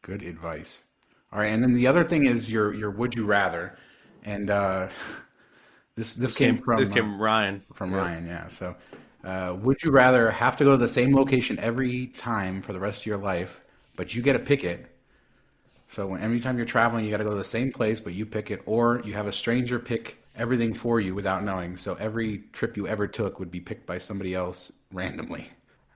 Good 0.02 0.24
advice. 0.24 0.84
All 1.34 1.40
right, 1.40 1.48
and 1.48 1.64
then 1.64 1.74
the 1.74 1.88
other 1.88 2.04
thing 2.04 2.26
is 2.26 2.52
your 2.52 2.74
your 2.74 2.92
would 2.92 3.16
you 3.16 3.26
rather, 3.26 3.78
and 4.24 4.50
uh, 4.50 4.88
this, 5.96 6.14
this, 6.14 6.16
this 6.16 6.36
came, 6.36 6.56
came, 6.56 6.64
from 6.64 6.78
this 6.78 6.90
came 6.90 7.16
uh, 7.16 7.18
Ryan 7.18 7.64
from 7.74 7.92
yeah. 7.92 7.98
Ryan, 7.98 8.28
yeah. 8.28 8.48
So, 8.48 8.76
uh, 9.24 9.56
would 9.62 9.82
you 9.82 9.92
rather 9.92 10.30
have 10.30 10.58
to 10.58 10.66
go 10.66 10.72
to 10.72 10.78
the 10.78 10.90
same 10.90 11.16
location 11.16 11.58
every 11.60 12.08
time 12.08 12.62
for 12.62 12.74
the 12.74 12.80
rest 12.80 13.02
of 13.02 13.06
your 13.06 13.18
life, 13.18 13.62
but 13.96 14.14
you 14.14 14.22
get 14.22 14.34
to 14.34 14.40
pick 14.40 14.64
it? 14.64 14.88
So 15.92 16.08
when 16.08 16.22
every 16.22 16.40
time 16.40 16.56
you're 16.56 16.66
traveling, 16.66 17.04
you 17.04 17.12
got 17.12 17.18
to 17.18 17.26
go 17.26 17.32
to 17.32 17.36
the 17.36 17.44
same 17.44 17.70
place, 17.72 18.00
but 18.00 18.14
you 18.14 18.26
pick 18.26 18.50
it, 18.50 18.62
or 18.66 19.02
you 19.04 19.14
have 19.14 19.28
a 19.28 19.32
stranger 19.34 19.78
pick 19.78 20.24
everything 20.38 20.74
for 20.74 21.02
you 21.02 21.14
without 21.14 21.44
knowing. 21.44 21.76
So 21.76 21.96
every 21.96 22.44
trip 22.54 22.78
you 22.78 22.88
ever 22.88 23.08
took 23.08 23.40
would 23.40 23.52
be 23.52 23.60
picked 23.60 23.86
by 23.86 23.98
somebody 23.98 24.34
else 24.34 24.72
randomly. 24.94 25.50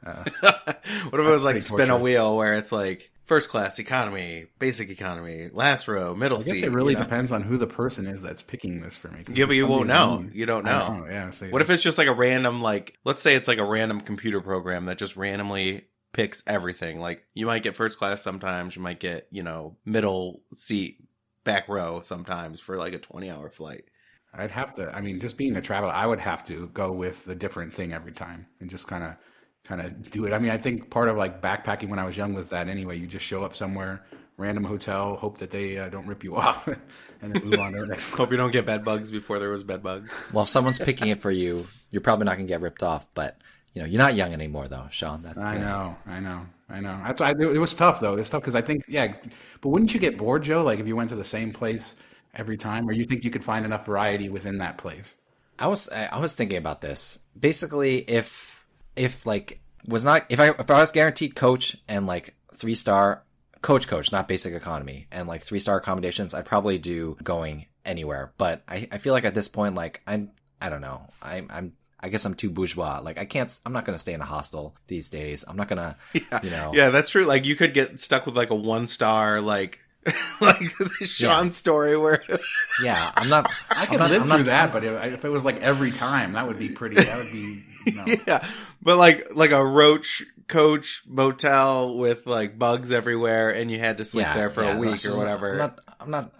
Uh, 0.05 0.25
what 0.41 1.21
if 1.21 1.25
it 1.25 1.29
was 1.29 1.45
like 1.45 1.61
spin 1.61 1.89
a 1.89 1.97
wheel 1.97 2.35
where 2.35 2.55
it's 2.55 2.73
like 2.73 3.09
first 3.23 3.47
class 3.47 3.79
economy, 3.79 4.47
basic 4.59 4.89
economy, 4.89 5.49
last 5.53 5.87
row, 5.87 6.13
middle 6.13 6.39
I 6.39 6.41
guess 6.41 6.49
seat? 6.49 6.63
it 6.65 6.71
really 6.71 6.91
you 6.91 6.97
know? 6.99 7.05
depends 7.05 7.31
on 7.31 7.41
who 7.41 7.57
the 7.57 7.65
person 7.65 8.05
is 8.05 8.21
that's 8.21 8.43
picking 8.43 8.81
this 8.81 8.97
for 8.97 9.07
me. 9.07 9.23
Yeah, 9.31 9.45
but 9.45 9.55
you 9.55 9.65
won't 9.65 9.87
know. 9.87 10.17
mean- 10.19 10.31
You 10.35 10.45
don't 10.45 10.67
I 10.67 10.71
know. 10.99 11.05
Yeah. 11.09 11.29
So 11.31 11.47
What 11.47 11.61
if 11.61 11.69
it's 11.69 11.81
just 11.81 11.97
like 11.97 12.09
a 12.09 12.13
random, 12.13 12.61
like, 12.61 12.97
let's 13.05 13.21
say 13.21 13.35
it's 13.35 13.47
like 13.47 13.59
a 13.59 13.65
random 13.65 14.01
computer 14.01 14.41
program 14.41 14.85
that 14.87 14.97
just 14.97 15.15
randomly 15.15 15.83
picks 16.15 16.41
everything. 16.47 16.99
Like, 16.99 17.25
you 17.33 17.45
might 17.45 17.61
get 17.61 17.75
first 17.75 17.97
class 17.97 18.21
sometimes, 18.21 18.75
you 18.75 18.81
might 18.81 19.01
get, 19.01 19.27
you 19.31 19.43
know, 19.43 19.75
middle 19.85 20.41
seat, 20.53 20.99
back 21.43 21.67
row 21.67 22.01
sometimes 22.01 22.59
for 22.59 22.77
like 22.77 22.93
a 22.93 22.97
20 22.97 23.29
hour 23.29 23.49
flight. 23.49 23.83
I'd 24.33 24.51
have 24.51 24.73
to. 24.75 24.89
I 24.93 25.01
mean, 25.01 25.19
just 25.19 25.37
being 25.37 25.55
a 25.57 25.61
traveler, 25.61 25.91
I 25.91 26.05
would 26.05 26.21
have 26.21 26.43
to 26.45 26.67
go 26.73 26.91
with 26.91 27.27
a 27.27 27.35
different 27.35 27.73
thing 27.73 27.93
every 27.93 28.13
time 28.13 28.47
and 28.59 28.69
just 28.69 28.87
kind 28.87 29.03
of, 29.03 29.15
kind 29.65 29.81
of 29.81 30.09
do 30.09 30.25
it. 30.25 30.33
I 30.33 30.39
mean, 30.39 30.51
I 30.51 30.57
think 30.57 30.89
part 30.89 31.09
of 31.09 31.17
like 31.17 31.41
backpacking 31.41 31.89
when 31.89 31.99
I 31.99 32.05
was 32.05 32.15
young 32.15 32.33
was 32.33 32.49
that 32.49 32.69
anyway. 32.69 32.97
You 32.97 33.07
just 33.07 33.25
show 33.25 33.43
up 33.43 33.55
somewhere, 33.55 34.05
random 34.37 34.63
hotel, 34.63 35.15
hope 35.15 35.37
that 35.39 35.51
they 35.51 35.77
uh, 35.77 35.89
don't 35.89 36.07
rip 36.07 36.23
you 36.23 36.35
off, 36.37 36.67
and 36.67 36.77
then 37.21 37.43
move 37.43 37.59
on 37.59 37.73
to 37.73 37.81
the 37.81 37.87
next. 37.87 38.09
Hope 38.11 38.31
you 38.31 38.37
don't 38.37 38.51
get 38.51 38.65
bed 38.65 38.85
bugs 38.85 39.11
before 39.11 39.39
there 39.39 39.49
was 39.49 39.63
bed 39.63 39.83
bugs. 39.83 40.11
Well, 40.31 40.43
if 40.43 40.49
someone's 40.49 40.79
picking 40.79 41.09
it 41.09 41.21
for 41.21 41.31
you, 41.31 41.67
you're 41.89 42.01
probably 42.01 42.25
not 42.25 42.35
going 42.35 42.47
to 42.47 42.51
get 42.53 42.61
ripped 42.61 42.83
off. 42.83 43.07
But 43.15 43.37
you 43.75 43.81
know, 43.81 43.87
you're 43.87 43.99
not 43.99 44.15
young 44.15 44.33
anymore, 44.33 44.67
though, 44.67 44.87
Shawn. 44.89 45.21
That's 45.21 45.37
I 45.37 45.57
know, 45.57 45.97
I 46.07 46.21
know, 46.21 46.45
I 46.69 46.79
know. 46.79 46.97
That's 47.03 47.19
why 47.19 47.31
it 47.31 47.59
was 47.59 47.73
tough 47.73 47.99
though. 47.99 48.15
It's 48.15 48.29
tough 48.29 48.41
because 48.41 48.55
I 48.55 48.61
think, 48.61 48.83
yeah. 48.87 49.13
But 49.59 49.69
wouldn't 49.69 49.93
you 49.93 49.99
get 49.99 50.17
bored, 50.17 50.43
Joe? 50.43 50.63
Like 50.63 50.79
if 50.79 50.87
you 50.87 50.95
went 50.95 51.09
to 51.09 51.17
the 51.17 51.25
same 51.25 51.51
place 51.51 51.93
every 52.33 52.55
time, 52.55 52.87
or 52.87 52.93
you 52.93 53.03
think 53.03 53.25
you 53.25 53.29
could 53.29 53.43
find 53.43 53.65
enough 53.65 53.85
variety 53.85 54.29
within 54.29 54.59
that 54.59 54.77
place? 54.77 55.13
I 55.59 55.67
was 55.67 55.89
I 55.89 56.05
I 56.05 56.19
was 56.19 56.35
thinking 56.35 56.57
about 56.57 56.79
this. 56.79 57.19
Basically, 57.37 57.97
if 57.97 58.65
if 58.95 59.25
like 59.25 59.59
was 59.85 60.05
not 60.05 60.25
if 60.29 60.39
I 60.39 60.51
if 60.51 60.71
I 60.71 60.79
was 60.79 60.93
guaranteed 60.93 61.35
coach 61.35 61.75
and 61.89 62.07
like 62.07 62.33
three 62.53 62.75
star 62.75 63.23
coach 63.61 63.89
coach, 63.89 64.13
not 64.13 64.29
basic 64.29 64.53
economy, 64.53 65.07
and 65.11 65.27
like 65.27 65.43
three 65.43 65.59
star 65.59 65.77
accommodations, 65.77 66.33
I'd 66.33 66.45
probably 66.45 66.77
do 66.77 67.17
going 67.21 67.65
anywhere. 67.83 68.31
But 68.37 68.63
I, 68.69 68.87
I 68.89 68.99
feel 68.99 69.11
like 69.11 69.25
at 69.25 69.35
this 69.35 69.49
point, 69.49 69.75
like 69.75 70.01
I'm 70.07 70.31
I 70.61 70.69
don't 70.69 70.81
know. 70.81 71.09
I'm 71.21 71.47
I'm 71.49 71.73
I 72.05 72.09
guess 72.09 72.23
I'm 72.23 72.35
too 72.35 72.51
bourgeois. 72.51 72.99
Like 73.03 73.17
I 73.17 73.25
can't 73.25 73.57
I'm 73.65 73.73
not 73.73 73.83
gonna 73.83 73.97
stay 73.97 74.13
in 74.13 74.21
a 74.21 74.25
hostel 74.25 74.75
these 74.85 75.09
days. 75.09 75.43
I'm 75.47 75.57
not 75.57 75.67
gonna 75.67 75.97
you 76.13 76.21
know 76.51 76.71
Yeah, 76.73 76.89
that's 76.89 77.09
true. 77.09 77.25
Like, 77.25 77.45
you 77.45 77.55
could 77.55 77.73
get 77.73 77.99
stuck 77.99 78.27
with 78.27 78.37
like 78.37 78.51
a 78.51 78.55
one 78.55 78.85
star, 78.85 79.41
like, 79.41 79.79
like 80.39 80.59
the 80.77 81.07
Shawn 81.07 81.51
story 81.51 81.97
where 81.97 82.21
yeah, 82.83 83.11
I'm 83.15 83.27
not 83.27 83.51
I 83.71 83.87
could 83.87 83.97
not- 83.97 84.11
live 84.11 84.21
I'm 84.21 84.27
through 84.27 84.37
not- 84.37 84.45
that, 84.45 84.71
but 84.73 84.83
if, 84.83 85.13
if 85.13 85.25
it 85.25 85.29
was 85.29 85.43
like 85.43 85.61
every 85.61 85.89
time, 85.89 86.33
that 86.33 86.47
would 86.47 86.59
be 86.59 86.69
pretty. 86.69 86.95
That 86.97 87.17
would 87.17 87.31
be. 87.31 87.63
No. 87.87 88.05
yeah, 88.27 88.47
but 88.83 88.97
like 88.97 89.27
like 89.35 89.49
a 89.51 89.65
roach 89.65 90.23
coach 90.47 91.01
motel 91.07 91.97
with 91.97 92.27
like 92.27 92.59
bugs 92.59 92.91
everywhere, 92.91 93.49
and 93.49 93.71
you 93.71 93.79
had 93.79 93.97
to 93.97 94.05
sleep 94.05 94.27
there 94.33 94.51
for 94.51 94.63
yeah, 94.63 94.75
a 94.75 94.79
week 94.79 95.03
or 95.07 95.17
whatever. 95.17 95.53
I'm 95.53 95.57
not, 95.57 95.79
I'm 95.99 96.11
not, 96.11 96.31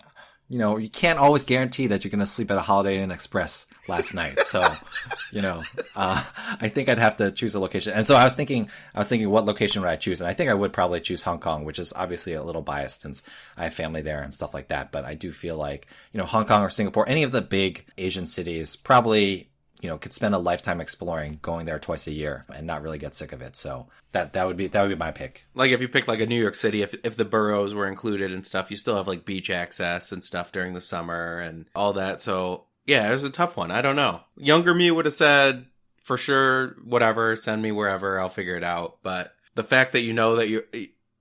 you 0.48 0.60
know, 0.60 0.78
you 0.78 0.90
can't 0.90 1.18
always 1.18 1.44
guarantee 1.44 1.88
that 1.88 2.04
you're 2.04 2.12
going 2.12 2.20
to 2.20 2.26
sleep 2.26 2.52
at 2.52 2.58
a 2.58 2.62
Holiday 2.62 3.02
Inn 3.02 3.10
Express 3.10 3.66
last 3.88 4.14
night. 4.14 4.40
So, 4.42 4.64
you 5.32 5.42
know, 5.42 5.64
uh, 5.96 6.24
I 6.62 6.68
think 6.68 6.88
I'd 6.88 7.00
have 7.00 7.16
to 7.18 7.32
choose 7.32 7.56
a 7.56 7.60
location. 7.60 7.94
And 7.94 8.06
so 8.06 8.16
I 8.16 8.24
was 8.24 8.36
thinking, 8.36 8.70
I 8.94 9.00
was 9.00 9.10
thinking, 9.10 9.30
what 9.30 9.46
location 9.46 9.82
would 9.82 9.90
I 9.90 9.96
choose? 9.96 10.22
And 10.22 10.30
I 10.30 10.34
think 10.34 10.52
I 10.52 10.54
would 10.54 10.72
probably 10.72 11.02
choose 11.02 11.24
Hong 11.24 11.40
Kong, 11.40 11.66
which 11.66 11.80
is 11.80 11.94
obviously 11.94 12.34
a 12.34 12.44
little 12.44 12.62
biased 12.62 13.02
since 13.02 13.24
I 13.58 13.64
have 13.64 13.74
family 13.74 14.04
there 14.04 14.22
and 14.22 14.34
stuff 14.34 14.54
like 14.54 14.68
that. 14.68 14.92
But 14.92 15.04
I 15.04 15.16
do 15.16 15.32
feel 15.32 15.58
like, 15.58 15.88
you 16.12 16.20
know, 16.20 16.26
Hong 16.26 16.46
Kong 16.46 16.62
or 16.62 16.70
Singapore, 16.70 17.10
any 17.10 17.24
of 17.24 17.32
the 17.32 17.42
big 17.42 17.86
Asian 17.98 18.28
cities, 18.28 18.76
probably 18.76 19.50
you 19.86 19.92
know, 19.92 20.00
could 20.00 20.14
spend 20.14 20.34
a 20.34 20.40
lifetime 20.40 20.82
exploring, 20.82 21.38
going 21.44 21.68
there 21.68 21.78
twice 21.78 22.08
a 22.08 22.12
year 22.12 22.44
and 22.52 22.66
not 22.66 22.82
really 22.82 22.98
get 22.98 23.14
sick 23.14 23.34
of 23.34 23.44
it. 23.44 23.56
So 23.56 23.86
that, 24.14 24.34
that 24.34 24.48
would 24.48 24.58
be, 24.58 24.66
that 24.66 24.82
would 24.82 24.90
be 24.90 24.96
my 24.96 25.12
pick. 25.12 25.46
like 25.54 25.70
if 25.70 25.80
you 25.80 25.88
pick 25.88 26.08
like 26.08 26.20
a 26.22 26.26
New 26.26 26.42
York 26.42 26.56
City, 26.56 26.82
if 26.82 26.96
if 27.04 27.16
the 27.16 27.24
boroughs 27.24 27.76
were 27.76 27.88
included 27.88 28.32
and 28.32 28.44
stuff, 28.44 28.72
you 28.72 28.78
still 28.78 28.96
have 28.96 29.08
like 29.08 29.26
beach 29.26 29.52
access 29.52 30.12
and 30.12 30.24
stuff 30.24 30.52
during 30.52 30.74
the 30.74 30.82
summer 30.82 31.40
and 31.40 31.68
all 31.76 31.94
that. 31.94 32.20
So 32.20 32.64
yeah, 32.88 33.08
it 33.08 33.14
was 33.14 33.24
a 33.24 33.30
tough 33.30 33.56
one. 33.56 33.70
I 33.70 33.84
don't 33.84 33.96
know. 33.96 34.22
Younger 34.38 34.74
me 34.74 34.90
would 34.90 35.06
have 35.06 35.14
said 35.14 35.68
for 36.02 36.18
sure, 36.18 36.78
whatever, 36.84 37.36
send 37.36 37.62
me 37.62 37.72
wherever, 37.72 38.20
I'll 38.20 38.30
figure 38.30 38.58
it 38.58 38.64
out. 38.64 39.04
But 39.04 39.36
the 39.54 39.64
fact 39.64 39.94
that 39.94 40.02
you 40.02 40.14
know 40.14 40.38
that 40.38 40.50
you 40.50 40.64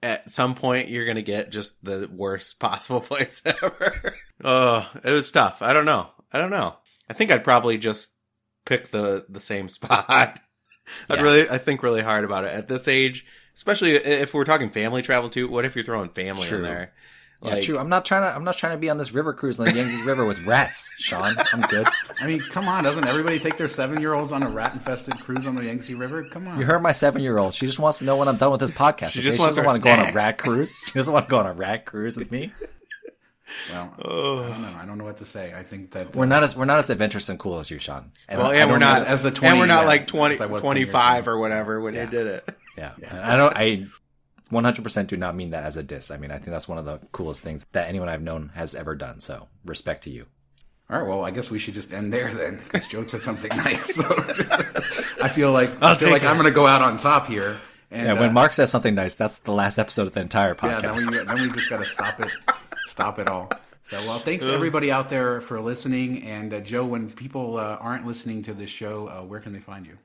at 0.03 0.31
some 0.31 0.55
point 0.55 0.88
you're 0.88 1.07
gonna 1.07 1.20
get 1.20 1.50
just 1.50 1.85
the 1.85 2.09
worst 2.11 2.59
possible 2.61 3.03
place 3.03 3.42
ever. 3.44 4.16
oh, 4.42 4.90
it 5.05 5.11
was 5.11 5.31
tough. 5.31 5.61
I 5.61 5.74
don't 5.74 5.85
know. 5.85 6.09
I 6.33 6.38
don't 6.38 6.50
know. 6.50 6.77
I 7.09 7.12
think 7.12 7.31
I'd 7.31 7.44
probably 7.44 7.79
just 7.79 8.13
pick 8.64 8.90
the 8.90 9.27
the 9.29 9.40
same 9.40 9.68
spot. 9.68 10.07
I'd 10.09 10.40
Yeah. 11.09 11.22
really, 11.22 11.48
I 11.48 11.59
think 11.59 11.83
really 11.83 12.03
hard 12.03 12.24
about 12.24 12.44
it 12.44 12.53
at 12.53 12.68
this 12.68 12.88
age, 12.88 13.24
especially 13.57 13.94
if 13.94 14.35
we're 14.35 14.44
talking 14.44 14.70
family 14.70 15.03
travel 15.03 15.31
too. 15.31 15.48
What 15.48 15.64
if 15.64 15.74
you're 15.74 15.85
throwing 15.85 16.11
family 16.11 16.46
True. 16.46 16.59
in 16.59 16.62
there? 16.64 16.92
Yeah, 17.42 17.61
true. 17.61 17.79
I'm 17.79 17.90
not 17.90 18.07
trying 18.07 18.22
to. 18.22 18.35
I'm 18.35 18.44
not 18.44 18.57
trying 18.57 18.72
to 18.72 18.79
be 18.79 18.88
on 18.88 18.96
this 18.96 19.12
river 19.12 19.35
cruise 19.35 19.61
on 19.61 19.66
the 19.66 19.74
Yangtze 19.74 20.00
River 20.03 20.24
with 20.24 20.46
rats, 20.46 20.90
Shawn. 20.98 21.35
I'm 21.53 21.61
good. 21.62 21.87
I 22.20 22.27
mean, 22.27 22.40
come 22.40 22.68
on! 22.68 22.85
Doesn't 22.85 23.07
everybody 23.07 23.38
take 23.38 23.59
their 23.59 23.68
seven-year-olds 23.68 24.33
on 24.33 24.42
a 24.42 24.48
rat-infested 24.48 25.18
cruise 25.18 25.46
on 25.46 25.55
the 25.55 25.64
Yangtze 25.66 25.94
River? 25.94 26.24
Come 26.24 26.48
on! 26.48 26.59
You 26.59 26.64
heard 26.64 26.81
my 26.81 26.92
seven 26.92 27.20
year 27.20 27.37
old. 27.37 27.55
She 27.55 27.66
just 27.66 27.79
wants 27.79 27.98
to 27.98 28.07
know 28.07 28.16
when 28.16 28.29
I'm 28.29 28.38
done 28.38 28.50
with 28.50 28.61
this 28.61 28.70
podcast. 28.70 29.11
She 29.11 29.18
okay? 29.20 29.27
just 29.29 29.38
she 29.38 29.44
doesn't 29.44 29.62
want 29.62 29.77
to 29.77 29.83
go 29.83 29.90
on 29.90 30.09
a 30.09 30.12
rat 30.12 30.38
cruise. 30.38 30.74
She 30.87 30.92
doesn't 30.92 31.12
want 31.12 31.27
to 31.27 31.31
go 31.31 31.38
on 31.38 31.46
a 31.46 31.53
rat 31.53 31.85
cruise 31.85 32.16
with 32.16 32.33
me. 32.33 32.55
Well, 33.70 33.92
I 33.98 34.48
don't 34.48 34.62
know. 34.62 34.76
I 34.80 34.85
don't 34.87 34.98
know 34.98 35.04
what 35.04 35.18
to 35.18 35.26
say. 35.26 35.52
I 35.54 35.62
think 35.62 35.90
that 35.92 36.14
We're 36.16 36.26
not 36.26 36.42
as 36.42 36.57
we're 36.57 36.64
not 36.64 36.78
as 36.78 36.90
adventurous 36.90 37.28
and 37.28 37.38
cool 37.38 37.59
as 37.61 37.70
you, 37.70 37.78
Shawn. 37.78 38.12
And 38.28 38.38
Well, 38.38 38.50
I- 38.50 38.54
I 38.54 38.57
and 38.59 38.70
we're 38.70 38.78
don't 38.78 38.88
not 38.98 39.07
as 39.07 39.22
the 39.22 39.28
and 39.42 39.59
we're 39.59 39.66
not 39.66 39.83
yeah, 39.83 39.87
like 39.88 40.07
20, 40.07 40.35
as 40.37 40.40
I 40.40 40.46
was 40.46 40.62
25 40.62 41.28
or 41.28 41.38
whatever 41.38 41.80
when 41.80 41.94
Yeah. 41.94 42.04
you 42.04 42.11
did 42.11 42.26
it. 42.26 42.48
Yeah, 42.76 42.90
I 43.22 43.37
don't. 43.37 43.57
I 43.57 43.87
100% 44.52 45.07
do 45.07 45.16
not 45.16 45.37
mean 45.37 45.50
that 45.50 45.62
as 45.62 45.76
a 45.76 45.83
diss. 45.85 46.11
I 46.11 46.16
mean, 46.16 46.30
I 46.33 46.35
think 46.35 46.48
that's 46.48 46.66
one 46.68 46.76
of 46.78 46.85
the 46.85 46.98
coolest 47.12 47.44
things 47.44 47.64
that 47.70 47.88
anyone 47.88 48.09
I've 48.09 48.20
known 48.22 48.50
has 48.54 48.74
ever 48.74 48.96
done. 48.96 49.20
So 49.20 49.46
respect 49.64 50.02
to 50.04 50.11
you. 50.11 50.26
All 50.90 50.98
right. 50.98 51.07
Well, 51.09 51.24
I 51.24 51.30
guess 51.30 51.50
we 51.52 51.59
should 51.61 51.74
just 51.74 51.92
end 51.92 52.12
there 52.12 52.35
then, 52.35 52.57
because 52.59 52.88
Joe 52.88 53.07
said 53.07 53.20
something 53.20 53.48
nice. 53.57 53.94
So 53.94 54.02
I 55.22 55.28
feel 55.28 55.52
like 55.52 55.70
I'll 55.80 55.94
i 55.94 55.96
feel 55.96 56.11
like 56.11 56.22
that. 56.22 56.30
I'm 56.30 56.37
going 56.37 56.46
to 56.46 56.54
go 56.54 56.66
out 56.66 56.83
on 56.83 56.98
top 56.98 57.26
here. 57.28 57.59
And 57.90 58.07
Yeah, 58.09 58.12
when 58.14 58.30
uh, 58.30 58.33
Mark 58.33 58.52
says 58.54 58.70
something 58.72 58.94
nice, 58.94 59.14
that's 59.14 59.38
the 59.38 59.52
last 59.52 59.78
episode 59.78 60.09
of 60.09 60.12
the 60.14 60.20
entire 60.20 60.57
yeah, 60.62 60.80
podcast. 60.80 60.83
then 60.83 60.96
we 60.96 61.24
then 61.26 61.48
we 61.48 61.54
just 61.57 61.70
got 61.70 61.78
to 61.78 61.87
stop 61.87 62.18
it, 62.20 62.28
stop 62.94 63.18
it 63.18 63.28
all. 63.28 63.50
So, 63.90 63.98
well, 64.07 64.20
thanks 64.20 64.46
everybody 64.46 64.92
out 64.92 65.11
there 65.11 65.40
for 65.40 65.61
listening. 65.61 66.22
And 66.22 66.54
uh, 66.54 66.61
Joe, 66.61 66.85
when 66.85 67.11
people 67.11 67.57
uh, 67.57 67.76
aren't 67.80 68.07
listening 68.07 68.44
to 68.44 68.54
this 68.54 68.70
show, 68.70 69.09
uh, 69.09 69.22
where 69.24 69.40
can 69.40 69.52
they 69.52 69.59
find 69.59 69.85
you? 69.85 69.98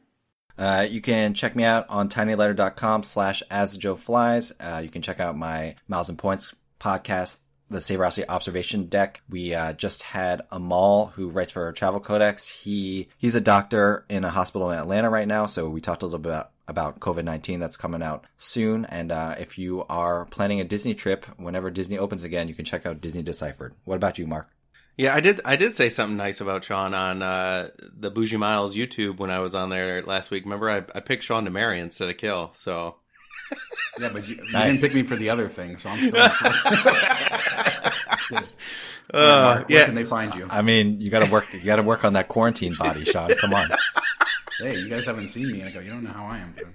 Uh, 0.58 0.88
you 0.90 1.00
can 1.00 1.36
check 1.36 1.56
me 1.56 1.64
out 1.64 1.86
on 1.88 2.10
tinyletter.com 2.10 3.04
slash 3.04 3.44
as 3.52 3.78
Joe 3.78 3.94
flies. 3.94 4.54
Uh, 4.60 4.82
you 4.84 4.90
can 4.90 5.04
check 5.04 5.20
out 5.20 5.38
my 5.38 5.76
Miles 5.88 6.10
and 6.10 6.18
Points 6.18 6.56
podcast, 6.80 7.42
the 7.70 7.78
Saverocity 7.78 8.26
Observation 8.28 8.88
Deck. 8.88 9.22
We 9.30 9.54
uh, 9.54 9.74
just 9.74 10.02
had 10.02 10.42
Amal, 10.50 11.14
who 11.16 11.30
writes 11.30 11.52
for 11.52 11.72
Travel 11.72 12.00
Codex. 12.00 12.48
He 12.48 13.08
he's 13.20 13.36
a 13.36 13.42
doctor 13.42 14.04
in 14.10 14.24
a 14.24 14.32
hospital 14.32 14.72
in 14.72 14.80
Atlanta 14.80 15.12
right 15.12 15.28
now, 15.28 15.46
so 15.46 15.70
we 15.70 15.80
talked 15.80 16.02
a 16.02 16.06
little 16.06 16.18
bit 16.18 16.32
about, 16.32 16.52
about 16.70 17.00
COVID 17.00 17.24
nineteen 17.24 17.60
that's 17.60 17.76
coming 17.76 18.02
out 18.02 18.26
soon. 18.38 18.86
And 18.86 19.12
uh, 19.12 19.36
if 19.38 19.58
you 19.58 19.86
are 19.90 20.26
planning 20.26 20.62
a 20.62 20.64
Disney 20.64 20.94
trip, 20.96 21.26
whenever 21.38 21.70
Disney 21.70 21.98
opens 21.98 22.24
again, 22.24 22.48
you 22.48 22.56
can 22.56 22.66
check 22.66 22.86
out 22.86 23.02
Disney 23.02 23.24
Deciphered. 23.24 23.74
What 23.84 23.96
about 23.96 24.18
you, 24.18 24.28
Mark? 24.28 24.50
Yeah, 24.98 25.16
I 25.16 25.20
did. 25.22 25.42
I 25.46 25.56
did 25.56 25.76
say 25.76 25.90
something 25.90 26.18
nice 26.18 26.42
about 26.42 26.64
Shawn 26.64 26.94
on 26.94 27.22
uh, 27.22 27.70
the 27.98 28.12
Bougie 28.12 28.38
Miles 28.38 28.76
YouTube 28.76 29.18
when 29.18 29.32
I 29.32 29.40
was 29.40 29.56
on 29.56 29.70
there 29.70 30.02
last 30.04 30.30
week. 30.30 30.44
Remember, 30.44 30.70
I, 30.70 30.84
I 30.94 31.00
picked 31.00 31.24
Shawn 31.24 31.46
to 31.46 31.52
marry 31.52 31.80
instead 31.80 32.10
of 32.10 32.18
kill. 32.18 32.52
So 32.54 32.96
Yeah, 34.00 34.10
but 34.14 34.28
you, 34.28 34.36
you 34.36 34.52
didn't 34.52 34.82
pick 34.82 34.94
me 34.94 35.04
for 35.04 35.16
the 35.16 35.30
other 35.30 35.48
thing, 35.48 35.78
so 35.78 35.90
I'm 35.90 36.00
still. 38.30 38.42
Uh, 39.14 39.56
Mark, 39.56 39.70
where 39.70 39.80
yeah. 39.80 39.86
can 39.86 39.96
they 39.96 40.04
find 40.04 40.36
you? 40.36 40.48
I 40.50 40.62
mean, 40.62 41.02
you 41.02 41.10
got 41.10 41.26
to 41.26 41.32
work. 41.32 41.52
You 41.54 41.64
got 41.64 41.78
to 41.78 41.84
work 41.84 42.06
on 42.06 42.14
that 42.14 42.28
quarantine 42.28 42.76
body, 42.76 43.06
Shawn. 43.06 43.32
Come 43.36 43.54
on. 43.54 43.70
Hey, 44.60 44.78
you 44.78 44.90
guys 44.90 45.06
haven't 45.06 45.30
seen 45.30 45.54
me. 45.54 45.64
I 45.64 45.72
go, 45.72 45.80
you 45.80 45.90
don't 45.90 46.04
know 46.04 46.10
how 46.10 46.26
I 46.26 46.40
am, 46.40 46.54
dude. 46.54 46.68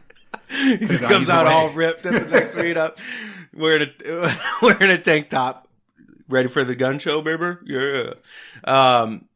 he 0.81 0.87
just 0.87 1.03
comes 1.03 1.29
out 1.29 1.44
way. 1.47 1.53
all 1.53 1.68
ripped 1.70 2.07
at 2.07 2.12
the 2.12 2.31
next 2.31 2.55
meetup, 2.57 2.99
wearing 3.53 3.90
a 4.07 4.37
wearing 4.62 4.90
a 4.90 4.97
tank 4.97 5.29
top, 5.29 5.68
ready 6.29 6.49
for 6.49 6.64
the 6.64 6.75
gun 6.75 6.99
show, 6.99 7.20
baby. 7.20 7.57
Yeah. 7.66 8.14
Um, 8.64 9.29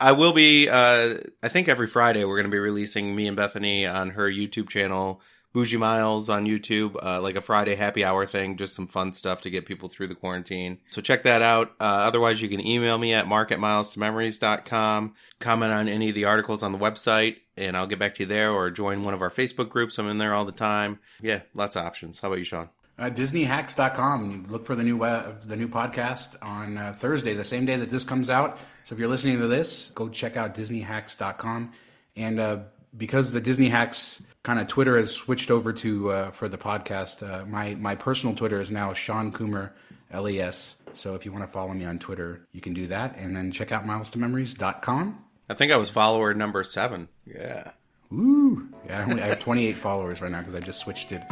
I 0.00 0.12
will 0.12 0.32
be. 0.32 0.68
Uh, 0.68 1.18
I 1.44 1.48
think 1.48 1.68
every 1.68 1.86
Friday 1.86 2.24
we're 2.24 2.36
going 2.36 2.50
to 2.50 2.54
be 2.54 2.58
releasing 2.58 3.14
me 3.14 3.28
and 3.28 3.36
Bethany 3.36 3.86
on 3.86 4.10
her 4.10 4.28
YouTube 4.28 4.68
channel, 4.68 5.20
Bougie 5.52 5.76
Miles 5.76 6.28
on 6.28 6.46
YouTube, 6.46 6.96
uh, 7.02 7.20
like 7.20 7.36
a 7.36 7.40
Friday 7.40 7.74
happy 7.74 8.04
hour 8.04 8.24
thing, 8.26 8.56
just 8.56 8.74
some 8.74 8.86
fun 8.86 9.12
stuff 9.12 9.42
to 9.42 9.50
get 9.50 9.66
people 9.66 9.88
through 9.88 10.08
the 10.08 10.14
quarantine. 10.14 10.78
So 10.90 11.02
check 11.02 11.24
that 11.24 11.42
out. 11.42 11.72
Uh, 11.80 11.84
otherwise, 11.84 12.40
you 12.40 12.48
can 12.48 12.66
email 12.66 12.96
me 12.98 13.12
at 13.12 13.26
mark 13.26 13.52
at 13.52 13.58
milestomemories.com, 13.58 15.14
comment 15.40 15.72
on 15.72 15.88
any 15.88 16.08
of 16.08 16.14
the 16.14 16.24
articles 16.24 16.62
on 16.62 16.72
the 16.72 16.78
website, 16.78 17.36
and 17.56 17.76
I'll 17.76 17.86
get 17.86 17.98
back 17.98 18.14
to 18.16 18.22
you 18.22 18.26
there, 18.26 18.50
or 18.50 18.70
join 18.70 19.02
one 19.02 19.14
of 19.14 19.20
our 19.22 19.30
Facebook 19.30 19.68
groups. 19.68 19.98
I'm 19.98 20.08
in 20.08 20.18
there 20.18 20.32
all 20.32 20.44
the 20.44 20.52
time. 20.52 20.98
Yeah, 21.20 21.42
lots 21.54 21.76
of 21.76 21.84
options. 21.84 22.18
How 22.20 22.28
about 22.28 22.38
you, 22.38 22.44
Shawn? 22.44 22.70
Uh, 22.98 23.10
DisneyHacks.com. 23.10 24.46
Look 24.48 24.64
for 24.64 24.74
the 24.74 24.82
new 24.84 24.96
web, 24.96 25.42
the 25.42 25.56
new 25.56 25.68
podcast 25.68 26.36
on 26.40 26.78
uh, 26.78 26.92
Thursday, 26.96 27.34
the 27.34 27.44
same 27.44 27.66
day 27.66 27.76
that 27.76 27.90
this 27.90 28.04
comes 28.04 28.30
out. 28.30 28.58
So 28.84 28.94
if 28.94 28.98
you're 28.98 29.08
listening 29.08 29.38
to 29.40 29.48
this, 29.48 29.90
go 29.94 30.08
check 30.08 30.36
out 30.36 30.54
DisneyHacks.com. 30.54 31.72
And 32.16 32.38
uh, 32.38 32.58
because 32.96 33.32
the 33.32 33.40
Disney 33.40 33.68
Hacks 33.68 34.22
kind 34.42 34.58
of 34.58 34.66
Twitter 34.68 34.96
has 34.96 35.12
switched 35.12 35.50
over 35.50 35.72
to 35.72 36.10
uh, 36.10 36.30
for 36.32 36.48
the 36.48 36.58
podcast. 36.58 37.22
Uh, 37.28 37.46
my 37.46 37.74
my 37.76 37.94
personal 37.94 38.34
Twitter 38.34 38.60
is 38.60 38.70
now 38.70 38.92
Shawn 38.92 39.32
Coomer 39.32 39.70
Les. 40.12 40.76
So 40.94 41.14
if 41.14 41.24
you 41.24 41.32
want 41.32 41.44
to 41.44 41.50
follow 41.50 41.72
me 41.72 41.84
on 41.84 41.98
Twitter, 41.98 42.46
you 42.52 42.60
can 42.60 42.74
do 42.74 42.86
that, 42.88 43.16
and 43.16 43.36
then 43.36 43.50
check 43.52 43.72
out 43.72 43.84
milestomemories.com. 43.86 45.24
I 45.48 45.54
think 45.54 45.72
I 45.72 45.76
was 45.76 45.90
follower 45.90 46.34
number 46.34 46.64
seven. 46.64 47.08
Yeah. 47.26 47.70
Ooh, 48.12 48.68
yeah. 48.86 49.00
I, 49.00 49.10
only, 49.10 49.22
I 49.22 49.26
have 49.26 49.40
28 49.40 49.72
followers 49.76 50.20
right 50.20 50.30
now 50.30 50.40
because 50.40 50.54
I 50.54 50.60
just 50.60 50.80
switched 50.80 51.12
it 51.12 51.22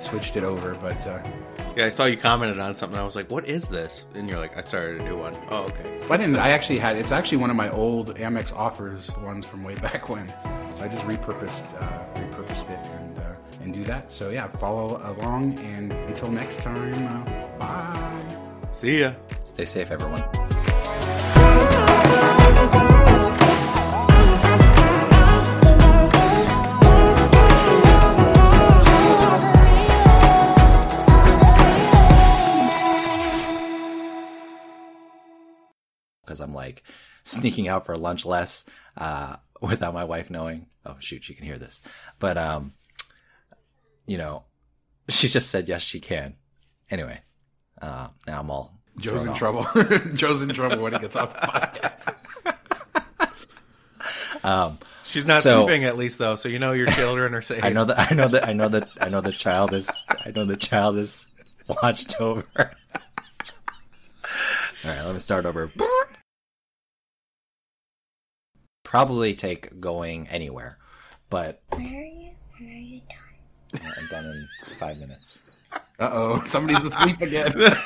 switched 0.00 0.36
it 0.36 0.44
over. 0.44 0.74
But 0.74 1.06
uh, 1.06 1.22
Yeah, 1.76 1.86
I 1.86 1.88
saw 1.88 2.04
you 2.04 2.16
commented 2.16 2.58
on 2.58 2.76
something. 2.76 2.98
I 2.98 3.04
was 3.04 3.16
like, 3.16 3.30
"What 3.30 3.48
is 3.48 3.68
this?" 3.68 4.04
And 4.14 4.28
you're 4.28 4.38
like, 4.38 4.56
"I 4.56 4.60
started 4.60 5.00
a 5.00 5.04
new 5.04 5.16
one." 5.16 5.36
Oh, 5.50 5.64
okay. 5.64 6.00
I 6.10 6.16
didn't. 6.16 6.36
I 6.36 6.50
actually 6.50 6.78
had. 6.78 6.96
It's 6.96 7.12
actually 7.12 7.38
one 7.38 7.50
of 7.50 7.56
my 7.56 7.70
old 7.70 8.16
Amex 8.16 8.54
offers 8.54 9.10
ones 9.18 9.46
from 9.46 9.64
way 9.64 9.74
back 9.86 10.08
when. 10.08 10.32
So 10.76 10.84
I 10.84 10.88
just 10.88 11.04
repurposed 11.04 11.64
uh, 11.80 12.04
repurposed 12.20 12.68
it 12.68 12.86
and 12.86 13.18
uh, 13.18 13.62
and 13.62 13.72
do 13.72 13.82
that. 13.84 14.12
So 14.12 14.28
yeah, 14.28 14.46
follow 14.58 15.00
along. 15.02 15.58
And 15.60 15.90
until 15.90 16.30
next 16.30 16.60
time, 16.60 17.06
uh, 17.06 17.58
bye. 17.58 18.36
See 18.72 19.00
ya. 19.00 19.14
Stay 19.46 19.64
safe, 19.64 19.90
everyone. 19.90 20.22
Because 36.20 36.40
I'm 36.40 36.52
like 36.52 36.82
sneaking 37.24 37.66
out 37.66 37.86
for 37.86 37.96
lunch 37.96 38.26
less 38.26 38.66
uh, 38.98 39.36
without 39.60 39.94
my 39.94 40.04
wife 40.04 40.30
knowing. 40.30 40.66
Oh 40.84 40.96
shoot, 41.00 41.24
she 41.24 41.34
can 41.34 41.44
hear 41.46 41.58
this. 41.58 41.82
But 42.18 42.36
um, 42.38 42.74
you 44.06 44.18
know, 44.18 44.44
she 45.08 45.28
just 45.28 45.50
said 45.50 45.68
yes, 45.68 45.82
she 45.82 46.00
can. 46.00 46.34
Anyway, 46.90 47.20
uh, 47.82 48.08
now 48.26 48.40
I'm 48.40 48.50
all 48.50 48.78
Joe's 48.98 49.22
in 49.24 49.30
off. 49.30 49.38
trouble. 49.38 49.66
Joe's 50.14 50.40
in 50.42 50.48
trouble 50.50 50.78
when 50.82 50.92
he 50.92 50.98
gets 51.00 51.16
off 51.16 51.34
the 51.34 51.46
podcast. 51.46 52.02
She's 55.04 55.26
not 55.26 55.40
So- 55.42 55.64
sleeping 55.64 55.84
at 55.84 55.96
least 55.96 56.18
though, 56.18 56.34
so 56.36 56.48
you 56.48 56.58
know 56.58 56.72
your 56.72 56.86
children 56.88 57.34
are 57.34 57.40
safe. 57.42 57.64
I 57.64 57.70
know 57.70 57.84
that 57.84 58.10
I 58.10 58.14
know 58.14 58.28
that 58.28 58.48
I 58.48 58.52
know 58.52 58.68
that 58.68 58.88
I 59.00 59.08
know 59.08 59.20
the 59.20 59.32
child 59.32 59.72
is 59.72 59.88
I 60.08 60.30
know 60.30 60.44
the 60.44 60.56
child 60.56 60.96
is 60.98 61.26
watched 61.68 62.20
over. 62.20 62.44
All 62.58 62.66
right, 64.84 65.04
let 65.04 65.12
me 65.12 65.18
start 65.18 65.46
over. 65.46 65.70
Probably 68.96 69.34
take 69.34 69.78
going 69.78 70.26
anywhere, 70.28 70.78
but 71.28 71.60
Where 71.74 71.82
are 71.82 72.04
you? 72.04 72.30
When 72.58 72.70
are 72.70 72.72
you 72.72 73.00
done? 73.74 73.92
I'm 73.98 74.06
done 74.06 74.24
in 74.24 74.48
five 74.78 74.96
minutes. 74.96 75.42
Uh 76.00 76.08
oh, 76.12 76.42
somebody's 76.46 76.82
asleep 76.82 77.20
again. 77.20 77.52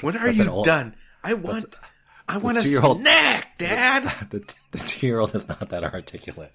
When 0.00 0.16
are 0.16 0.26
That's 0.26 0.38
you 0.38 0.48
old- 0.50 0.64
done? 0.64 0.96
I 1.22 1.34
want. 1.34 1.78
I 2.26 2.38
want 2.38 2.56
a 2.58 2.62
snack, 2.62 3.58
Dad. 3.58 4.04
The, 4.30 4.56
the 4.72 4.78
two 4.78 5.06
year 5.06 5.20
old 5.20 5.32
is 5.34 5.46
not 5.46 5.68
that 5.68 5.84
articulate. 5.84 6.50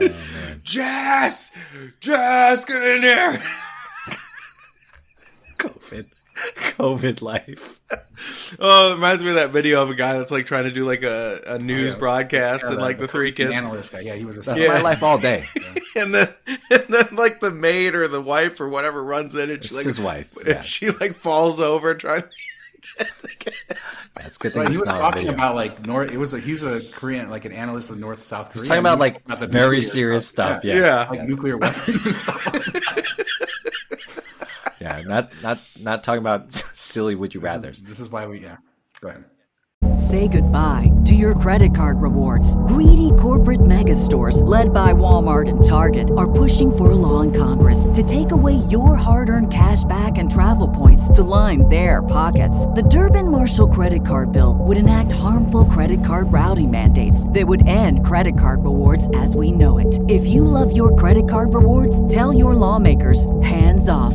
oh 0.00 0.08
man, 0.08 0.60
Jess, 0.64 1.50
Jess, 2.00 2.64
get 2.64 2.82
in 2.82 3.00
there. 3.02 3.42
COVID, 5.58 6.06
COVID 6.56 7.22
life. 7.22 7.80
Oh, 8.58 8.92
it 8.92 8.94
reminds 8.94 9.22
me 9.22 9.30
of 9.30 9.36
that 9.36 9.50
video 9.50 9.82
of 9.82 9.90
a 9.90 9.94
guy 9.94 10.14
that's 10.14 10.30
like 10.30 10.46
trying 10.46 10.64
to 10.64 10.70
do 10.70 10.84
like 10.84 11.02
a, 11.02 11.40
a 11.46 11.54
oh, 11.54 11.56
news 11.58 11.94
yeah. 11.94 11.98
broadcast 11.98 12.64
and 12.64 12.76
like 12.76 12.98
the, 12.98 13.08
three 13.08 13.32
kids, 13.32 13.52
analyst 13.52 13.92
guy. 13.92 14.00
Yeah, 14.00 14.14
he 14.14 14.24
was 14.24 14.38
a. 14.38 14.40
That's 14.40 14.62
Yeah. 14.62 14.74
my 14.74 14.80
life 14.80 15.02
all 15.02 15.18
day. 15.18 15.46
and 15.96 16.14
then 16.14 16.28
and 16.70 16.84
then 16.88 17.08
like 17.12 17.40
the 17.40 17.50
maid 17.50 17.94
or 17.94 18.08
the 18.08 18.22
wife 18.22 18.60
or 18.60 18.68
whatever 18.68 19.04
runs 19.04 19.34
in 19.34 19.50
and 19.50 19.64
she 19.64 19.74
like 19.74 19.84
his 19.84 20.00
wife. 20.00 20.36
Yeah. 20.46 20.60
she 20.62 20.90
like 20.90 21.14
falls 21.14 21.60
over 21.60 21.94
trying. 21.94 22.24
That's 24.14 24.36
a 24.36 24.40
good 24.40 24.52
thing. 24.52 24.64
But 24.64 24.72
he 24.72 24.78
was 24.78 24.88
talking 24.88 25.28
about 25.28 25.54
like 25.54 25.86
North. 25.86 26.10
It 26.10 26.18
was 26.18 26.34
a, 26.34 26.40
he's 26.40 26.62
a 26.62 26.80
Korean, 26.92 27.30
like 27.30 27.44
an 27.44 27.52
analyst 27.52 27.90
of 27.90 27.98
North 27.98 28.20
South 28.20 28.50
Korea. 28.50 28.62
He's 28.62 28.68
talking 28.68 28.80
about 28.80 28.98
like 28.98 29.24
the 29.24 29.46
very 29.46 29.80
serious 29.80 30.26
stuff. 30.26 30.64
Yeah. 30.64 30.74
yes. 30.74 30.84
Yeah. 30.86 31.08
like 31.10 31.28
nuclear 31.28 31.56
weapons 31.56 32.06
and 32.06 32.14
stuff. 32.16 32.46
Like 32.46 32.64
that. 32.64 33.12
Yeah, 34.80 35.01
not 35.12 35.32
not 35.42 35.60
not 35.78 36.04
talking 36.04 36.20
about 36.20 36.52
silly 36.74 37.14
would 37.14 37.34
you 37.34 37.40
rather's. 37.40 37.82
This 37.82 38.00
is 38.00 38.10
why 38.10 38.26
we. 38.26 38.40
Yeah, 38.40 38.56
go 39.00 39.08
ahead. 39.08 39.24
Say 39.98 40.26
goodbye 40.26 40.90
to 41.04 41.14
your 41.14 41.34
credit 41.34 41.74
card 41.74 42.00
rewards. 42.00 42.56
Greedy 42.68 43.10
corporate 43.18 43.66
mega 43.66 43.94
stores, 43.94 44.42
led 44.42 44.72
by 44.72 44.94
Walmart 44.94 45.48
and 45.48 45.62
Target, 45.62 46.10
are 46.16 46.30
pushing 46.30 46.74
for 46.74 46.92
a 46.92 46.94
law 46.94 47.20
in 47.20 47.32
Congress 47.32 47.88
to 47.92 48.02
take 48.02 48.30
away 48.30 48.54
your 48.70 48.96
hard 48.96 49.28
earned 49.28 49.52
cash 49.52 49.84
back 49.84 50.16
and 50.18 50.30
travel 50.30 50.68
points 50.68 51.08
to 51.10 51.22
line 51.22 51.68
their 51.68 52.02
pockets. 52.02 52.66
The 52.68 52.82
Durbin 52.84 53.30
Marshall 53.30 53.68
credit 53.68 54.06
card 54.06 54.32
bill 54.32 54.56
would 54.60 54.78
enact 54.78 55.12
harmful 55.12 55.64
credit 55.64 56.02
card 56.04 56.32
routing 56.32 56.70
mandates 56.70 57.28
that 57.30 57.46
would 57.46 57.66
end 57.66 58.06
credit 58.06 58.38
card 58.38 58.64
rewards 58.64 59.08
as 59.16 59.36
we 59.36 59.52
know 59.52 59.76
it. 59.78 59.98
If 60.08 60.24
you 60.26 60.44
love 60.44 60.74
your 60.74 60.94
credit 60.96 61.28
card 61.28 61.52
rewards, 61.52 62.06
tell 62.08 62.32
your 62.32 62.54
lawmakers 62.54 63.26
hands 63.42 63.90
off 63.90 64.14